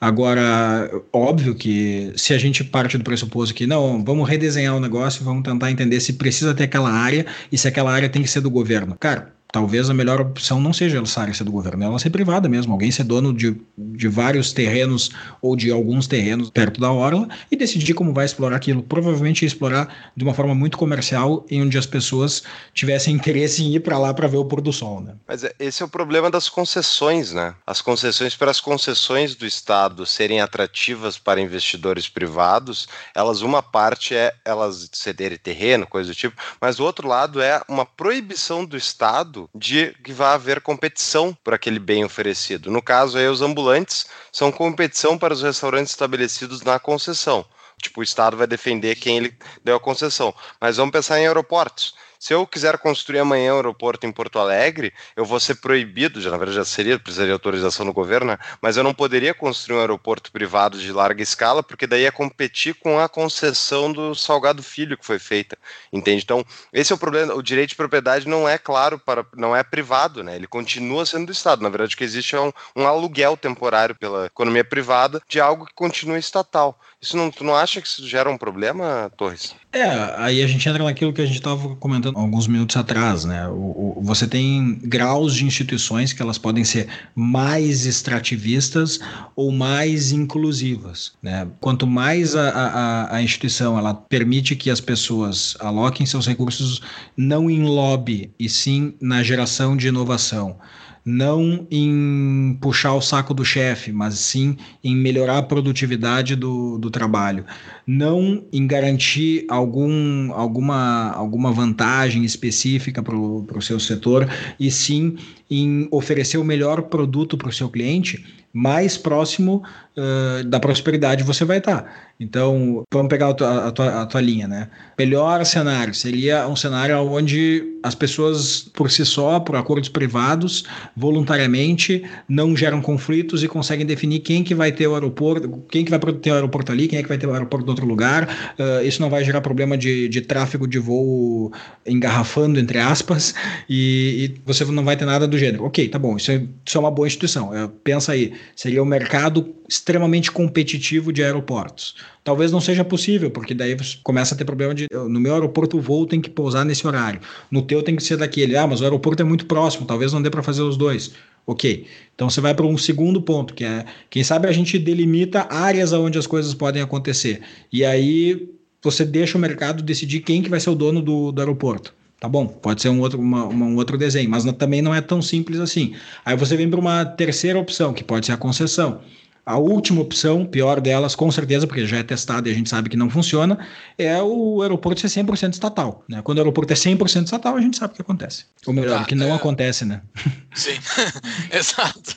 Agora, 0.00 0.88
óbvio 1.12 1.54
que 1.54 2.12
se 2.16 2.32
a 2.32 2.38
gente 2.38 2.62
parte 2.62 2.96
do 2.96 3.02
pressuposto 3.02 3.54
que 3.54 3.66
não, 3.66 4.04
vamos 4.04 4.28
redesenhar 4.28 4.76
o 4.76 4.80
negócio, 4.80 5.24
vamos 5.24 5.42
tentar 5.42 5.70
entender 5.72 5.98
se 6.00 6.12
precisa 6.12 6.54
ter 6.54 6.64
aquela 6.64 6.90
área 6.90 7.26
e 7.50 7.58
se 7.58 7.66
aquela 7.66 7.92
área 7.92 8.08
tem 8.08 8.22
que 8.22 8.30
ser 8.30 8.40
do 8.40 8.50
governo. 8.50 8.96
Cara, 8.98 9.32
talvez 9.52 9.90
a 9.90 9.94
melhor 9.94 10.20
opção 10.20 10.58
não 10.58 10.72
seja 10.72 10.98
essa 11.00 11.20
área 11.20 11.34
ser 11.34 11.44
do 11.44 11.52
governo, 11.52 11.84
ela 11.84 11.98
ser 11.98 12.08
privada 12.08 12.48
mesmo, 12.48 12.72
alguém 12.72 12.90
ser 12.90 13.04
dono 13.04 13.34
de, 13.34 13.54
de 13.76 14.08
vários 14.08 14.52
terrenos 14.52 15.10
ou 15.42 15.54
de 15.54 15.70
alguns 15.70 16.06
terrenos 16.06 16.48
perto 16.48 16.80
da 16.80 16.90
orla 16.90 17.28
e 17.50 17.56
decidir 17.56 17.92
como 17.92 18.14
vai 18.14 18.24
explorar 18.24 18.56
aquilo. 18.56 18.82
Provavelmente 18.82 19.44
explorar 19.44 20.12
de 20.16 20.24
uma 20.24 20.32
forma 20.32 20.54
muito 20.54 20.78
comercial 20.78 21.44
em 21.50 21.62
onde 21.62 21.76
as 21.76 21.84
pessoas 21.84 22.42
tivessem 22.72 23.14
interesse 23.14 23.62
em 23.62 23.74
ir 23.74 23.80
para 23.80 23.98
lá 23.98 24.14
para 24.14 24.26
ver 24.26 24.38
o 24.38 24.44
pôr 24.44 24.62
do 24.62 24.72
sol, 24.72 25.02
né? 25.02 25.14
Mas 25.28 25.44
é, 25.44 25.54
esse 25.58 25.82
é 25.82 25.86
o 25.86 25.88
problema 25.88 26.30
das 26.30 26.48
concessões, 26.48 27.32
né? 27.32 27.54
As 27.66 27.82
concessões 27.82 28.34
para 28.34 28.50
as 28.50 28.60
concessões 28.60 29.34
do 29.34 29.44
Estado 29.44 30.06
serem 30.06 30.40
atrativas 30.40 31.18
para 31.18 31.40
investidores 31.40 32.08
privados, 32.08 32.88
elas 33.14 33.42
uma 33.42 33.62
parte 33.62 34.14
é 34.14 34.32
elas 34.44 34.88
cederem 34.92 35.36
terreno, 35.36 35.86
coisa 35.86 36.10
do 36.10 36.14
tipo, 36.14 36.40
mas 36.60 36.80
o 36.80 36.84
outro 36.84 37.06
lado 37.06 37.40
é 37.42 37.60
uma 37.68 37.84
proibição 37.84 38.64
do 38.64 38.76
Estado 38.76 39.41
de 39.54 39.94
que 40.04 40.12
vai 40.12 40.34
haver 40.34 40.60
competição 40.60 41.36
por 41.42 41.54
aquele 41.54 41.78
bem 41.78 42.04
oferecido. 42.04 42.70
No 42.70 42.82
caso 42.82 43.18
aí, 43.18 43.28
os 43.28 43.42
ambulantes 43.42 44.06
são 44.30 44.52
competição 44.52 45.18
para 45.18 45.34
os 45.34 45.42
restaurantes 45.42 45.92
estabelecidos 45.92 46.62
na 46.62 46.78
concessão. 46.78 47.44
Tipo, 47.80 48.00
o 48.00 48.04
Estado 48.04 48.36
vai 48.36 48.46
defender 48.46 48.94
quem 48.94 49.16
ele 49.16 49.36
deu 49.64 49.76
a 49.76 49.80
concessão. 49.80 50.34
Mas 50.60 50.76
vamos 50.76 50.92
pensar 50.92 51.18
em 51.18 51.26
aeroportos. 51.26 51.94
Se 52.22 52.32
eu 52.32 52.46
quiser 52.46 52.78
construir 52.78 53.18
amanhã 53.18 53.52
um 53.52 53.56
aeroporto 53.56 54.06
em 54.06 54.12
Porto 54.12 54.38
Alegre, 54.38 54.94
eu 55.16 55.24
vou 55.24 55.40
ser 55.40 55.56
proibido, 55.56 56.20
já 56.20 56.30
na 56.30 56.36
verdade 56.36 56.54
já 56.54 56.64
seria, 56.64 56.96
precisaria 56.96 57.30
de 57.30 57.32
autorização 57.32 57.84
do 57.84 57.92
governo, 57.92 58.28
né? 58.28 58.38
mas 58.60 58.76
eu 58.76 58.84
não 58.84 58.94
poderia 58.94 59.34
construir 59.34 59.76
um 59.76 59.80
aeroporto 59.80 60.30
privado 60.30 60.78
de 60.78 60.92
larga 60.92 61.20
escala, 61.20 61.64
porque 61.64 61.84
daí 61.84 62.02
ia 62.02 62.12
competir 62.12 62.76
com 62.76 63.00
a 63.00 63.08
concessão 63.08 63.92
do 63.92 64.14
Salgado 64.14 64.62
Filho 64.62 64.96
que 64.96 65.04
foi 65.04 65.18
feita, 65.18 65.58
entende? 65.92 66.22
Então, 66.22 66.44
esse 66.72 66.92
é 66.92 66.94
o 66.94 66.98
problema, 66.98 67.34
o 67.34 67.42
direito 67.42 67.70
de 67.70 67.74
propriedade 67.74 68.28
não 68.28 68.48
é 68.48 68.56
claro, 68.56 69.00
para, 69.00 69.26
não 69.36 69.56
é 69.56 69.64
privado, 69.64 70.22
né? 70.22 70.36
ele 70.36 70.46
continua 70.46 71.04
sendo 71.04 71.26
do 71.26 71.32
Estado, 71.32 71.60
na 71.60 71.70
verdade 71.70 71.96
o 71.96 71.98
que 71.98 72.04
existe 72.04 72.36
é 72.36 72.40
um, 72.40 72.52
um 72.76 72.86
aluguel 72.86 73.36
temporário 73.36 73.96
pela 73.96 74.26
economia 74.26 74.62
privada 74.62 75.20
de 75.28 75.40
algo 75.40 75.66
que 75.66 75.74
continua 75.74 76.20
estatal. 76.20 76.78
Isso 77.00 77.16
não, 77.16 77.32
tu 77.32 77.42
não 77.42 77.56
acha 77.56 77.80
que 77.82 77.88
isso 77.88 78.06
gera 78.06 78.30
um 78.30 78.38
problema, 78.38 79.10
Torres? 79.16 79.56
É, 79.74 79.88
aí 80.18 80.42
a 80.42 80.46
gente 80.46 80.68
entra 80.68 80.84
naquilo 80.84 81.14
que 81.14 81.22
a 81.22 81.24
gente 81.24 81.38
estava 81.38 81.74
comentando 81.76 82.18
alguns 82.18 82.46
minutos 82.46 82.76
atrás, 82.76 83.24
né? 83.24 83.48
O, 83.48 83.96
o, 83.96 84.02
você 84.02 84.26
tem 84.26 84.78
graus 84.84 85.34
de 85.34 85.46
instituições 85.46 86.12
que 86.12 86.20
elas 86.20 86.36
podem 86.36 86.62
ser 86.62 86.88
mais 87.14 87.86
extrativistas 87.86 89.00
ou 89.34 89.50
mais 89.50 90.12
inclusivas, 90.12 91.14
né? 91.22 91.48
Quanto 91.58 91.86
mais 91.86 92.36
a, 92.36 92.50
a, 92.50 93.16
a 93.16 93.22
instituição 93.22 93.78
ela 93.78 93.94
permite 93.94 94.54
que 94.54 94.68
as 94.68 94.80
pessoas 94.80 95.56
aloquem 95.58 96.04
seus 96.04 96.26
recursos 96.26 96.82
não 97.16 97.50
em 97.50 97.62
lobby 97.62 98.30
e 98.38 98.50
sim 98.50 98.92
na 99.00 99.22
geração 99.22 99.74
de 99.74 99.88
inovação 99.88 100.58
não 101.04 101.66
em 101.70 102.56
puxar 102.60 102.94
o 102.94 103.00
saco 103.00 103.34
do 103.34 103.44
chefe, 103.44 103.90
mas 103.90 104.14
sim 104.18 104.56
em 104.82 104.94
melhorar 104.94 105.38
a 105.38 105.42
produtividade 105.42 106.36
do, 106.36 106.78
do 106.78 106.90
trabalho, 106.90 107.44
não 107.86 108.44
em 108.52 108.66
garantir 108.66 109.44
algum, 109.48 110.32
alguma, 110.32 111.10
alguma 111.10 111.52
vantagem 111.52 112.24
específica 112.24 113.02
para 113.02 113.16
o 113.16 113.62
seu 113.62 113.80
setor, 113.80 114.28
e 114.58 114.70
sim 114.70 115.16
em 115.50 115.88
oferecer 115.90 116.38
o 116.38 116.44
melhor 116.44 116.82
produto 116.82 117.36
para 117.36 117.48
o 117.48 117.52
seu 117.52 117.68
cliente, 117.68 118.24
mais 118.52 118.96
próximo 118.96 119.62
uh, 119.96 120.44
da 120.44 120.60
prosperidade 120.60 121.22
você 121.22 121.44
vai 121.44 121.58
estar. 121.58 121.82
Tá. 121.82 121.90
Então, 122.20 122.84
vamos 122.92 123.08
pegar 123.08 123.30
a 123.30 123.34
tua, 123.34 123.68
a, 123.68 123.70
tua, 123.72 124.02
a 124.02 124.06
tua, 124.06 124.20
linha, 124.20 124.46
né? 124.46 124.68
Melhor 124.96 125.44
cenário 125.44 125.92
seria 125.92 126.46
um 126.46 126.54
cenário 126.54 126.96
onde 126.98 127.78
as 127.82 127.96
pessoas, 127.96 128.70
por 128.72 128.90
si 128.90 129.04
só, 129.04 129.40
por 129.40 129.56
acordos 129.56 129.88
privados, 129.88 130.64
voluntariamente, 130.96 132.04
não 132.28 132.56
geram 132.56 132.80
conflitos 132.80 133.42
e 133.42 133.48
conseguem 133.48 133.84
definir 133.84 134.20
quem 134.20 134.44
que 134.44 134.54
vai 134.54 134.70
ter 134.70 134.86
o 134.86 134.94
aeroporto, 134.94 135.64
quem 135.68 135.84
que 135.84 135.90
vai 135.90 135.98
ter 135.98 136.30
o 136.30 136.34
aeroporto 136.34 136.70
ali, 136.70 136.86
quem 136.86 137.00
é 137.00 137.02
que 137.02 137.08
vai 137.08 137.18
ter 137.18 137.26
o 137.26 137.32
aeroporto 137.32 137.66
do 137.66 137.70
outro 137.70 137.86
lugar. 137.86 138.54
Uh, 138.56 138.86
isso 138.86 139.02
não 139.02 139.10
vai 139.10 139.24
gerar 139.24 139.40
problema 139.40 139.76
de, 139.76 140.08
de 140.08 140.20
tráfego 140.20 140.68
de 140.68 140.78
voo 140.78 141.52
engarrafando, 141.84 142.60
entre 142.60 142.78
aspas, 142.78 143.34
e, 143.68 144.36
e, 144.36 144.40
você 144.46 144.64
não 144.66 144.84
vai 144.84 144.96
ter 144.96 145.06
nada 145.06 145.26
do 145.26 145.36
gênero. 145.36 145.64
Ok, 145.64 145.88
tá 145.88 145.98
bom, 145.98 146.16
isso 146.16 146.30
é, 146.30 146.42
isso 146.64 146.78
é 146.78 146.80
uma 146.80 146.90
boa 146.90 147.08
instituição. 147.08 147.50
Uh, 147.50 147.68
pensa 147.68 148.12
aí, 148.12 148.32
seria 148.54 148.80
um 148.80 148.86
mercado 148.86 149.52
extremamente 149.82 150.30
competitivo 150.30 151.12
de 151.12 151.24
aeroportos. 151.24 151.96
Talvez 152.22 152.52
não 152.52 152.60
seja 152.60 152.84
possível, 152.84 153.32
porque 153.32 153.52
daí 153.52 153.74
você 153.74 153.96
começa 154.02 154.32
a 154.34 154.38
ter 154.38 154.44
problema 154.44 154.72
de 154.72 154.86
no 154.92 155.18
meu 155.18 155.34
aeroporto 155.34 155.76
o 155.76 155.80
voo 155.80 156.06
tem 156.06 156.20
que 156.20 156.30
pousar 156.30 156.64
nesse 156.64 156.86
horário, 156.86 157.20
no 157.50 157.62
teu 157.62 157.82
tem 157.82 157.96
que 157.96 158.02
ser 158.02 158.16
daquele. 158.16 158.56
Ah, 158.56 158.66
mas 158.66 158.80
o 158.80 158.84
aeroporto 158.84 159.22
é 159.22 159.24
muito 159.24 159.44
próximo, 159.46 159.84
talvez 159.84 160.12
não 160.12 160.22
dê 160.22 160.30
para 160.30 160.42
fazer 160.42 160.62
os 160.62 160.76
dois. 160.76 161.12
Ok. 161.44 161.84
Então 162.14 162.30
você 162.30 162.40
vai 162.40 162.54
para 162.54 162.64
um 162.64 162.78
segundo 162.78 163.20
ponto, 163.20 163.52
que 163.52 163.64
é, 163.64 163.84
quem 164.08 164.22
sabe 164.22 164.46
a 164.46 164.52
gente 164.52 164.78
delimita 164.78 165.48
áreas 165.50 165.92
onde 165.92 166.16
as 166.16 166.28
coisas 166.28 166.54
podem 166.54 166.80
acontecer. 166.80 167.40
E 167.72 167.84
aí 167.84 168.48
você 168.80 169.04
deixa 169.04 169.36
o 169.36 169.40
mercado 169.40 169.82
decidir 169.82 170.20
quem 170.20 170.42
que 170.42 170.48
vai 170.48 170.60
ser 170.60 170.70
o 170.70 170.76
dono 170.76 171.02
do, 171.02 171.32
do 171.32 171.40
aeroporto. 171.40 171.92
Tá 172.20 172.28
bom, 172.28 172.46
pode 172.46 172.80
ser 172.80 172.88
um 172.88 173.00
outro, 173.00 173.18
uma, 173.18 173.46
uma, 173.46 173.66
um 173.66 173.74
outro 173.74 173.98
desenho, 173.98 174.30
mas 174.30 174.44
não, 174.44 174.52
também 174.52 174.80
não 174.80 174.94
é 174.94 175.00
tão 175.00 175.20
simples 175.20 175.58
assim. 175.58 175.96
Aí 176.24 176.36
você 176.36 176.56
vem 176.56 176.70
para 176.70 176.78
uma 176.78 177.04
terceira 177.04 177.58
opção, 177.58 177.92
que 177.92 178.04
pode 178.04 178.26
ser 178.26 178.32
a 178.32 178.36
concessão. 178.36 179.00
A 179.44 179.58
última 179.58 180.00
opção, 180.00 180.46
pior 180.46 180.80
delas, 180.80 181.16
com 181.16 181.28
certeza, 181.30 181.66
porque 181.66 181.84
já 181.84 181.98
é 181.98 182.02
testado 182.04 182.48
e 182.48 182.52
a 182.52 182.54
gente 182.54 182.70
sabe 182.70 182.88
que 182.88 182.96
não 182.96 183.10
funciona, 183.10 183.66
é 183.98 184.22
o 184.22 184.62
aeroporto 184.62 185.00
ser 185.00 185.24
100% 185.24 185.54
estatal. 185.54 186.04
Né? 186.08 186.22
Quando 186.22 186.38
o 186.38 186.40
aeroporto 186.42 186.72
é 186.72 186.76
100% 186.76 187.24
estatal, 187.24 187.56
a 187.56 187.60
gente 187.60 187.76
sabe 187.76 187.92
o 187.92 187.96
que 187.96 188.02
acontece. 188.02 188.46
Ou 188.66 188.72
melhor, 188.72 189.00
tá, 189.00 189.04
que 189.04 189.16
não 189.16 189.26
é... 189.26 189.32
acontece, 189.32 189.84
né? 189.84 190.02
Sim, 190.54 190.78
exato. 191.52 192.16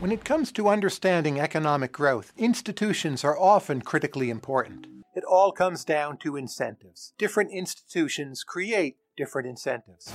When 0.00 0.12
it 0.12 0.22
comes 0.24 0.52
to 0.52 0.68
understanding 0.68 1.40
economic 1.40 1.92
growth, 1.92 2.30
institutions 2.36 3.24
are 3.24 3.36
often 3.38 3.80
critically 3.80 4.30
important. 4.30 4.86
It 5.16 5.24
all 5.26 5.50
comes 5.50 5.82
down 5.82 6.18
to 6.18 6.36
incentives. 6.36 7.14
Different 7.18 7.52
institutions 7.52 8.44
create 8.44 8.96
different 9.16 9.48
incentives. 9.48 10.12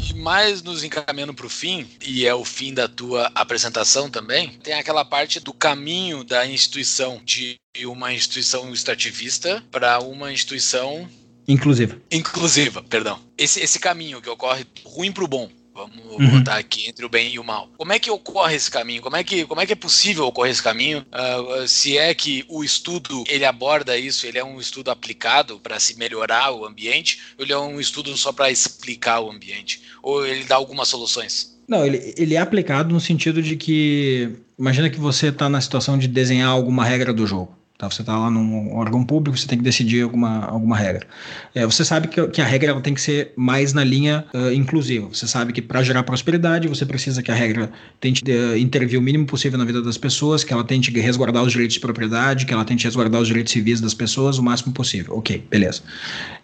E 0.00 0.14
mais 0.14 0.62
nos 0.62 0.84
encaminhando 0.84 1.34
para 1.34 1.46
o 1.46 1.50
fim, 1.50 1.88
e 2.04 2.26
é 2.26 2.34
o 2.34 2.44
fim 2.44 2.72
da 2.72 2.88
tua 2.88 3.30
apresentação 3.34 4.10
também, 4.10 4.58
tem 4.62 4.74
aquela 4.74 5.04
parte 5.04 5.40
do 5.40 5.52
caminho 5.52 6.24
da 6.24 6.46
instituição, 6.46 7.20
de 7.24 7.58
uma 7.84 8.12
instituição 8.12 8.72
extrativista 8.72 9.62
para 9.70 9.98
uma 10.00 10.32
instituição 10.32 11.08
Inclusiva. 11.48 11.96
Inclusiva, 12.12 12.82
perdão. 12.82 13.18
Esse, 13.38 13.60
esse 13.60 13.78
caminho 13.78 14.20
que 14.20 14.28
ocorre 14.28 14.66
ruim 14.84 15.10
para 15.10 15.24
o 15.24 15.28
bom. 15.28 15.50
Vamos 15.78 15.96
uhum. 16.18 16.38
botar 16.38 16.56
aqui 16.56 16.88
entre 16.88 17.04
o 17.04 17.08
bem 17.08 17.32
e 17.32 17.38
o 17.38 17.44
mal. 17.44 17.70
Como 17.76 17.92
é 17.92 17.98
que 17.98 18.10
ocorre 18.10 18.56
esse 18.56 18.70
caminho? 18.70 19.00
Como 19.00 19.16
é 19.16 19.22
que, 19.22 19.44
como 19.44 19.60
é, 19.60 19.66
que 19.66 19.72
é 19.72 19.76
possível 19.76 20.26
ocorrer 20.26 20.50
esse 20.50 20.62
caminho? 20.62 21.06
Uh, 21.12 21.68
se 21.68 21.96
é 21.96 22.12
que 22.12 22.44
o 22.48 22.64
estudo 22.64 23.22
ele 23.28 23.44
aborda 23.44 23.96
isso, 23.96 24.26
ele 24.26 24.38
é 24.38 24.44
um 24.44 24.60
estudo 24.60 24.90
aplicado 24.90 25.60
para 25.60 25.78
se 25.78 25.96
melhorar 25.96 26.50
o 26.50 26.64
ambiente, 26.64 27.20
ou 27.38 27.44
ele 27.44 27.52
é 27.52 27.58
um 27.58 27.80
estudo 27.80 28.16
só 28.16 28.32
para 28.32 28.50
explicar 28.50 29.20
o 29.20 29.30
ambiente? 29.30 29.82
Ou 30.02 30.26
ele 30.26 30.44
dá 30.44 30.56
algumas 30.56 30.88
soluções? 30.88 31.56
Não, 31.68 31.84
ele, 31.84 32.14
ele 32.16 32.34
é 32.34 32.38
aplicado 32.38 32.92
no 32.92 33.00
sentido 33.00 33.42
de 33.42 33.54
que. 33.54 34.30
Imagina 34.58 34.88
que 34.88 34.98
você 34.98 35.28
está 35.28 35.48
na 35.48 35.60
situação 35.60 35.98
de 35.98 36.08
desenhar 36.08 36.48
alguma 36.48 36.84
regra 36.84 37.12
do 37.12 37.26
jogo. 37.26 37.57
Tá? 37.78 37.88
Você 37.88 38.02
está 38.02 38.18
lá 38.18 38.28
num 38.28 38.74
órgão 38.74 39.04
público, 39.04 39.38
você 39.38 39.46
tem 39.46 39.56
que 39.56 39.62
decidir 39.62 40.02
alguma, 40.02 40.44
alguma 40.46 40.76
regra. 40.76 41.06
É, 41.54 41.64
você 41.64 41.84
sabe 41.84 42.08
que, 42.08 42.26
que 42.26 42.42
a 42.42 42.44
regra 42.44 42.72
ela 42.72 42.80
tem 42.80 42.92
que 42.92 43.00
ser 43.00 43.32
mais 43.36 43.72
na 43.72 43.84
linha 43.84 44.24
uh, 44.34 44.52
inclusiva. 44.52 45.06
Você 45.06 45.28
sabe 45.28 45.52
que 45.52 45.62
para 45.62 45.80
gerar 45.84 46.02
prosperidade, 46.02 46.66
você 46.66 46.84
precisa 46.84 47.22
que 47.22 47.30
a 47.30 47.34
regra 47.36 47.70
tente 48.00 48.24
uh, 48.24 48.58
intervir 48.58 48.98
o 48.98 49.02
mínimo 49.02 49.26
possível 49.26 49.56
na 49.56 49.64
vida 49.64 49.80
das 49.80 49.96
pessoas, 49.96 50.42
que 50.42 50.52
ela 50.52 50.64
tente 50.64 50.90
resguardar 50.98 51.44
os 51.44 51.52
direitos 51.52 51.74
de 51.74 51.80
propriedade, 51.80 52.46
que 52.46 52.52
ela 52.52 52.64
tente 52.64 52.84
resguardar 52.84 53.20
os 53.20 53.28
direitos 53.28 53.52
civis 53.52 53.80
das 53.80 53.94
pessoas 53.94 54.38
o 54.38 54.42
máximo 54.42 54.74
possível. 54.74 55.16
Ok, 55.16 55.46
beleza. 55.48 55.82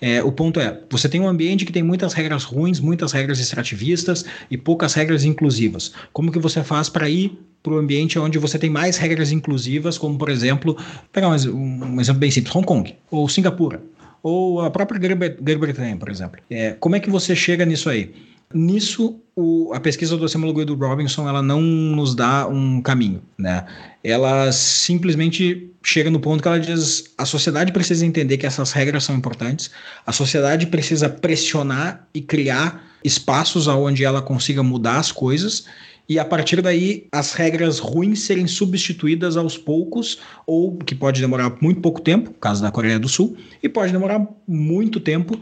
É, 0.00 0.22
o 0.22 0.30
ponto 0.30 0.60
é, 0.60 0.78
você 0.88 1.08
tem 1.08 1.20
um 1.20 1.26
ambiente 1.26 1.64
que 1.64 1.72
tem 1.72 1.82
muitas 1.82 2.12
regras 2.12 2.44
ruins, 2.44 2.78
muitas 2.78 3.10
regras 3.10 3.40
extrativistas 3.40 4.24
e 4.48 4.56
poucas 4.56 4.94
regras 4.94 5.24
inclusivas. 5.24 5.92
Como 6.12 6.30
que 6.30 6.38
você 6.38 6.62
faz 6.62 6.88
para 6.88 7.10
ir 7.10 7.36
para 7.64 7.72
o 7.72 7.78
ambiente 7.78 8.18
onde 8.18 8.38
você 8.38 8.58
tem 8.58 8.68
mais 8.68 8.98
regras 8.98 9.32
inclusivas, 9.32 9.96
como 9.96 10.18
por 10.18 10.28
exemplo, 10.28 10.76
pegar 11.10 11.28
um, 11.28 11.32
um 11.32 12.00
exemplo 12.00 12.20
bem 12.20 12.30
simples, 12.30 12.54
Hong 12.54 12.66
Kong 12.66 12.94
ou 13.10 13.28
Singapura 13.28 13.82
ou 14.24 14.62
a 14.62 14.70
própria 14.70 14.98
Grã-Bretanha, 14.98 15.96
por 15.98 16.08
exemplo. 16.08 16.40
É, 16.48 16.72
como 16.72 16.96
é 16.96 17.00
que 17.00 17.10
você 17.10 17.36
chega 17.36 17.66
nisso 17.66 17.90
aí? 17.90 18.14
Nisso, 18.52 19.20
o, 19.36 19.70
a 19.74 19.80
pesquisa 19.80 20.16
do 20.16 20.28
Samuel 20.28 20.62
e 20.62 20.64
do 20.64 20.74
Robinson 20.74 21.28
ela 21.28 21.42
não 21.42 21.60
nos 21.60 22.14
dá 22.14 22.46
um 22.46 22.80
caminho, 22.80 23.20
né? 23.36 23.66
Ela 24.02 24.50
simplesmente 24.52 25.70
chega 25.82 26.10
no 26.10 26.20
ponto 26.20 26.40
que 26.40 26.48
ela 26.48 26.60
diz: 26.60 27.12
a 27.18 27.26
sociedade 27.26 27.72
precisa 27.72 28.06
entender 28.06 28.38
que 28.38 28.46
essas 28.46 28.72
regras 28.72 29.04
são 29.04 29.14
importantes, 29.14 29.70
a 30.06 30.12
sociedade 30.12 30.66
precisa 30.68 31.08
pressionar 31.08 32.06
e 32.14 32.22
criar 32.22 32.93
espaços 33.04 33.68
onde 33.68 34.04
ela 34.04 34.22
consiga 34.22 34.62
mudar 34.62 34.96
as 34.96 35.12
coisas 35.12 35.66
e 36.08 36.18
a 36.18 36.24
partir 36.24 36.60
daí 36.60 37.06
as 37.10 37.32
regras 37.32 37.78
ruins 37.78 38.20
serem 38.20 38.46
substituídas 38.46 39.36
aos 39.36 39.56
poucos, 39.56 40.18
ou 40.46 40.76
que 40.76 40.94
pode 40.94 41.20
demorar 41.20 41.56
muito 41.62 41.80
pouco 41.80 42.00
tempo, 42.00 42.30
caso 42.34 42.62
da 42.62 42.70
Coreia 42.70 42.98
do 42.98 43.08
Sul, 43.08 43.36
e 43.62 43.68
pode 43.68 43.90
demorar 43.90 44.26
muito 44.46 45.00
tempo, 45.00 45.40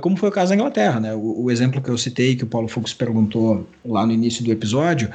como 0.00 0.16
foi 0.16 0.30
o 0.30 0.32
caso 0.32 0.48
da 0.50 0.54
Inglaterra. 0.54 0.98
Né? 0.98 1.14
O, 1.14 1.44
o 1.44 1.50
exemplo 1.50 1.82
que 1.82 1.90
eu 1.90 1.98
citei, 1.98 2.36
que 2.36 2.44
o 2.44 2.46
Paulo 2.46 2.68
Fux 2.68 2.94
perguntou 2.94 3.68
lá 3.84 4.06
no 4.06 4.12
início 4.12 4.42
do 4.42 4.50
episódio, 4.50 5.10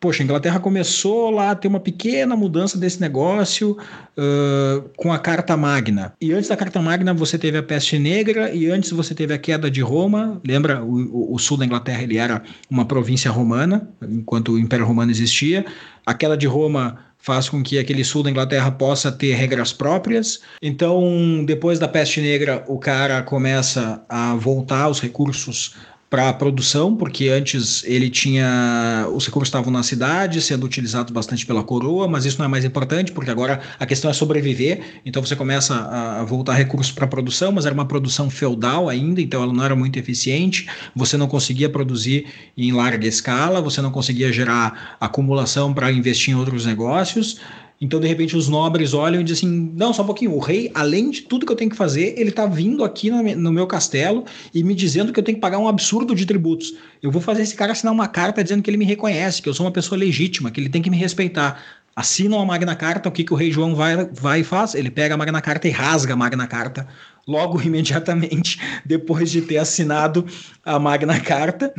poxa, 0.00 0.22
a 0.22 0.24
Inglaterra 0.24 0.60
começou 0.60 1.30
lá 1.30 1.50
a 1.50 1.54
ter 1.54 1.68
uma 1.68 1.80
pequena 1.80 2.36
mudança 2.36 2.78
desse 2.78 3.00
negócio 3.00 3.76
uh, 4.18 4.88
com 4.96 5.12
a 5.12 5.18
Carta 5.18 5.56
Magna. 5.56 6.12
E 6.20 6.32
antes 6.32 6.48
da 6.48 6.56
Carta 6.56 6.80
Magna 6.80 7.14
você 7.14 7.38
teve 7.38 7.58
a 7.58 7.62
peste 7.62 7.98
negra 7.98 8.52
e 8.52 8.70
antes 8.70 8.90
você 8.90 9.14
teve 9.14 9.32
a 9.32 9.38
queda 9.38 9.70
de 9.70 9.80
Roma. 9.80 10.40
Lembra, 10.46 10.84
o, 10.84 11.34
o 11.34 11.38
sul 11.38 11.56
da 11.56 11.64
Inglaterra 11.64 12.02
ele 12.02 12.18
era 12.18 12.42
uma 12.70 12.84
província 12.84 13.30
romana, 13.30 13.88
enquanto 14.02 14.52
o 14.52 14.58
Império 14.58 14.84
Romano 14.84 15.10
existia. 15.10 15.64
A 16.04 16.12
queda 16.12 16.36
de 16.36 16.46
Roma 16.46 16.98
faz 17.24 17.48
com 17.48 17.62
que 17.62 17.78
aquele 17.78 18.04
sul 18.04 18.22
da 18.22 18.30
Inglaterra 18.30 18.70
possa 18.70 19.10
ter 19.10 19.32
regras 19.32 19.72
próprias. 19.72 20.42
Então, 20.60 21.42
depois 21.46 21.78
da 21.78 21.88
peste 21.88 22.20
negra, 22.20 22.62
o 22.68 22.78
cara 22.78 23.22
começa 23.22 24.04
a 24.10 24.34
voltar 24.34 24.90
os 24.90 25.00
recursos 25.00 25.74
para 26.14 26.28
a 26.28 26.32
produção, 26.32 26.94
porque 26.94 27.28
antes 27.28 27.82
ele 27.82 28.08
tinha. 28.08 29.04
Os 29.12 29.26
recursos 29.26 29.48
estavam 29.48 29.72
na 29.72 29.82
cidade, 29.82 30.40
sendo 30.40 30.64
utilizados 30.64 31.12
bastante 31.12 31.44
pela 31.44 31.64
coroa, 31.64 32.06
mas 32.06 32.24
isso 32.24 32.38
não 32.38 32.44
é 32.44 32.48
mais 32.48 32.64
importante, 32.64 33.10
porque 33.10 33.32
agora 33.32 33.60
a 33.80 33.84
questão 33.84 34.08
é 34.08 34.14
sobreviver. 34.14 35.00
Então 35.04 35.20
você 35.20 35.34
começa 35.34 35.74
a, 35.74 36.22
voltar 36.22 36.54
recursos 36.54 36.92
para 36.92 37.04
a 37.04 37.08
produção, 37.08 37.50
mas 37.50 37.66
era 37.66 37.74
uma 37.74 37.84
produção 37.84 38.30
feudal 38.30 38.88
ainda, 38.88 39.20
então 39.20 39.42
ela 39.42 39.52
não 39.52 39.64
era 39.64 39.74
muito 39.74 39.98
eficiente. 39.98 40.68
Você 40.94 41.16
não 41.16 41.26
conseguia 41.26 41.68
produzir 41.68 42.26
em 42.56 42.70
larga 42.70 43.08
escala, 43.08 43.60
você 43.60 43.82
não 43.82 43.90
conseguia 43.90 44.32
gerar 44.32 44.96
acumulação 45.00 45.74
para 45.74 45.90
investir 45.90 46.32
em 46.32 46.36
outros 46.36 46.64
negócios. 46.64 47.40
Então, 47.84 48.00
de 48.00 48.08
repente, 48.08 48.34
os 48.34 48.48
nobres 48.48 48.94
olham 48.94 49.20
e 49.20 49.24
dizem 49.24 49.46
assim: 49.46 49.72
não, 49.76 49.92
só 49.92 50.02
um 50.02 50.06
pouquinho, 50.06 50.32
o 50.32 50.38
rei, 50.38 50.70
além 50.74 51.10
de 51.10 51.20
tudo 51.20 51.44
que 51.44 51.52
eu 51.52 51.56
tenho 51.56 51.70
que 51.70 51.76
fazer, 51.76 52.14
ele 52.16 52.30
está 52.30 52.46
vindo 52.46 52.82
aqui 52.82 53.10
no 53.10 53.52
meu 53.52 53.66
castelo 53.66 54.24
e 54.54 54.64
me 54.64 54.74
dizendo 54.74 55.12
que 55.12 55.20
eu 55.20 55.22
tenho 55.22 55.36
que 55.36 55.42
pagar 55.42 55.58
um 55.58 55.68
absurdo 55.68 56.14
de 56.14 56.24
tributos. 56.24 56.74
Eu 57.02 57.10
vou 57.10 57.20
fazer 57.20 57.42
esse 57.42 57.54
cara 57.54 57.72
assinar 57.72 57.92
uma 57.92 58.08
carta 58.08 58.42
dizendo 58.42 58.62
que 58.62 58.70
ele 58.70 58.78
me 58.78 58.86
reconhece, 58.86 59.42
que 59.42 59.50
eu 59.50 59.52
sou 59.52 59.66
uma 59.66 59.72
pessoa 59.72 59.98
legítima, 59.98 60.50
que 60.50 60.58
ele 60.58 60.70
tem 60.70 60.80
que 60.80 60.88
me 60.88 60.96
respeitar. 60.96 61.62
Assinam 61.94 62.40
a 62.40 62.46
Magna 62.46 62.74
Carta, 62.74 63.08
o 63.08 63.12
que, 63.12 63.22
que 63.22 63.34
o 63.34 63.36
rei 63.36 63.52
João 63.52 63.74
vai, 63.74 64.08
vai 64.10 64.40
e 64.40 64.44
faz? 64.44 64.74
Ele 64.74 64.90
pega 64.90 65.14
a 65.14 65.18
Magna 65.18 65.42
Carta 65.42 65.68
e 65.68 65.70
rasga 65.70 66.14
a 66.14 66.16
Magna 66.16 66.46
Carta 66.46 66.88
logo 67.28 67.60
imediatamente 67.62 68.58
depois 68.84 69.30
de 69.30 69.42
ter 69.42 69.58
assinado 69.58 70.26
a 70.64 70.78
Magna 70.78 71.20
Carta 71.20 71.72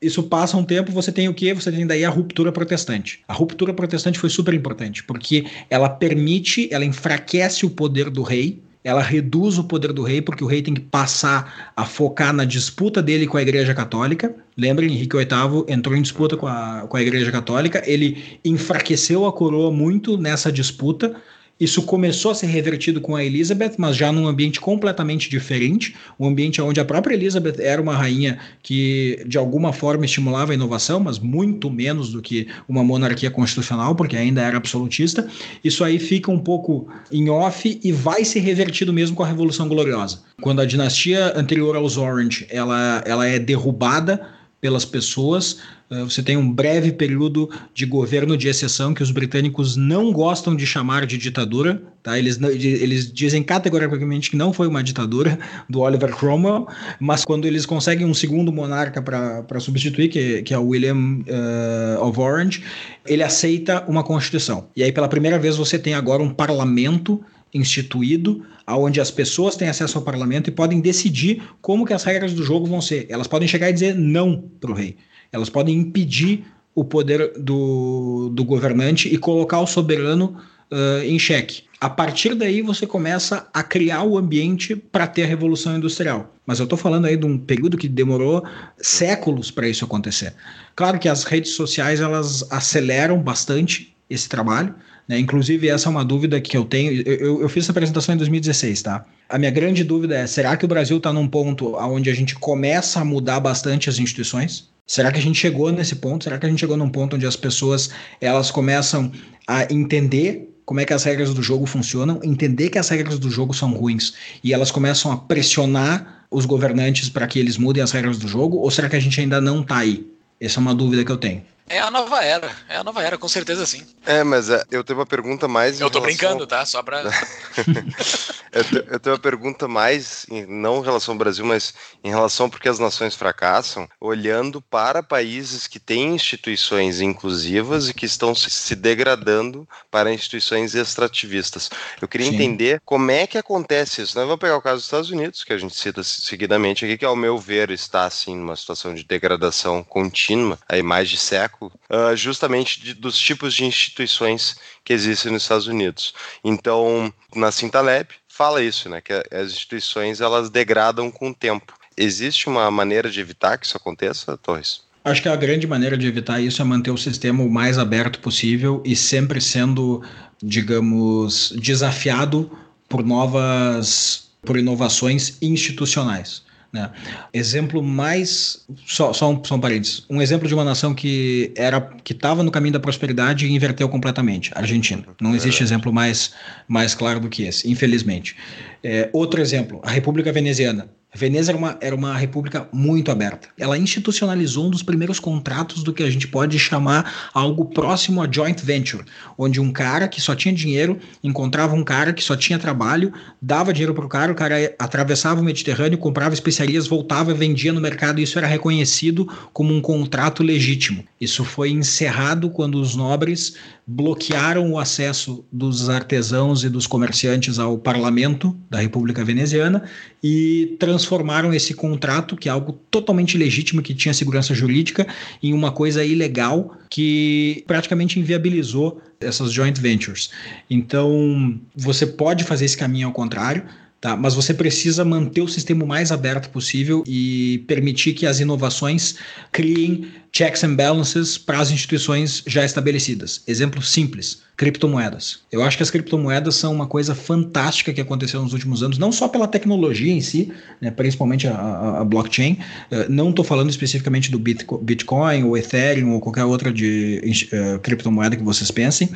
isso 0.00 0.22
passa 0.24 0.56
um 0.56 0.64
tempo, 0.64 0.92
você 0.92 1.10
tem 1.10 1.28
o 1.28 1.34
quê? 1.34 1.54
Você 1.54 1.72
tem 1.72 1.86
daí 1.86 2.04
a 2.04 2.10
ruptura 2.10 2.52
protestante. 2.52 3.20
A 3.26 3.32
ruptura 3.32 3.72
protestante 3.72 4.18
foi 4.18 4.30
super 4.30 4.54
importante, 4.54 5.02
porque 5.02 5.46
ela 5.70 5.88
permite, 5.88 6.68
ela 6.72 6.84
enfraquece 6.84 7.64
o 7.64 7.70
poder 7.70 8.10
do 8.10 8.22
rei, 8.22 8.62
ela 8.84 9.02
reduz 9.02 9.58
o 9.58 9.64
poder 9.64 9.92
do 9.92 10.04
rei, 10.04 10.22
porque 10.22 10.44
o 10.44 10.46
rei 10.46 10.62
tem 10.62 10.72
que 10.72 10.80
passar 10.80 11.72
a 11.74 11.84
focar 11.84 12.32
na 12.32 12.44
disputa 12.44 13.02
dele 13.02 13.26
com 13.26 13.36
a 13.36 13.42
Igreja 13.42 13.74
Católica. 13.74 14.32
Lembrem, 14.56 14.92
Henrique 14.92 15.16
VIII 15.16 15.64
entrou 15.66 15.96
em 15.96 16.02
disputa 16.02 16.36
com 16.36 16.46
a, 16.46 16.86
com 16.88 16.96
a 16.96 17.02
Igreja 17.02 17.32
Católica, 17.32 17.82
ele 17.84 18.38
enfraqueceu 18.44 19.26
a 19.26 19.32
coroa 19.32 19.72
muito 19.72 20.16
nessa 20.16 20.52
disputa, 20.52 21.16
Isso 21.58 21.82
começou 21.82 22.32
a 22.32 22.34
ser 22.34 22.46
revertido 22.46 23.00
com 23.00 23.16
a 23.16 23.24
Elizabeth, 23.24 23.72
mas 23.78 23.96
já 23.96 24.12
num 24.12 24.26
ambiente 24.26 24.60
completamente 24.60 25.30
diferente, 25.30 25.94
um 26.20 26.28
ambiente 26.28 26.60
onde 26.60 26.78
a 26.80 26.84
própria 26.84 27.14
Elizabeth 27.14 27.56
era 27.60 27.80
uma 27.80 27.96
rainha 27.96 28.38
que 28.62 29.24
de 29.26 29.38
alguma 29.38 29.72
forma 29.72 30.04
estimulava 30.04 30.52
a 30.52 30.54
inovação, 30.54 31.00
mas 31.00 31.18
muito 31.18 31.70
menos 31.70 32.10
do 32.10 32.20
que 32.20 32.46
uma 32.68 32.84
monarquia 32.84 33.30
constitucional, 33.30 33.94
porque 33.94 34.18
ainda 34.18 34.42
era 34.42 34.58
absolutista. 34.58 35.26
Isso 35.64 35.82
aí 35.82 35.98
fica 35.98 36.30
um 36.30 36.38
pouco 36.38 36.88
em 37.10 37.30
off 37.30 37.80
e 37.82 37.90
vai 37.90 38.22
ser 38.22 38.40
revertido 38.40 38.92
mesmo 38.92 39.16
com 39.16 39.22
a 39.22 39.26
Revolução 39.26 39.66
Gloriosa. 39.66 40.20
Quando 40.42 40.60
a 40.60 40.66
dinastia 40.66 41.32
anterior 41.34 41.74
aos 41.74 41.96
Orange, 41.96 42.46
ela, 42.50 43.02
ela 43.06 43.26
é 43.26 43.38
derrubada 43.38 44.35
pelas 44.60 44.84
pessoas. 44.84 45.58
Eh, 45.90 46.02
você 46.02 46.22
tem 46.22 46.36
um 46.36 46.50
breve 46.50 46.92
período 46.92 47.48
de 47.74 47.86
governo 47.86 48.36
de 48.36 48.48
exceção 48.48 48.94
que 48.94 49.02
os 49.02 49.10
britânicos 49.10 49.76
não 49.76 50.12
gostam 50.12 50.56
de 50.56 50.66
chamar 50.66 51.06
de 51.06 51.16
ditadura. 51.16 51.82
Tá? 52.02 52.18
Eles, 52.18 52.40
eles 52.40 53.12
dizem 53.12 53.42
categoricamente 53.42 54.30
que 54.30 54.36
não 54.36 54.52
foi 54.52 54.66
uma 54.66 54.82
ditadura 54.82 55.38
do 55.68 55.80
Oliver 55.80 56.14
Cromwell, 56.14 56.66
mas 56.98 57.24
quando 57.24 57.46
eles 57.46 57.66
conseguem 57.66 58.06
um 58.06 58.14
segundo 58.14 58.52
monarca 58.52 59.02
para 59.02 59.60
substituir, 59.60 60.08
que, 60.08 60.42
que 60.42 60.54
é 60.54 60.58
o 60.58 60.68
William 60.68 60.96
uh, 60.96 62.04
of 62.04 62.18
Orange, 62.18 62.62
ele 63.04 63.22
aceita 63.22 63.84
uma 63.88 64.02
constituição. 64.02 64.68
E 64.76 64.82
aí, 64.82 64.92
pela 64.92 65.08
primeira 65.08 65.38
vez, 65.38 65.56
você 65.56 65.78
tem 65.78 65.94
agora 65.94 66.22
um 66.22 66.30
parlamento 66.30 67.22
instituído, 67.56 68.44
onde 68.68 69.00
as 69.00 69.10
pessoas 69.10 69.56
têm 69.56 69.68
acesso 69.68 69.98
ao 69.98 70.04
parlamento 70.04 70.48
e 70.48 70.52
podem 70.52 70.80
decidir 70.80 71.42
como 71.60 71.84
que 71.84 71.92
as 71.92 72.04
regras 72.04 72.32
do 72.34 72.42
jogo 72.42 72.66
vão 72.66 72.80
ser. 72.80 73.06
Elas 73.08 73.26
podem 73.26 73.48
chegar 73.48 73.70
e 73.70 73.72
dizer 73.72 73.94
não 73.94 74.44
para 74.60 74.70
o 74.70 74.74
rei. 74.74 74.96
Elas 75.32 75.48
podem 75.48 75.76
impedir 75.76 76.44
o 76.74 76.84
poder 76.84 77.32
do, 77.38 78.30
do 78.32 78.44
governante 78.44 79.12
e 79.12 79.16
colocar 79.16 79.60
o 79.60 79.66
soberano 79.66 80.36
uh, 80.70 81.02
em 81.04 81.18
xeque. 81.18 81.64
A 81.80 81.90
partir 81.90 82.34
daí 82.34 82.62
você 82.62 82.86
começa 82.86 83.48
a 83.52 83.62
criar 83.62 84.02
o 84.02 84.16
ambiente 84.16 84.74
para 84.74 85.06
ter 85.06 85.24
a 85.24 85.26
revolução 85.26 85.76
industrial. 85.76 86.34
Mas 86.46 86.58
eu 86.58 86.64
estou 86.64 86.78
falando 86.78 87.04
aí 87.04 87.16
de 87.16 87.26
um 87.26 87.38
período 87.38 87.76
que 87.76 87.88
demorou 87.88 88.44
séculos 88.78 89.50
para 89.50 89.68
isso 89.68 89.84
acontecer. 89.84 90.34
Claro 90.74 90.98
que 90.98 91.08
as 91.08 91.24
redes 91.24 91.52
sociais 91.52 92.00
elas 92.00 92.50
aceleram 92.50 93.18
bastante 93.18 93.94
esse 94.08 94.28
trabalho, 94.28 94.74
né? 95.08 95.18
Inclusive, 95.18 95.68
essa 95.68 95.88
é 95.88 95.90
uma 95.90 96.04
dúvida 96.04 96.40
que 96.40 96.56
eu 96.56 96.64
tenho. 96.64 97.02
Eu, 97.02 97.42
eu, 97.42 97.48
fiz 97.48 97.64
essa 97.64 97.72
apresentação 97.72 98.14
em 98.14 98.18
2016, 98.18 98.82
tá? 98.82 99.04
A 99.28 99.38
minha 99.38 99.50
grande 99.50 99.84
dúvida 99.84 100.16
é: 100.16 100.26
será 100.26 100.56
que 100.56 100.64
o 100.64 100.68
Brasil 100.68 100.96
está 100.96 101.12
num 101.12 101.28
ponto 101.28 101.76
onde 101.76 102.10
a 102.10 102.14
gente 102.14 102.34
começa 102.34 103.00
a 103.00 103.04
mudar 103.04 103.40
bastante 103.40 103.88
as 103.88 103.98
instituições? 103.98 104.68
Será 104.86 105.10
que 105.10 105.18
a 105.18 105.22
gente 105.22 105.38
chegou 105.38 105.70
nesse 105.72 105.96
ponto? 105.96 106.24
Será 106.24 106.38
que 106.38 106.46
a 106.46 106.48
gente 106.48 106.60
chegou 106.60 106.76
num 106.76 106.88
ponto 106.88 107.16
onde 107.16 107.26
as 107.26 107.36
pessoas 107.36 107.90
elas 108.20 108.50
começam 108.50 109.10
a 109.46 109.64
entender 109.72 110.52
como 110.64 110.80
é 110.80 110.84
que 110.84 110.92
as 110.92 111.04
regras 111.04 111.32
do 111.32 111.42
jogo 111.42 111.64
funcionam, 111.66 112.20
entender 112.24 112.70
que 112.70 112.78
as 112.78 112.88
regras 112.88 113.18
do 113.18 113.30
jogo 113.30 113.54
são 113.54 113.72
ruins 113.72 114.14
e 114.42 114.52
elas 114.52 114.70
começam 114.70 115.12
a 115.12 115.16
pressionar 115.16 116.26
os 116.28 116.44
governantes 116.44 117.08
para 117.08 117.26
que 117.26 117.38
eles 117.38 117.56
mudem 117.56 117.82
as 117.82 117.92
regras 117.92 118.18
do 118.18 118.26
jogo? 118.26 118.58
Ou 118.58 118.70
será 118.70 118.88
que 118.88 118.96
a 118.96 119.00
gente 119.00 119.20
ainda 119.20 119.40
não 119.40 119.60
está 119.60 119.78
aí? 119.78 120.06
Essa 120.40 120.58
é 120.58 120.60
uma 120.60 120.74
dúvida 120.74 121.04
que 121.04 121.10
eu 121.10 121.16
tenho. 121.16 121.42
É 121.68 121.80
a 121.80 121.90
nova 121.90 122.24
era, 122.24 122.54
é 122.68 122.76
a 122.76 122.84
nova 122.84 123.02
era, 123.02 123.18
com 123.18 123.26
certeza 123.26 123.66
sim. 123.66 123.84
É, 124.04 124.22
mas 124.22 124.48
é, 124.48 124.64
eu 124.70 124.84
tenho 124.84 125.00
uma 125.00 125.06
pergunta 125.06 125.48
mais. 125.48 125.80
Eu 125.80 125.90
tô 125.90 125.98
relação... 125.98 126.18
brincando, 126.18 126.46
tá? 126.46 126.64
Só 126.64 126.80
pra. 126.80 127.02
eu, 128.52 129.00
tenho, 129.00 129.14
uma 129.14 129.18
pergunta 129.18 129.66
mais, 129.66 130.26
não 130.48 130.78
em 130.78 130.84
relação 130.84 131.14
ao 131.14 131.18
Brasil, 131.18 131.44
mas 131.44 131.74
em 132.04 132.08
relação 132.08 132.48
porque 132.48 132.68
as 132.68 132.78
nações 132.78 133.16
fracassam, 133.16 133.88
olhando 134.00 134.62
para 134.62 135.02
países 135.02 135.66
que 135.66 135.80
têm 135.80 136.14
instituições 136.14 137.00
inclusivas 137.00 137.88
e 137.88 137.94
que 137.94 138.06
estão 138.06 138.32
se 138.32 138.76
degradando 138.76 139.68
para 139.90 140.12
instituições 140.12 140.76
extrativistas. 140.76 141.68
Eu 142.00 142.06
queria 142.06 142.28
sim. 142.28 142.34
entender 142.34 142.80
como 142.84 143.10
é 143.10 143.26
que 143.26 143.38
acontece 143.38 144.02
isso. 144.02 144.16
Nós 144.16 144.26
vamos 144.26 144.40
pegar 144.40 144.56
o 144.56 144.62
caso 144.62 144.76
dos 144.76 144.84
Estados 144.84 145.10
Unidos, 145.10 145.42
que 145.42 145.52
a 145.52 145.58
gente 145.58 145.74
cita 145.74 146.04
seguidamente 146.04 146.84
aqui, 146.84 146.96
que 146.96 147.04
ao 147.04 147.16
meu 147.16 147.36
ver 147.38 147.70
está 147.70 148.04
assim 148.04 148.36
numa 148.36 148.54
situação 148.54 148.94
de 148.94 149.02
degradação 149.02 149.82
contínua, 149.82 150.58
aí 150.68 150.82
mais 150.82 151.10
de 151.10 151.18
uh, 151.60 152.16
justamente 152.16 152.80
de, 152.80 152.94
dos 152.94 153.18
tipos 153.18 153.54
de 153.54 153.64
instituições 153.64 154.56
que 154.84 154.92
existem 154.92 155.32
nos 155.32 155.42
Estados 155.42 155.66
Unidos. 155.66 156.14
Então, 156.44 157.12
na 157.34 157.50
Cintaleb, 157.50 158.08
fala 158.28 158.62
isso, 158.62 158.88
né, 158.88 159.00
que 159.00 159.12
as 159.12 159.52
instituições 159.52 160.20
elas 160.20 160.50
degradam 160.50 161.10
com 161.10 161.30
o 161.30 161.34
tempo. 161.34 161.72
Existe 161.96 162.48
uma 162.48 162.70
maneira 162.70 163.10
de 163.10 163.20
evitar 163.20 163.56
que 163.56 163.66
isso 163.66 163.76
aconteça, 163.76 164.36
Torres? 164.36 164.82
Acho 165.04 165.22
que 165.22 165.28
a 165.28 165.36
grande 165.36 165.66
maneira 165.66 165.96
de 165.96 166.06
evitar 166.06 166.40
isso 166.40 166.60
é 166.60 166.64
manter 166.64 166.90
o 166.90 166.98
sistema 166.98 167.42
o 167.42 167.48
mais 167.48 167.78
aberto 167.78 168.18
possível 168.18 168.82
e 168.84 168.96
sempre 168.96 169.40
sendo, 169.40 170.02
digamos, 170.42 171.52
desafiado 171.56 172.50
por 172.88 173.04
novas, 173.04 174.30
por 174.42 174.58
inovações 174.58 175.38
institucionais. 175.40 176.42
Né? 176.72 176.90
Exemplo 177.32 177.82
mais. 177.82 178.66
Só, 178.86 179.12
só, 179.12 179.30
um, 179.30 179.42
só 179.44 179.54
um 179.54 179.60
parênteses. 179.60 180.04
Um 180.10 180.20
exemplo 180.20 180.46
de 180.46 180.54
uma 180.54 180.64
nação 180.64 180.94
que 180.94 181.52
era 181.56 181.80
que 181.80 182.12
estava 182.12 182.42
no 182.42 182.50
caminho 182.50 182.72
da 182.72 182.80
prosperidade 182.80 183.46
e 183.46 183.52
inverteu 183.52 183.88
completamente. 183.88 184.50
Argentina. 184.54 185.04
Não 185.20 185.34
existe 185.34 185.62
exemplo 185.62 185.92
mais, 185.92 186.32
mais 186.68 186.94
claro 186.94 187.20
do 187.20 187.28
que 187.28 187.44
esse, 187.44 187.70
infelizmente. 187.70 188.36
É, 188.82 189.08
outro 189.12 189.40
exemplo, 189.40 189.80
a 189.82 189.90
República 189.90 190.32
Veneziana. 190.32 190.88
Veneza 191.14 191.50
era 191.50 191.58
uma, 191.58 191.78
era 191.80 191.94
uma 191.94 192.16
república 192.16 192.68
muito 192.70 193.10
aberta. 193.10 193.48
Ela 193.58 193.78
institucionalizou 193.78 194.66
um 194.66 194.70
dos 194.70 194.82
primeiros 194.82 195.18
contratos 195.18 195.82
do 195.82 195.92
que 195.92 196.02
a 196.02 196.10
gente 196.10 196.28
pode 196.28 196.58
chamar 196.58 197.30
algo 197.32 197.64
próximo 197.64 198.22
a 198.22 198.30
joint 198.30 198.62
venture, 198.62 199.04
onde 199.38 199.58
um 199.58 199.72
cara 199.72 200.08
que 200.08 200.20
só 200.20 200.34
tinha 200.34 200.54
dinheiro 200.54 200.98
encontrava 201.24 201.74
um 201.74 201.82
cara 201.82 202.12
que 202.12 202.22
só 202.22 202.36
tinha 202.36 202.58
trabalho, 202.58 203.12
dava 203.40 203.72
dinheiro 203.72 203.94
para 203.94 204.04
o 204.04 204.08
cara, 204.08 204.30
o 204.30 204.34
cara 204.34 204.74
atravessava 204.78 205.40
o 205.40 205.44
Mediterrâneo, 205.44 205.96
comprava 205.96 206.34
especiarias, 206.34 206.86
voltava 206.86 207.32
vendia 207.32 207.72
no 207.72 207.80
mercado, 207.80 208.20
e 208.20 208.22
isso 208.22 208.38
era 208.38 208.46
reconhecido 208.46 209.26
como 209.52 209.72
um 209.72 209.80
contrato 209.80 210.42
legítimo. 210.42 211.02
Isso 211.18 211.44
foi 211.44 211.70
encerrado 211.70 212.50
quando 212.50 212.74
os 212.80 212.94
nobres 212.94 213.54
bloquearam 213.86 214.72
o 214.72 214.78
acesso 214.78 215.44
dos 215.50 215.88
artesãos 215.88 216.62
e 216.62 216.68
dos 216.68 216.86
comerciantes 216.86 217.58
ao 217.58 217.78
parlamento 217.78 218.54
da 218.68 218.80
República 218.80 219.24
Veneziana 219.24 219.84
e 220.22 220.76
transformaram 220.78 221.54
esse 221.54 221.72
contrato, 221.72 222.36
que 222.36 222.50
é 222.50 222.52
algo 222.52 222.78
totalmente 222.90 223.38
legítimo, 223.38 223.80
que 223.80 223.94
tinha 223.94 224.12
segurança 224.12 224.54
jurídica, 224.54 225.06
em 225.42 225.54
uma 225.54 225.72
coisa 225.72 226.04
ilegal 226.04 226.76
que 226.90 227.64
praticamente 227.66 228.20
inviabilizou 228.20 229.00
essas 229.18 229.52
joint 229.52 229.80
ventures. 229.80 230.30
Então, 230.68 231.58
você 231.74 232.06
pode 232.06 232.44
fazer 232.44 232.66
esse 232.66 232.76
caminho 232.76 233.06
ao 233.06 233.12
contrário. 233.12 233.64
Tá? 233.98 234.14
Mas 234.14 234.34
você 234.34 234.52
precisa 234.52 235.04
manter 235.06 235.40
o 235.40 235.48
sistema 235.48 235.82
o 235.82 235.88
mais 235.88 236.12
aberto 236.12 236.50
possível 236.50 237.02
e 237.06 237.64
permitir 237.66 238.12
que 238.12 238.26
as 238.26 238.40
inovações 238.40 239.16
criem 239.50 240.06
checks 240.36 240.62
and 240.62 240.74
balances 240.74 241.38
para 241.38 241.58
as 241.58 241.70
instituições 241.70 242.42
já 242.46 242.62
estabelecidas. 242.62 243.42
Exemplo 243.46 243.80
simples: 243.80 244.42
criptomoedas. 244.56 245.40
Eu 245.52 245.62
acho 245.62 245.76
que 245.76 245.82
as 245.82 245.90
criptomoedas 245.90 246.56
são 246.56 246.72
uma 246.72 246.86
coisa 246.86 247.14
fantástica 247.14 247.92
que 247.92 248.00
aconteceu 248.00 248.42
nos 248.42 248.52
últimos 248.54 248.82
anos, 248.82 248.96
não 248.96 249.12
só 249.12 249.28
pela 249.28 249.46
tecnologia 249.46 250.12
em 250.12 250.20
si, 250.20 250.50
né, 250.80 250.90
principalmente 250.90 251.46
a, 251.46 251.54
a, 251.54 252.00
a 252.00 252.04
blockchain. 252.04 252.52
Uh, 252.90 253.10
não 253.10 253.30
estou 253.30 253.44
falando 253.44 253.68
especificamente 253.68 254.30
do 254.30 254.38
Bitcoin 254.38 255.44
ou 255.44 255.56
Ethereum 255.58 256.12
ou 256.12 256.20
qualquer 256.20 256.44
outra 256.44 256.72
de 256.72 257.20
uh, 257.52 257.78
criptomoeda 257.80 258.34
que 258.34 258.42
vocês 258.42 258.70
pensem. 258.70 259.08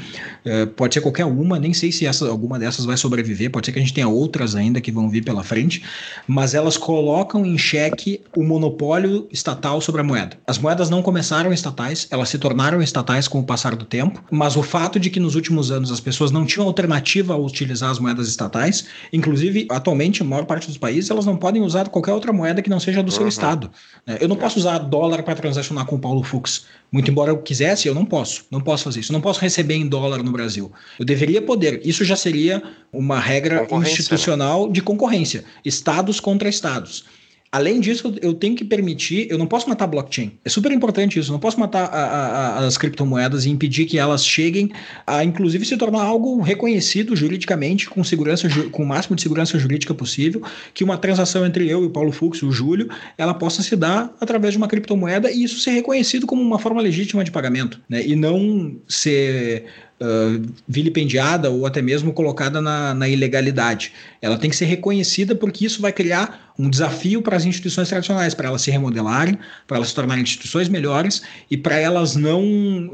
Uh, 0.45 0.67
pode 0.77 0.95
ser 0.95 1.01
qualquer 1.01 1.25
uma, 1.25 1.59
nem 1.59 1.73
sei 1.73 1.91
se 1.91 2.05
essa, 2.07 2.29
alguma 2.29 2.59
dessas 2.59 2.85
vai 2.85 2.99
sobreviver, 2.99 3.51
pode 3.51 3.67
ser 3.67 3.73
que 3.73 3.79
a 3.79 3.83
gente 3.83 3.95
tenha 3.95 4.09
outras 4.09 4.55
ainda 4.55 4.81
que 4.81 4.93
vão 4.93 5.09
vir 5.09 5.25
pela 5.25 5.43
frente, 5.43 5.83
mas 6.27 6.53
elas 6.53 6.77
colocam 6.77 7.47
em 7.47 7.57
xeque 7.57 8.21
o 8.37 8.43
monopólio 8.43 9.27
estatal 9.33 9.81
sobre 9.81 10.03
a 10.03 10.05
moeda. 10.05 10.37
As 10.47 10.59
moedas 10.59 10.91
não 10.91 11.03
começaram 11.11 11.53
estatais, 11.53 12.07
elas 12.09 12.29
se 12.29 12.39
tornaram 12.39 12.81
estatais 12.81 13.27
com 13.27 13.41
o 13.41 13.43
passar 13.43 13.75
do 13.75 13.85
tempo, 13.85 14.23
mas 14.31 14.55
o 14.55 14.63
fato 14.63 15.01
de 15.01 15.11
que 15.11 15.19
nos 15.19 15.35
últimos 15.35 15.73
anos 15.73 15.91
as 15.91 15.99
pessoas 15.99 16.31
não 16.31 16.47
tinham 16.47 16.65
alternativa 16.65 17.35
a 17.35 17.37
utilizar 17.37 17.91
as 17.91 17.99
moedas 17.99 18.29
estatais, 18.29 18.87
inclusive 19.13 19.67
atualmente 19.69 20.23
a 20.23 20.25
maior 20.25 20.47
parte 20.47 20.69
dos 20.69 20.79
países 20.79 21.11
elas 21.11 21.27
não 21.27 21.37
podem 21.37 21.63
usar 21.63 21.89
qualquer 21.89 22.13
outra 22.13 22.33
moeda 22.33 22.63
que 22.63 22.71
não 22.71 22.79
seja 22.79 23.03
do 23.03 23.11
uhum. 23.11 23.17
seu 23.17 23.27
estado. 23.27 23.73
Né? 24.07 24.19
Eu 24.21 24.29
não 24.29 24.37
posso 24.37 24.61
usar 24.61 24.79
dólar 24.79 25.25
para 25.25 25.35
transacionar 25.35 25.85
com 25.85 25.97
o 25.97 25.99
Paulo 25.99 26.23
Fux. 26.23 26.67
Muito 26.93 27.11
embora 27.11 27.33
eu 27.33 27.39
quisesse, 27.39 27.89
eu 27.89 27.95
não 27.95 28.05
posso. 28.05 28.45
Não 28.49 28.61
posso 28.61 28.85
fazer 28.85 29.01
isso. 29.01 29.11
Eu 29.11 29.15
não 29.15 29.21
posso 29.21 29.41
receber 29.41 29.75
em 29.75 29.89
dólar 29.89 30.23
no 30.23 30.31
Brasil. 30.31 30.71
Eu 30.97 31.05
deveria 31.05 31.43
poder. 31.43 31.81
Isso 31.85 32.05
já 32.05 32.15
seria 32.15 32.63
uma 32.93 33.19
regra 33.19 33.63
né? 33.63 33.69
institucional 33.83 34.71
de 34.71 34.81
concorrência. 34.81 35.45
Estados 35.65 36.21
contra 36.21 36.49
estados. 36.49 37.05
Além 37.53 37.81
disso, 37.81 38.15
eu 38.23 38.33
tenho 38.33 38.55
que 38.55 38.65
permitir, 38.65 39.27
eu 39.29 39.37
não 39.37 39.47
posso 39.47 39.69
matar 39.69 39.89
blockchain. 39.89 40.39
É 40.45 40.49
super 40.49 40.71
importante 40.71 41.19
isso. 41.19 41.31
Eu 41.31 41.33
não 41.33 41.41
posso 41.41 41.59
matar 41.59 41.85
a, 41.87 42.59
a, 42.61 42.67
as 42.67 42.79
criptomoedas 42.79 43.45
e 43.45 43.51
impedir 43.51 43.87
que 43.87 43.99
elas 43.99 44.25
cheguem 44.25 44.71
a, 45.05 45.25
inclusive, 45.25 45.65
se 45.65 45.77
tornar 45.77 46.05
algo 46.05 46.41
reconhecido 46.41 47.17
juridicamente, 47.17 47.91
com 47.91 48.05
segurança, 48.05 48.49
com 48.71 48.85
o 48.85 48.87
máximo 48.87 49.17
de 49.17 49.23
segurança 49.23 49.59
jurídica 49.59 49.93
possível, 49.93 50.41
que 50.73 50.85
uma 50.85 50.97
transação 50.97 51.45
entre 51.45 51.69
eu 51.69 51.83
e 51.83 51.87
o 51.87 51.91
Paulo 51.91 52.13
Fux, 52.13 52.41
o 52.41 52.53
Júlio, 52.53 52.89
ela 53.19 53.35
possa 53.35 53.65
se 53.65 53.75
dar 53.75 54.15
através 54.21 54.53
de 54.53 54.59
uma 54.59 54.69
criptomoeda 54.69 55.29
e 55.29 55.43
isso 55.43 55.59
ser 55.59 55.73
reconhecido 55.73 56.29
como 56.29 56.41
uma 56.41 56.59
forma 56.61 56.81
legítima 56.81 57.25
de 57.25 57.33
pagamento, 57.33 57.81
né? 57.89 58.07
E 58.07 58.15
não 58.15 58.77
ser 58.87 59.65
uh, 60.01 60.53
vilipendiada 60.67 61.51
ou 61.51 61.67
até 61.67 61.83
mesmo 61.83 62.13
colocada 62.13 62.61
na, 62.61 62.95
na 62.95 63.09
ilegalidade. 63.09 63.93
Ela 64.21 64.39
tem 64.39 64.51
que 64.51 64.57
ser 64.57 64.67
reconhecida 64.67 65.35
porque 65.35 65.67
isso 65.67 65.81
vai 65.81 65.93
criar 65.93 66.53
um 66.59 66.69
desafio 66.69 67.23
para 67.23 67.37
as 67.37 67.45
instituições 67.45 67.89
tradicionais, 67.89 68.35
para 68.35 68.49
elas 68.49 68.63
se 68.63 68.71
remodelarem, 68.71 69.39
para 69.67 69.77
elas 69.77 69.89
se 69.89 69.95
tornarem 69.95 70.23
instituições 70.23 70.69
melhores 70.69 71.23
e 71.51 71.57
para 71.57 71.77
elas 71.77 72.17
não, 72.17 72.43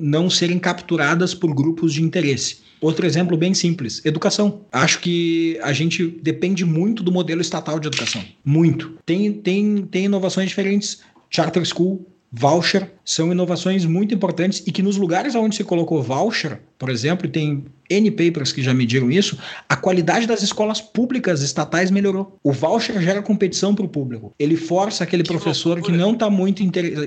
não 0.01 0.31
serem 0.31 0.59
capturadas 0.59 1.35
por 1.35 1.55
grupos 1.55 1.95
de 1.95 2.03
interesse. 2.03 2.67
Outro 2.81 3.07
exemplo 3.07 3.37
bem 3.37 3.55
simples: 3.55 4.05
educação. 4.05 4.61
Acho 4.71 5.01
que 5.01 5.59
a 5.63 5.73
gente 5.73 6.07
depende 6.23 6.65
muito 6.65 7.03
do 7.03 7.11
modelo 7.11 7.41
estatal 7.41 7.81
de 7.81 7.89
educação. 7.89 8.23
Muito. 8.45 8.99
Tem, 9.05 9.33
tem, 9.33 9.83
tem 9.91 10.05
inovações 10.05 10.49
diferentes. 10.49 11.01
Charter 11.31 11.65
School, 11.65 12.07
voucher, 12.31 12.93
são 13.05 13.33
inovações 13.33 13.85
muito 13.85 14.15
importantes 14.15 14.63
e 14.67 14.73
que 14.73 14.83
nos 14.83 14.97
lugares 14.97 15.35
onde 15.35 15.57
se 15.57 15.65
colocou 15.65 16.03
voucher, 16.03 16.61
por 16.79 16.91
exemplo, 16.91 17.27
e 17.27 17.31
tem 17.31 17.64
N 17.89 18.11
papers 18.11 18.53
que 18.53 18.62
já 18.62 18.74
mediram 18.74 19.11
isso, 19.11 19.39
a 19.68 19.77
qualidade 19.77 20.27
das 20.27 20.43
escolas 20.43 20.81
públicas 20.81 21.43
estatais 21.43 21.91
melhorou. 21.91 22.39
O 22.43 22.53
voucher 22.53 23.01
gera 23.01 23.22
competição 23.22 23.74
para 23.74 23.85
o 23.85 23.89
público. 23.89 24.35
Ele 24.39 24.57
força 24.57 25.05
aquele 25.05 25.22
que 25.22 25.29
professor 25.29 25.77
loucura. 25.77 25.93
que 25.93 25.99
não 25.99 26.12
está 26.12 26.29
muito, 26.29 26.62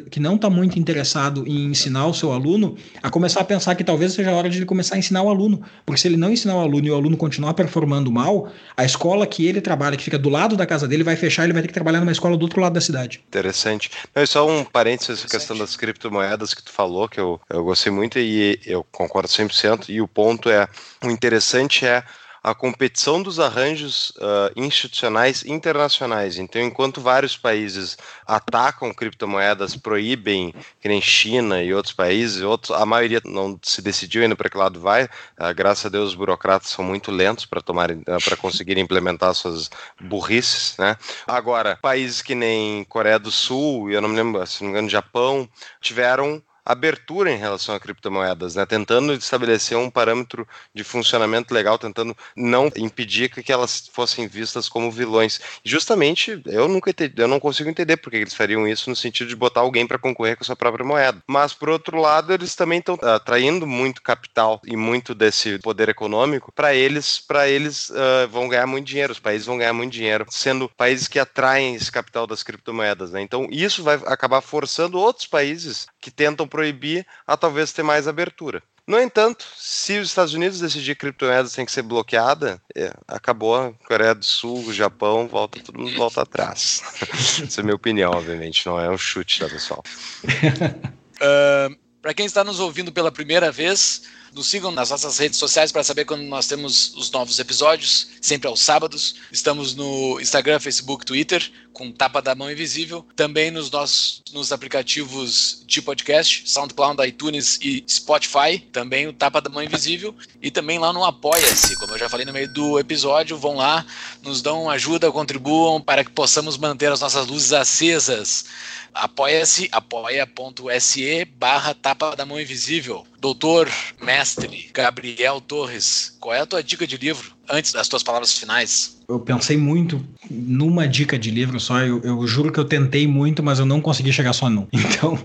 que 0.09 0.19
não 0.19 0.37
tá 0.37 0.49
muito 0.49 0.79
interessado 0.79 1.45
em 1.47 1.65
ensinar 1.65 2.07
o 2.07 2.13
seu 2.13 2.31
aluno 2.31 2.75
a 3.01 3.09
começar 3.09 3.41
a 3.41 3.43
pensar 3.43 3.75
que 3.75 3.83
talvez 3.83 4.13
seja 4.13 4.31
a 4.31 4.35
hora 4.35 4.49
de 4.49 4.57
ele 4.57 4.65
começar 4.65 4.95
a 4.95 4.97
ensinar 4.97 5.21
o 5.21 5.29
aluno. 5.29 5.61
Porque 5.85 5.99
se 5.99 6.07
ele 6.07 6.17
não 6.17 6.31
ensinar 6.31 6.55
o 6.55 6.59
aluno 6.59 6.87
e 6.87 6.91
o 6.91 6.95
aluno 6.95 7.17
continuar 7.17 7.53
performando 7.53 8.11
mal, 8.11 8.51
a 8.75 8.85
escola 8.85 9.27
que 9.27 9.45
ele 9.45 9.61
trabalha, 9.61 9.97
que 9.97 10.03
fica 10.03 10.17
do 10.17 10.29
lado 10.29 10.55
da 10.55 10.65
casa 10.65 10.87
dele, 10.87 11.03
vai 11.03 11.15
fechar 11.15 11.43
e 11.43 11.45
ele 11.47 11.53
vai 11.53 11.61
ter 11.61 11.67
que 11.67 11.73
trabalhar 11.73 11.99
numa 11.99 12.11
escola 12.11 12.37
do 12.37 12.43
outro 12.43 12.61
lado 12.61 12.73
da 12.73 12.81
cidade. 12.81 13.21
Interessante. 13.27 13.91
Não, 14.15 14.25
só 14.25 14.49
um 14.49 14.63
parênteses, 14.63 15.25
a 15.25 15.27
questão 15.27 15.57
das 15.57 15.75
criptomoedas 15.75 16.53
que 16.53 16.63
tu 16.63 16.71
falou, 16.71 17.09
que 17.09 17.19
eu, 17.19 17.39
eu 17.49 17.63
gostei 17.63 17.91
muito 17.91 18.17
e 18.17 18.59
eu 18.65 18.85
concordo 18.91 19.27
100%. 19.27 19.58
E 19.91 20.01
o 20.01 20.07
ponto 20.07 20.49
é, 20.49 20.67
o 21.03 21.09
interessante 21.09 21.85
é 21.85 22.03
a 22.43 22.55
competição 22.55 23.21
dos 23.21 23.39
arranjos 23.39 24.11
uh, 24.11 24.51
institucionais 24.55 25.43
internacionais. 25.45 26.37
Então, 26.37 26.61
enquanto 26.61 27.01
vários 27.01 27.37
países 27.37 27.97
atacam 28.25 28.93
criptomoedas, 28.93 29.75
proíbem, 29.75 30.53
que 30.79 30.87
nem 30.87 31.01
China 31.01 31.61
e 31.61 31.73
outros 31.73 31.93
países, 31.93 32.41
outros, 32.41 32.71
a 32.71 32.85
maioria 32.85 33.21
não 33.25 33.59
se 33.61 33.81
decidiu 33.81 34.23
ainda 34.23 34.35
para 34.35 34.49
que 34.49 34.57
lado 34.57 34.79
vai. 34.79 35.03
Uh, 35.03 35.53
graças 35.55 35.85
a 35.85 35.89
Deus, 35.89 36.09
os 36.09 36.15
burocratas 36.15 36.69
são 36.69 36.83
muito 36.83 37.11
lentos 37.11 37.45
para 37.45 37.61
tomarem, 37.61 37.99
uh, 37.99 38.23
para 38.23 38.37
conseguirem 38.37 38.83
implementar 38.83 39.33
suas 39.33 39.69
burrices, 39.99 40.75
né? 40.77 40.95
Agora, 41.27 41.77
países 41.81 42.21
que 42.21 42.35
nem 42.35 42.83
Coreia 42.85 43.19
do 43.19 43.31
Sul, 43.31 43.91
eu 43.91 44.01
não 44.01 44.09
me 44.09 44.15
lembro, 44.15 44.45
se 44.47 44.61
não 44.61 44.69
me 44.69 44.73
engano, 44.73 44.89
Japão, 44.89 45.47
tiveram 45.81 46.41
abertura 46.69 47.31
em 47.31 47.37
relação 47.37 47.73
a 47.73 47.79
criptomoedas, 47.79 48.53
né? 48.53 48.63
tentando 48.63 49.11
estabelecer 49.13 49.75
um 49.75 49.89
parâmetro 49.89 50.47
de 50.71 50.83
funcionamento 50.83 51.51
legal, 51.51 51.79
tentando 51.79 52.15
não 52.35 52.71
impedir 52.77 53.29
que 53.29 53.51
elas 53.51 53.89
fossem 53.91 54.27
vistas 54.27 54.69
como 54.69 54.91
vilões. 54.91 55.41
Justamente, 55.63 56.39
eu 56.45 56.67
nunca 56.67 56.93
eu 57.17 57.27
não 57.27 57.39
consigo 57.39 57.69
entender 57.69 57.97
por 57.97 58.11
que 58.11 58.17
eles 58.17 58.35
fariam 58.35 58.67
isso 58.67 58.87
no 58.87 58.95
sentido 58.95 59.29
de 59.29 59.35
botar 59.35 59.61
alguém 59.61 59.87
para 59.87 59.97
concorrer 59.97 60.37
com 60.37 60.43
a 60.43 60.45
sua 60.45 60.55
própria 60.55 60.85
moeda. 60.85 61.23
Mas 61.25 61.53
por 61.53 61.69
outro 61.69 61.99
lado, 61.99 62.31
eles 62.31 62.55
também 62.55 62.77
estão 62.77 62.99
atraindo 63.01 63.65
muito 63.65 64.01
capital 64.01 64.61
e 64.63 64.75
muito 64.77 65.15
desse 65.15 65.57
poder 65.59 65.89
econômico 65.89 66.51
para 66.51 66.75
eles, 66.75 67.19
para 67.19 67.49
eles 67.49 67.89
uh, 67.89 68.27
vão 68.29 68.47
ganhar 68.47 68.67
muito 68.67 68.85
dinheiro, 68.85 69.11
os 69.11 69.19
países 69.19 69.47
vão 69.47 69.57
ganhar 69.57 69.73
muito 69.73 69.91
dinheiro, 69.91 70.27
sendo 70.29 70.69
países 70.69 71.07
que 71.07 71.17
atraem 71.17 71.73
esse 71.73 71.91
capital 71.91 72.27
das 72.27 72.43
criptomoedas, 72.43 73.11
né? 73.11 73.21
Então 73.21 73.47
isso 73.49 73.81
vai 73.81 73.95
acabar 74.05 74.41
forçando 74.41 74.99
outros 74.99 75.25
países 75.25 75.87
que 75.99 76.11
tentam 76.11 76.47
proibir 76.59 77.07
a 77.25 77.37
talvez 77.37 77.71
ter 77.71 77.83
mais 77.83 78.05
abertura. 78.05 78.61
No 78.85 78.99
entanto, 78.99 79.45
se 79.55 79.97
os 79.99 80.09
Estados 80.09 80.33
Unidos 80.33 80.59
decidir 80.59 80.95
que 80.95 81.01
criptomoedas 81.01 81.53
tem 81.53 81.65
que 81.65 81.71
ser 81.71 81.83
bloqueada, 81.83 82.61
é, 82.75 82.91
acabou 83.07 83.73
Coreia 83.87 84.15
do 84.15 84.25
Sul, 84.25 84.73
Japão, 84.73 85.27
volta, 85.27 85.59
todo 85.59 85.79
mundo 85.79 85.95
volta 85.95 86.23
atrás. 86.23 86.81
Essa 87.43 87.59
é 87.59 87.61
a 87.61 87.63
minha 87.63 87.75
opinião, 87.75 88.11
obviamente, 88.11 88.65
não 88.65 88.79
é 88.79 88.89
um 88.89 88.97
chute, 88.97 89.39
tá, 89.39 89.47
pessoal? 89.47 89.83
uh, 90.25 91.77
Para 92.01 92.13
quem 92.13 92.25
está 92.25 92.43
nos 92.43 92.59
ouvindo 92.59 92.91
pela 92.91 93.11
primeira 93.11 93.51
vez, 93.51 94.01
nos 94.33 94.47
sigam 94.47 94.71
nas 94.71 94.89
nossas 94.89 95.17
redes 95.17 95.37
sociais 95.37 95.71
para 95.71 95.83
saber 95.83 96.05
quando 96.05 96.23
nós 96.23 96.47
temos 96.47 96.93
os 96.95 97.11
novos 97.11 97.39
episódios, 97.39 98.07
sempre 98.21 98.47
aos 98.47 98.61
sábados. 98.61 99.15
Estamos 99.31 99.75
no 99.75 100.19
Instagram, 100.19 100.59
Facebook, 100.59 101.05
Twitter, 101.05 101.51
com 101.73 101.91
Tapa 101.91 102.21
da 102.21 102.35
Mão 102.35 102.51
Invisível. 102.51 103.05
Também 103.15 103.51
nos 103.51 103.71
nossos 103.71 104.21
nos 104.33 104.51
aplicativos 104.51 105.63
de 105.65 105.81
podcast, 105.81 106.43
SoundCloud, 106.45 107.01
iTunes 107.07 107.57
e 107.61 107.83
Spotify. 107.87 108.59
Também 108.71 109.07
o 109.07 109.13
Tapa 109.13 109.41
da 109.41 109.49
Mão 109.49 109.63
Invisível. 109.63 110.13
E 110.41 110.51
também 110.51 110.77
lá 110.77 110.91
no 110.91 111.03
Apoia-se, 111.03 111.75
como 111.77 111.93
eu 111.93 111.97
já 111.97 112.09
falei 112.09 112.25
no 112.25 112.33
meio 112.33 112.51
do 112.53 112.79
episódio. 112.79 113.37
Vão 113.37 113.55
lá, 113.55 113.85
nos 114.21 114.41
dão 114.41 114.69
ajuda, 114.69 115.11
contribuam 115.11 115.81
para 115.81 116.03
que 116.03 116.11
possamos 116.11 116.57
manter 116.57 116.91
as 116.91 116.99
nossas 116.99 117.27
luzes 117.27 117.53
acesas. 117.53 118.45
Apoia-se, 118.93 119.69
apoia.se 119.71 121.25
barra 121.25 121.73
Tapa 121.73 122.15
da 122.15 122.25
Mão 122.25 122.39
Invisível. 122.39 123.05
Doutor, 123.19 123.69
mestre, 124.01 124.69
Gabriel 124.73 125.41
Torres, 125.41 126.17
qual 126.19 126.35
é 126.35 126.41
a 126.41 126.45
tua 126.45 126.63
dica 126.63 126.85
de 126.85 126.97
livro 126.97 127.35
antes 127.49 127.71
das 127.71 127.87
tuas 127.87 128.03
palavras 128.03 128.37
finais? 128.37 128.98
Eu 129.09 129.19
pensei 129.19 129.57
muito 129.57 129.99
numa 130.29 130.87
dica 130.87 131.17
de 131.17 131.31
livro 131.31 131.59
só. 131.59 131.79
Eu, 131.79 131.99
eu 132.03 132.27
juro 132.27 132.51
que 132.51 132.59
eu 132.59 132.63
tentei 132.63 133.07
muito, 133.07 133.41
mas 133.41 133.57
eu 133.57 133.65
não 133.65 133.81
consegui 133.81 134.13
chegar 134.13 134.33
só 134.33 134.49
num. 134.49 134.67
Então, 134.99 135.17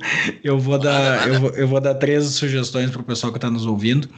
eu 0.43 0.59
vou 0.59 0.79
dar, 0.79 1.29
eu 1.29 1.41
vou, 1.41 1.51
eu 1.51 1.69
vou 1.69 1.81
dar 1.81 1.95
três 1.95 2.25
sugestões 2.27 2.91
para 2.91 3.01
o 3.01 3.05
pessoal 3.05 3.31
que 3.33 3.37
está 3.39 3.51
nos 3.51 3.67
ouvindo. 3.67 4.09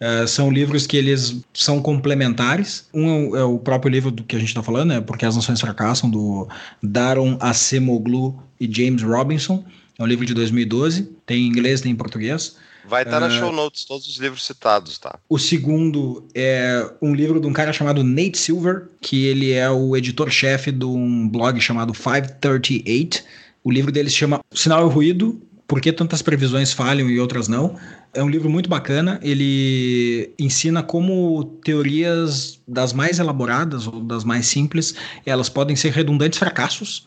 Uh, 0.00 0.28
são 0.28 0.50
livros 0.50 0.86
que 0.86 0.96
eles 0.96 1.40
são 1.52 1.82
complementares. 1.82 2.88
Um 2.94 3.34
é 3.34 3.42
o 3.42 3.58
próprio 3.58 3.90
livro 3.90 4.10
do 4.10 4.22
que 4.22 4.36
a 4.36 4.38
gente 4.38 4.48
está 4.48 4.62
falando, 4.62 4.92
é 4.92 5.00
Porque 5.00 5.26
as 5.26 5.34
Nações 5.34 5.60
Fracassam, 5.60 6.08
do 6.08 6.46
Daron 6.82 7.36
Acemoglu 7.40 8.40
e 8.60 8.70
James 8.72 9.02
Robinson. 9.02 9.64
É 9.98 10.02
um 10.02 10.06
livro 10.06 10.26
de 10.26 10.34
2012, 10.34 11.10
tem 11.24 11.42
em 11.42 11.48
inglês, 11.48 11.80
tem 11.80 11.90
em 11.90 11.96
português. 11.96 12.56
Vai 12.88 13.02
estar 13.02 13.20
tá 13.20 13.26
uh, 13.26 13.28
na 13.28 13.38
show 13.38 13.52
notes 13.52 13.84
todos 13.84 14.06
os 14.06 14.16
livros 14.16 14.44
citados, 14.44 14.98
tá? 14.98 15.18
O 15.28 15.38
segundo 15.38 16.26
é 16.34 16.88
um 17.02 17.14
livro 17.14 17.40
de 17.40 17.46
um 17.46 17.52
cara 17.52 17.72
chamado 17.72 18.04
Nate 18.04 18.38
Silver, 18.38 18.88
que 19.00 19.26
ele 19.26 19.52
é 19.52 19.68
o 19.70 19.96
editor-chefe 19.96 20.70
de 20.70 20.84
um 20.84 21.28
blog 21.28 21.60
chamado 21.60 21.92
538. 21.92 23.24
O 23.64 23.70
livro 23.70 23.90
dele 23.90 24.08
se 24.08 24.16
chama 24.16 24.40
Sinal 24.52 24.88
e 24.88 24.92
Ruído, 24.92 25.40
por 25.66 25.80
que 25.80 25.92
tantas 25.92 26.22
previsões 26.22 26.72
falham 26.72 27.10
e 27.10 27.18
outras 27.18 27.48
não. 27.48 27.76
É 28.14 28.22
um 28.22 28.28
livro 28.28 28.48
muito 28.48 28.70
bacana. 28.70 29.18
Ele 29.22 30.32
ensina 30.38 30.82
como 30.82 31.44
teorias 31.64 32.60
das 32.66 32.92
mais 32.92 33.18
elaboradas 33.18 33.86
ou 33.86 34.00
das 34.00 34.22
mais 34.22 34.46
simples, 34.46 34.94
elas 35.24 35.48
podem 35.48 35.74
ser 35.74 35.92
redundantes 35.92 36.38
fracassos 36.38 37.06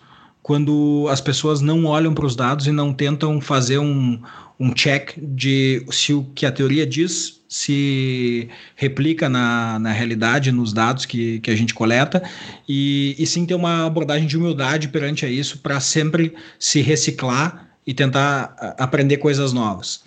quando 0.50 1.06
as 1.12 1.22
pessoas 1.22 1.62
não 1.62 1.86
olham 1.86 2.12
para 2.12 2.26
os 2.26 2.36
dados 2.36 2.66
e 2.66 2.72
não 2.72 2.92
tentam 2.92 3.40
fazer 3.40 3.78
um, 3.78 4.20
um 4.60 4.74
check 4.74 5.12
de 5.16 5.86
se 5.92 6.12
o 6.12 6.24
que 6.34 6.44
a 6.44 6.52
teoria 6.52 6.88
diz 6.88 7.40
se 7.48 8.50
replica 8.76 9.30
na, 9.30 9.78
na 9.78 9.92
realidade, 9.92 10.52
nos 10.52 10.74
dados 10.74 11.06
que, 11.06 11.40
que 11.42 11.52
a 11.52 11.56
gente 11.56 11.72
coleta, 11.72 12.24
e, 12.68 13.16
e 13.20 13.28
sim 13.28 13.46
ter 13.46 13.54
uma 13.54 13.86
abordagem 13.86 14.28
de 14.28 14.38
humildade 14.38 14.88
perante 14.88 15.24
a 15.24 15.30
isso 15.30 15.60
para 15.60 15.80
sempre 15.80 16.34
se 16.58 16.82
reciclar 16.82 17.70
e 17.86 17.94
tentar 17.94 18.56
aprender 18.80 19.18
coisas 19.18 19.54
novas. 19.54 20.02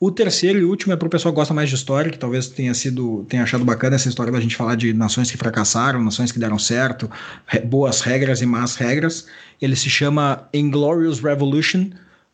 O 0.00 0.10
terceiro 0.10 0.58
e 0.58 0.64
último 0.64 0.92
é 0.92 0.96
para 0.96 1.06
o 1.06 1.10
pessoal 1.10 1.32
que 1.32 1.40
gosta 1.40 1.54
mais 1.54 1.68
de 1.68 1.76
história, 1.76 2.10
que 2.10 2.18
talvez 2.18 2.48
tenha 2.48 2.74
sido 2.74 3.24
tenha 3.28 3.44
achado 3.44 3.64
bacana 3.64 3.94
essa 3.94 4.08
história 4.08 4.32
da 4.32 4.40
gente 4.40 4.56
falar 4.56 4.74
de 4.74 4.92
nações 4.92 5.30
que 5.30 5.36
fracassaram, 5.36 6.02
nações 6.02 6.32
que 6.32 6.38
deram 6.38 6.58
certo, 6.58 7.10
re, 7.46 7.60
boas 7.60 8.00
regras 8.00 8.42
e 8.42 8.46
más 8.46 8.74
regras. 8.74 9.26
Ele 9.62 9.76
se 9.76 9.88
chama 9.88 10.48
Inglorious 10.52 11.20
Revolution: 11.20 11.90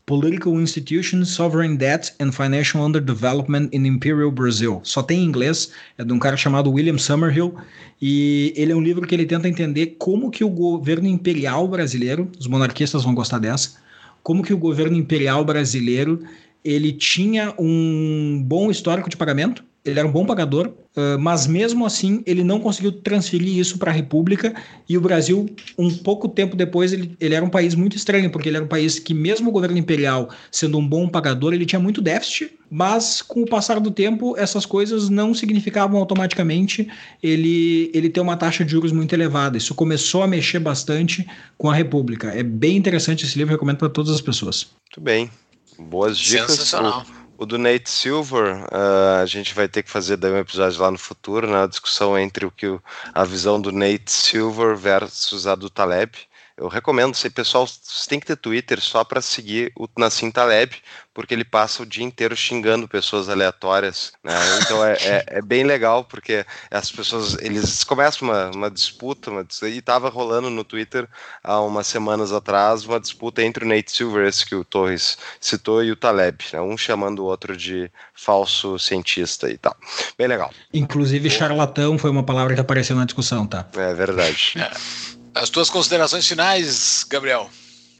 Political 0.07 0.61
Institutions, 0.61 1.29
Sovereign 1.29 1.77
Debt 1.77 2.15
and 2.19 2.33
Financial 2.33 2.83
Underdevelopment 2.83 3.69
in 3.73 3.87
Imperial 3.87 4.31
Brazil. 4.31 4.81
Só 4.83 5.03
tem 5.03 5.21
em 5.21 5.27
inglês, 5.27 5.71
é 5.99 6.05
de 6.05 6.13
um 6.13 6.19
cara 6.19 6.39
chamado 6.39 6.73
William 6.73 6.99
Summerhill, 6.99 7.55
e 8.01 8.55
ele 8.57 8.73
é 8.73 8.75
um 8.75 8.83
livro 8.83 9.07
que 9.07 9.15
ele 9.15 9.27
tenta 9.27 9.47
entender 9.47 9.97
como 9.99 10.31
que 10.31 10.43
o 10.43 10.49
governo 10.49 11.07
imperial 11.07 11.69
brasileiro, 11.69 12.29
os 12.39 12.47
monarquistas 12.47 13.05
vão 13.05 13.15
gostar 13.15 13.39
dessa, 13.39 13.77
como 14.23 14.43
que 14.43 14.53
o 14.53 14.59
governo 14.59 14.97
imperial 14.97 15.45
brasileiro 15.45 16.23
ele 16.65 16.93
tinha 16.93 17.55
um 17.59 18.43
bom 18.45 18.71
histórico 18.71 19.09
de 19.09 19.17
pagamento, 19.17 19.65
ele 19.85 19.99
era 19.99 20.07
um 20.07 20.13
bom 20.13 20.27
pagador, 20.27 20.73
mas 21.19 21.47
mesmo 21.47 21.87
assim 21.87 22.23
ele 22.27 22.45
não 22.45 22.61
conseguiu 22.61 22.93
transferir 22.93 23.57
isso 23.57 23.79
para 23.79 23.91
a 23.91 23.95
República 23.95 24.55
e 24.87 24.99
o 24.99 25.01
Brasil, 25.01 25.49
um 25.79 25.91
pouco 25.91 26.29
tempo 26.29 26.55
depois, 26.55 26.93
ele, 26.93 27.17
ele 27.19 27.35
era 27.35 27.43
um 27.43 27.49
país 27.49 27.75
muito 27.75 27.97
estranho, 27.97 28.31
porque 28.31 28.51
ele 28.51 28.57
era 28.57 28.65
um 28.65 28.69
país 28.69 28.99
que, 28.99 29.15
mesmo 29.15 29.49
o 29.49 29.53
governo 29.53 29.79
imperial 29.79 30.29
sendo 30.51 30.77
um 30.77 30.87
bom 30.87 31.09
pagador, 31.09 31.55
ele 31.55 31.65
tinha 31.65 31.81
muito 31.81 32.03
déficit, 32.03 32.53
mas 32.71 33.23
com 33.23 33.41
o 33.41 33.47
passar 33.47 33.81
do 33.81 33.91
tempo, 33.91 34.37
essas 34.37 34.67
coisas 34.67 35.09
não 35.09 35.33
significavam 35.33 35.99
automaticamente 35.99 36.87
ele, 37.23 37.91
ele 37.95 38.11
ter 38.11 38.21
uma 38.21 38.37
taxa 38.37 38.65
de 38.65 38.73
juros 38.73 38.93
muito 38.93 39.15
elevada. 39.15 39.57
Isso 39.57 39.75
começou 39.75 40.23
a 40.23 40.27
mexer 40.27 40.59
bastante 40.59 41.27
com 41.57 41.71
a 41.71 41.75
República. 41.75 42.29
É 42.29 42.43
bem 42.43 42.77
interessante 42.77 43.25
esse 43.25 43.39
livro, 43.39 43.55
recomendo 43.55 43.79
para 43.79 43.89
todas 43.89 44.13
as 44.13 44.21
pessoas. 44.21 44.69
Muito 44.91 45.01
bem. 45.01 45.31
Boas 45.81 46.19
dicas. 46.19 46.51
Sensacional. 46.53 47.05
O 47.39 47.47
do 47.47 47.57
Nate 47.57 47.89
Silver, 47.89 48.65
uh, 48.65 49.23
a 49.23 49.27
gente 49.27 49.55
vai 49.55 49.67
ter 49.67 49.83
que 49.83 49.91
fazer 49.91 50.19
daí 50.19 50.31
um 50.31 50.39
episódio 50.39 50.79
lá 50.83 50.91
no 50.91 50.99
futuro, 50.99 51.51
né? 51.51 51.63
A 51.63 51.67
discussão 51.67 52.19
entre 52.19 52.45
o 52.45 52.51
que 52.51 52.67
o, 52.67 52.83
a 53.15 53.25
visão 53.25 53.59
do 53.59 53.73
Nate 53.73 54.13
Silver 54.13 54.77
versus 54.77 55.47
a 55.47 55.55
do 55.55 55.71
Taleb. 55.71 56.13
Eu 56.61 56.69
recomendo, 56.69 57.15
se 57.15 57.31
pessoal, 57.31 57.67
você 57.67 58.07
tem 58.07 58.21
que 58.21 58.27
ter 58.27 58.37
Twitter 58.37 58.83
só 58.83 59.03
para 59.03 59.23
seguir 59.23 59.73
o 59.75 59.89
Nassim 59.97 60.31
Taleb, 60.31 60.77
porque 61.15 61.33
ele 61.33 61.43
passa 61.43 61.83
o 61.83 61.87
dia 61.87 62.05
inteiro 62.05 62.37
xingando 62.37 62.87
pessoas 62.87 63.31
aleatórias. 63.31 64.13
Né? 64.23 64.35
Então 64.61 64.85
é, 64.85 64.93
é, 64.93 65.25
é, 65.27 65.43
bem 65.43 65.65
legal, 65.65 66.05
porque 66.05 66.45
as 66.71 66.93
pessoas, 66.93 67.39
eles 67.41 67.83
começam 67.83 68.29
uma, 68.29 68.51
uma 68.51 68.71
disputa, 68.71 69.31
uma, 69.31 69.47
e 69.63 69.79
estava 69.79 70.11
rolando 70.11 70.51
no 70.51 70.63
Twitter 70.63 71.09
há 71.43 71.63
umas 71.63 71.87
semanas 71.87 72.31
atrás 72.31 72.85
uma 72.85 73.01
disputa 73.01 73.43
entre 73.43 73.65
o 73.65 73.69
Nate 73.69 73.91
Silver, 73.91 74.29
esse 74.29 74.45
que 74.45 74.55
o 74.55 74.63
Torres 74.63 75.17
citou, 75.41 75.83
e 75.83 75.91
o 75.91 75.97
Taleb, 75.97 76.45
né? 76.53 76.61
um 76.61 76.77
chamando 76.77 77.21
o 77.21 77.25
outro 77.25 77.57
de 77.57 77.91
falso 78.13 78.79
cientista 78.79 79.51
e 79.51 79.57
tal. 79.57 79.75
Bem 80.19 80.27
legal. 80.27 80.53
Inclusive, 80.75 81.31
charlatão 81.31 81.97
foi 81.97 82.11
uma 82.11 82.23
palavra 82.23 82.55
que 82.55 82.61
apareceu 82.61 82.95
na 82.97 83.07
discussão, 83.07 83.47
tá? 83.47 83.67
É 83.75 83.95
verdade. 83.95 84.55
As 85.35 85.49
tuas 85.51 85.71
considerações 85.71 86.27
finais, 86.27 87.05
Gabriel? 87.09 87.51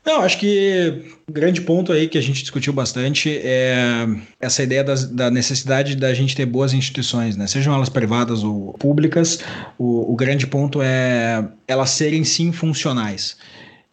Não, 0.05 0.23
acho 0.23 0.39
que 0.39 1.15
o 1.29 1.33
grande 1.33 1.61
ponto 1.61 1.93
aí 1.93 2.09
que 2.09 2.17
a 2.17 2.23
gente 2.23 2.41
discutiu 2.41 2.73
bastante 2.73 3.39
é 3.43 4.07
essa 4.41 4.63
ideia 4.63 4.83
das, 4.83 5.05
da 5.05 5.31
necessidade 5.31 5.95
da 5.95 6.13
gente 6.15 6.35
ter 6.35 6.47
boas 6.47 6.73
instituições, 6.73 7.37
né? 7.37 7.47
Sejam 7.47 7.75
elas 7.75 7.91
privadas 7.91 8.43
ou 8.43 8.73
públicas, 8.75 9.41
o, 9.79 10.11
o 10.13 10.17
grande 10.17 10.47
ponto 10.47 10.81
é 10.81 11.47
elas 11.69 11.91
serem 11.91 12.25
sim 12.25 12.51
funcionais. 12.51 13.37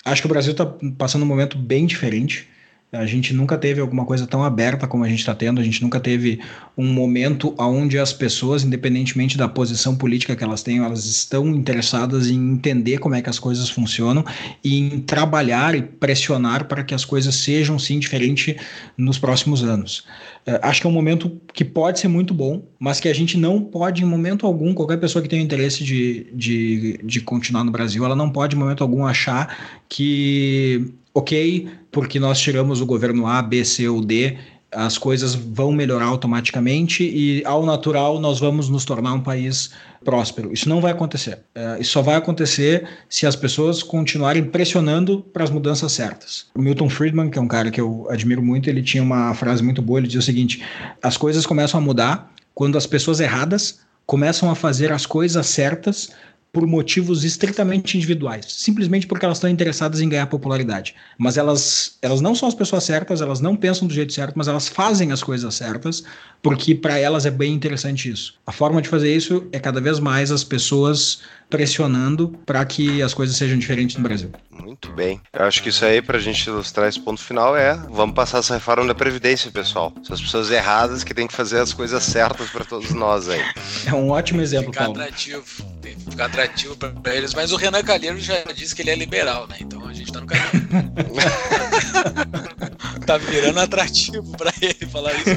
Acho 0.06 0.22
que 0.22 0.28
o 0.28 0.30
Brasil 0.30 0.54
está 0.54 0.66
passando 0.98 1.24
um 1.24 1.28
momento 1.28 1.58
bem 1.58 1.86
diferente. 1.86 2.48
A 2.90 3.06
gente 3.06 3.34
nunca 3.34 3.58
teve 3.58 3.82
alguma 3.82 4.06
coisa 4.06 4.26
tão 4.26 4.42
aberta 4.46 4.88
como 4.88 5.04
a 5.04 5.10
gente 5.10 5.20
está 5.20 5.36
tendo, 5.36 5.60
a 5.60 5.64
gente 5.64 5.82
nunca 5.82 6.00
teve 6.00 6.40
um 6.78 6.88
momento 6.88 7.54
onde 7.60 8.00
as 8.00 8.14
pessoas, 8.14 8.64
independentemente 8.64 9.38
da 9.38 9.50
posição 9.50 9.94
política 9.94 10.38
que 10.38 10.44
elas 10.44 10.64
tenham, 10.64 10.86
elas 10.86 11.04
estão 11.04 11.50
interessadas 11.50 12.30
em 12.30 12.54
entender 12.54 13.00
como 13.00 13.14
é 13.14 13.22
que 13.22 13.30
as 13.30 13.40
coisas 13.40 13.70
funcionam 13.70 14.24
e 14.64 14.80
em 14.80 15.02
trabalhar 15.02 15.76
e 15.76 15.82
pressionar 15.82 16.66
para 16.70 16.82
que 16.82 16.96
as 16.96 17.04
coisas 17.04 17.36
sejam 17.36 17.78
sim 17.78 18.00
diferentes 18.00 18.56
nos 18.98 19.20
próximos 19.20 19.66
anos. 19.66 20.06
É, 20.48 20.60
acho 20.64 20.80
que 20.80 20.88
é 20.88 20.90
um 20.90 20.94
momento 20.94 21.42
que 21.54 21.66
pode 21.66 22.00
ser 22.00 22.08
muito 22.08 22.34
bom, 22.34 22.64
mas 22.80 23.02
que 23.02 23.10
a 23.10 23.14
gente 23.14 23.38
não 23.38 23.62
pode, 23.62 24.02
em 24.02 24.06
momento 24.06 24.46
algum, 24.46 24.74
qualquer 24.74 24.98
pessoa 24.98 25.22
que 25.22 25.28
tenha 25.28 25.44
interesse 25.44 25.84
de, 25.84 26.32
de, 26.34 27.00
de 27.04 27.20
continuar 27.20 27.66
no 27.66 27.72
Brasil, 27.72 28.06
ela 28.06 28.16
não 28.16 28.30
pode, 28.30 28.56
em 28.56 28.60
momento 28.60 28.82
algum, 28.82 29.06
achar 29.06 29.84
que 29.90 30.94
ok, 31.14 31.68
porque 31.92 32.18
nós 32.18 32.40
tiramos 32.40 32.80
o 32.80 32.86
governo 32.86 33.28
A, 33.28 33.42
B, 33.42 33.66
C 33.66 33.90
ou 33.90 34.00
D, 34.00 34.38
as 34.72 34.98
coisas 34.98 35.34
vão 35.34 35.72
melhorar 35.72 36.06
automaticamente 36.06 37.04
e, 37.04 37.44
ao 37.46 37.66
natural, 37.66 38.20
nós 38.20 38.40
vamos 38.40 38.68
nos 38.68 38.84
tornar 38.84 39.14
um 39.14 39.22
país 39.22 39.72
próspero. 40.04 40.52
Isso 40.52 40.68
não 40.68 40.82
vai 40.82 40.92
acontecer. 40.92 41.40
Uh, 41.56 41.82
isso 41.82 41.92
só 41.92 42.02
vai 42.02 42.16
acontecer 42.16 42.88
se 43.10 43.26
as 43.26 43.36
pessoas 43.36 43.82
continuarem 43.82 44.44
pressionando 44.44 45.22
para 45.34 45.44
as 45.44 45.50
mudanças 45.50 45.92
certas. 45.94 46.48
O 46.54 46.62
Milton 46.62 46.90
Friedman, 46.90 47.30
que 47.30 47.40
é 47.40 47.42
um 47.42 47.48
cara 47.48 47.72
que 47.72 47.80
eu 47.80 48.08
admiro 48.10 48.42
muito, 48.42 48.70
ele 48.70 48.84
tinha 48.84 49.02
uma 49.02 49.34
frase 49.34 49.64
muito 49.64 49.82
boa. 49.82 50.00
Ele 50.00 50.08
dizia 50.08 50.20
o 50.20 50.24
seguinte: 50.24 50.62
as 51.02 51.16
coisas 51.16 51.46
começam 51.46 51.80
a 51.80 51.84
mudar 51.84 52.32
quando 52.54 52.78
as 52.78 52.86
pessoas 52.86 53.20
erradas 53.20 53.80
começam 54.06 54.50
a 54.50 54.56
fazer 54.56 54.92
as 54.92 55.06
coisas 55.06 55.46
certas 55.48 56.10
por 56.52 56.66
motivos 56.66 57.24
estritamente 57.24 57.98
individuais, 57.98 58.46
simplesmente 58.48 59.06
porque 59.06 59.26
elas 59.26 59.38
estão 59.38 59.50
interessadas 59.50 60.02
em 60.02 60.10
ganhar 60.10 60.28
popularidade. 60.28 60.96
Mas 61.18 61.38
elas, 61.38 61.98
elas 62.02 62.22
não 62.22 62.34
são 62.34 62.48
as 62.48 62.56
pessoas 62.56 62.84
certas, 62.84 63.22
elas 63.22 63.40
não 63.40 63.56
pensam 63.56 63.88
do 63.88 63.94
jeito 63.94 64.14
certo, 64.14 64.34
mas 64.36 64.48
elas 64.48 64.68
fazem 64.68 65.12
as 65.12 65.22
coisas 65.22 65.54
certas, 65.54 66.04
porque 66.42 66.74
para 66.74 66.98
elas 66.98 67.26
é 67.26 67.32
bem 67.32 67.54
interessante 67.54 68.10
isso. 68.10 68.36
A 68.46 68.52
forma 68.52 68.82
de 68.82 68.90
fazer 68.90 69.16
isso 69.16 69.48
é 69.52 69.60
cada 69.60 69.82
vez 69.82 70.00
mais 70.00 70.32
as 70.32 70.44
pessoas 70.44 71.20
pressionando 71.50 72.30
para 72.46 72.64
que 72.66 73.02
as 73.02 73.14
coisas 73.14 73.36
sejam 73.36 73.58
diferentes 73.58 73.96
no 73.96 74.04
Brasil. 74.04 74.32
Muito 74.52 74.92
bem. 74.92 75.22
Eu 75.32 75.46
acho 75.46 75.64
que 75.64 75.70
isso 75.70 75.86
aí, 75.86 76.02
para 76.02 76.18
a 76.18 76.22
gente 76.22 76.46
ilustrar 76.48 76.90
esse 76.90 77.00
ponto 77.00 77.22
final, 77.22 77.56
é 77.56 77.74
vamos 77.90 78.16
passar 78.16 78.40
essa 78.40 78.56
reforma 78.56 78.86
da 78.86 78.96
Previdência, 78.96 79.50
pessoal. 79.52 79.94
São 80.04 80.14
as 80.14 80.22
pessoas 80.22 80.52
erradas 80.52 81.04
que 81.04 81.14
têm 81.14 81.28
que 81.28 81.34
fazer 81.34 81.60
as 81.60 81.74
coisas 81.74 82.04
certas 82.04 82.50
para 82.50 82.66
todos 82.66 82.94
nós 82.94 83.30
aí. 83.30 83.42
É 83.86 83.94
um 83.94 84.10
ótimo 84.10 84.42
exemplo, 84.42 84.74
ficar 84.74 84.86
Paulo. 84.86 85.00
Atrativo, 85.00 85.46
tem 85.82 85.96
que 85.96 86.12
ficar 86.12 86.26
atrativo 86.26 86.76
para 86.76 87.16
eles. 87.16 87.34
Mas 87.34 87.52
o 87.52 87.56
Renan 87.56 87.84
Calheiro 87.84 88.20
já 88.20 88.44
disse 88.54 88.76
que 88.76 88.82
ele 88.82 88.90
é 88.90 88.96
liberal, 88.96 89.48
né? 89.48 89.58
Então 89.62 89.88
a 89.88 89.94
gente 89.94 90.12
tá 90.12 90.20
no 90.20 90.28
caminho. 90.28 90.48
tá 93.08 93.18
virando 93.18 93.60
atrativo 93.60 94.36
para 94.38 94.54
ele 94.62 94.86
falar 94.92 95.14
isso. 95.16 95.30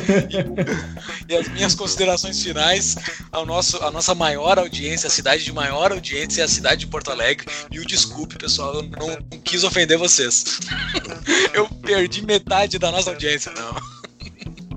E, 1.28 1.32
e, 1.32 1.36
as 1.36 1.48
minhas 1.48 1.74
considerações 1.74 2.42
finais 2.42 2.96
ao 3.30 3.46
nosso, 3.46 3.82
a 3.84 3.90
nossa 3.90 4.14
maior 4.14 4.58
audiência, 4.58 5.06
a 5.06 5.10
cidade 5.10 5.44
de 5.44 5.52
maior 5.52 5.92
audiência 5.92 6.42
é 6.42 6.44
a 6.44 6.48
cidade 6.48 6.80
de 6.80 6.86
Porto 6.88 7.10
Alegre. 7.10 7.46
E 7.70 7.78
o 7.78 7.86
desculpe, 7.86 8.36
pessoal, 8.36 8.74
eu 8.74 8.82
não, 8.82 9.08
não 9.08 9.40
quis 9.40 9.62
ofender 9.62 9.96
vocês. 9.96 10.58
eu 11.54 11.68
perdi 11.68 12.26
metade 12.26 12.78
da 12.78 12.90
nossa 12.90 13.10
audiência, 13.10 13.52
não. 13.52 14.00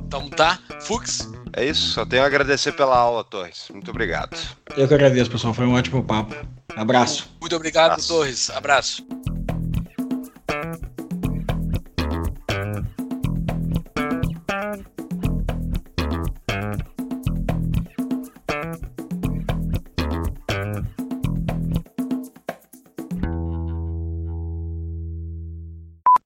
Então 0.05 0.29
tá, 0.29 0.59
Fux. 0.81 1.27
É 1.55 1.65
isso, 1.65 1.93
só 1.93 2.05
tenho 2.05 2.23
a 2.23 2.25
agradecer 2.27 2.71
pela 2.71 2.95
aula, 2.95 3.23
Torres. 3.23 3.65
Muito 3.71 3.89
obrigado. 3.89 4.37
Eu 4.77 4.87
que 4.87 4.93
agradeço, 4.93 5.29
pessoal. 5.29 5.53
Foi 5.53 5.65
um 5.65 5.73
ótimo 5.73 6.03
papo. 6.03 6.35
Abraço. 6.75 7.29
Muito 7.41 7.55
obrigado, 7.55 7.91
Abraço. 7.91 8.07
Torres. 8.07 8.49
Abraço. 8.49 9.05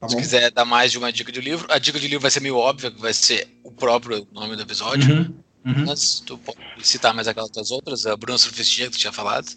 Tá 0.07 0.09
Se 0.09 0.15
quiser 0.15 0.51
dar 0.51 0.65
mais 0.65 0.91
de 0.91 0.97
uma 0.97 1.11
dica 1.11 1.31
de 1.31 1.41
livro, 1.41 1.67
a 1.69 1.77
dica 1.77 1.99
de 1.99 2.07
livro 2.07 2.21
vai 2.21 2.31
ser 2.31 2.39
meio 2.39 2.55
óbvia, 2.55 2.89
que 2.89 3.01
vai 3.01 3.13
ser 3.13 3.47
o 3.63 3.71
próprio 3.71 4.25
nome 4.31 4.55
do 4.55 4.61
episódio. 4.61 5.13
Uhum, 5.13 5.35
uhum. 5.65 5.85
Mas 5.85 6.21
tu 6.25 6.37
pode 6.37 6.57
citar 6.81 7.13
mais 7.13 7.27
aquelas 7.27 7.71
outras, 7.71 8.05
a 8.05 8.15
Bruno 8.15 8.39
Surfistinha 8.39 8.87
que 8.87 8.93
tu 8.93 8.99
tinha 8.99 9.11
falado. 9.11 9.47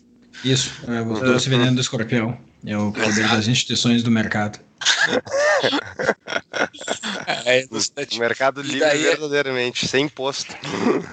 Isso, 0.44 0.72
é 0.88 1.01
o 1.01 1.20
Doce 1.20 1.48
Veneno 1.48 1.74
do 1.74 1.80
Escorpião. 1.80 2.36
É 2.66 2.76
o 2.76 2.92
poder 2.92 3.26
das 3.28 3.48
instituições 3.48 4.03
do 4.03 4.11
mercado. 4.11 4.59
é, 7.44 7.66
o 7.70 7.78
mercado 8.18 8.61
livre 8.62 8.80
daí, 8.80 9.07
é- 9.07 9.11
verdadeiramente, 9.11 9.86
sem 9.88 10.07
imposto. 10.07 10.57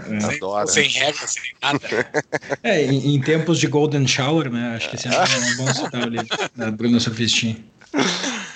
É. 0.09 0.25
Adoro. 0.35 0.67
Sem 0.67 0.89
regra, 0.89 1.27
sem 1.27 1.53
nada. 1.61 1.79
É, 2.63 2.83
em, 2.85 3.15
em, 3.15 3.21
tempos 3.21 3.59
de 3.59 3.67
Golden 3.67 4.07
Shower, 4.07 4.49
né? 4.51 4.75
Acho 4.75 4.89
que 4.89 4.97
esse 4.97 5.07
é 5.07 5.11
um 5.11 5.57
bom 5.57 5.71
citar 5.73 6.05
o 6.05 6.09
livro 6.09 6.27
da 6.55 6.69
Bruna 6.71 6.99
Surfistinha. 6.99 7.57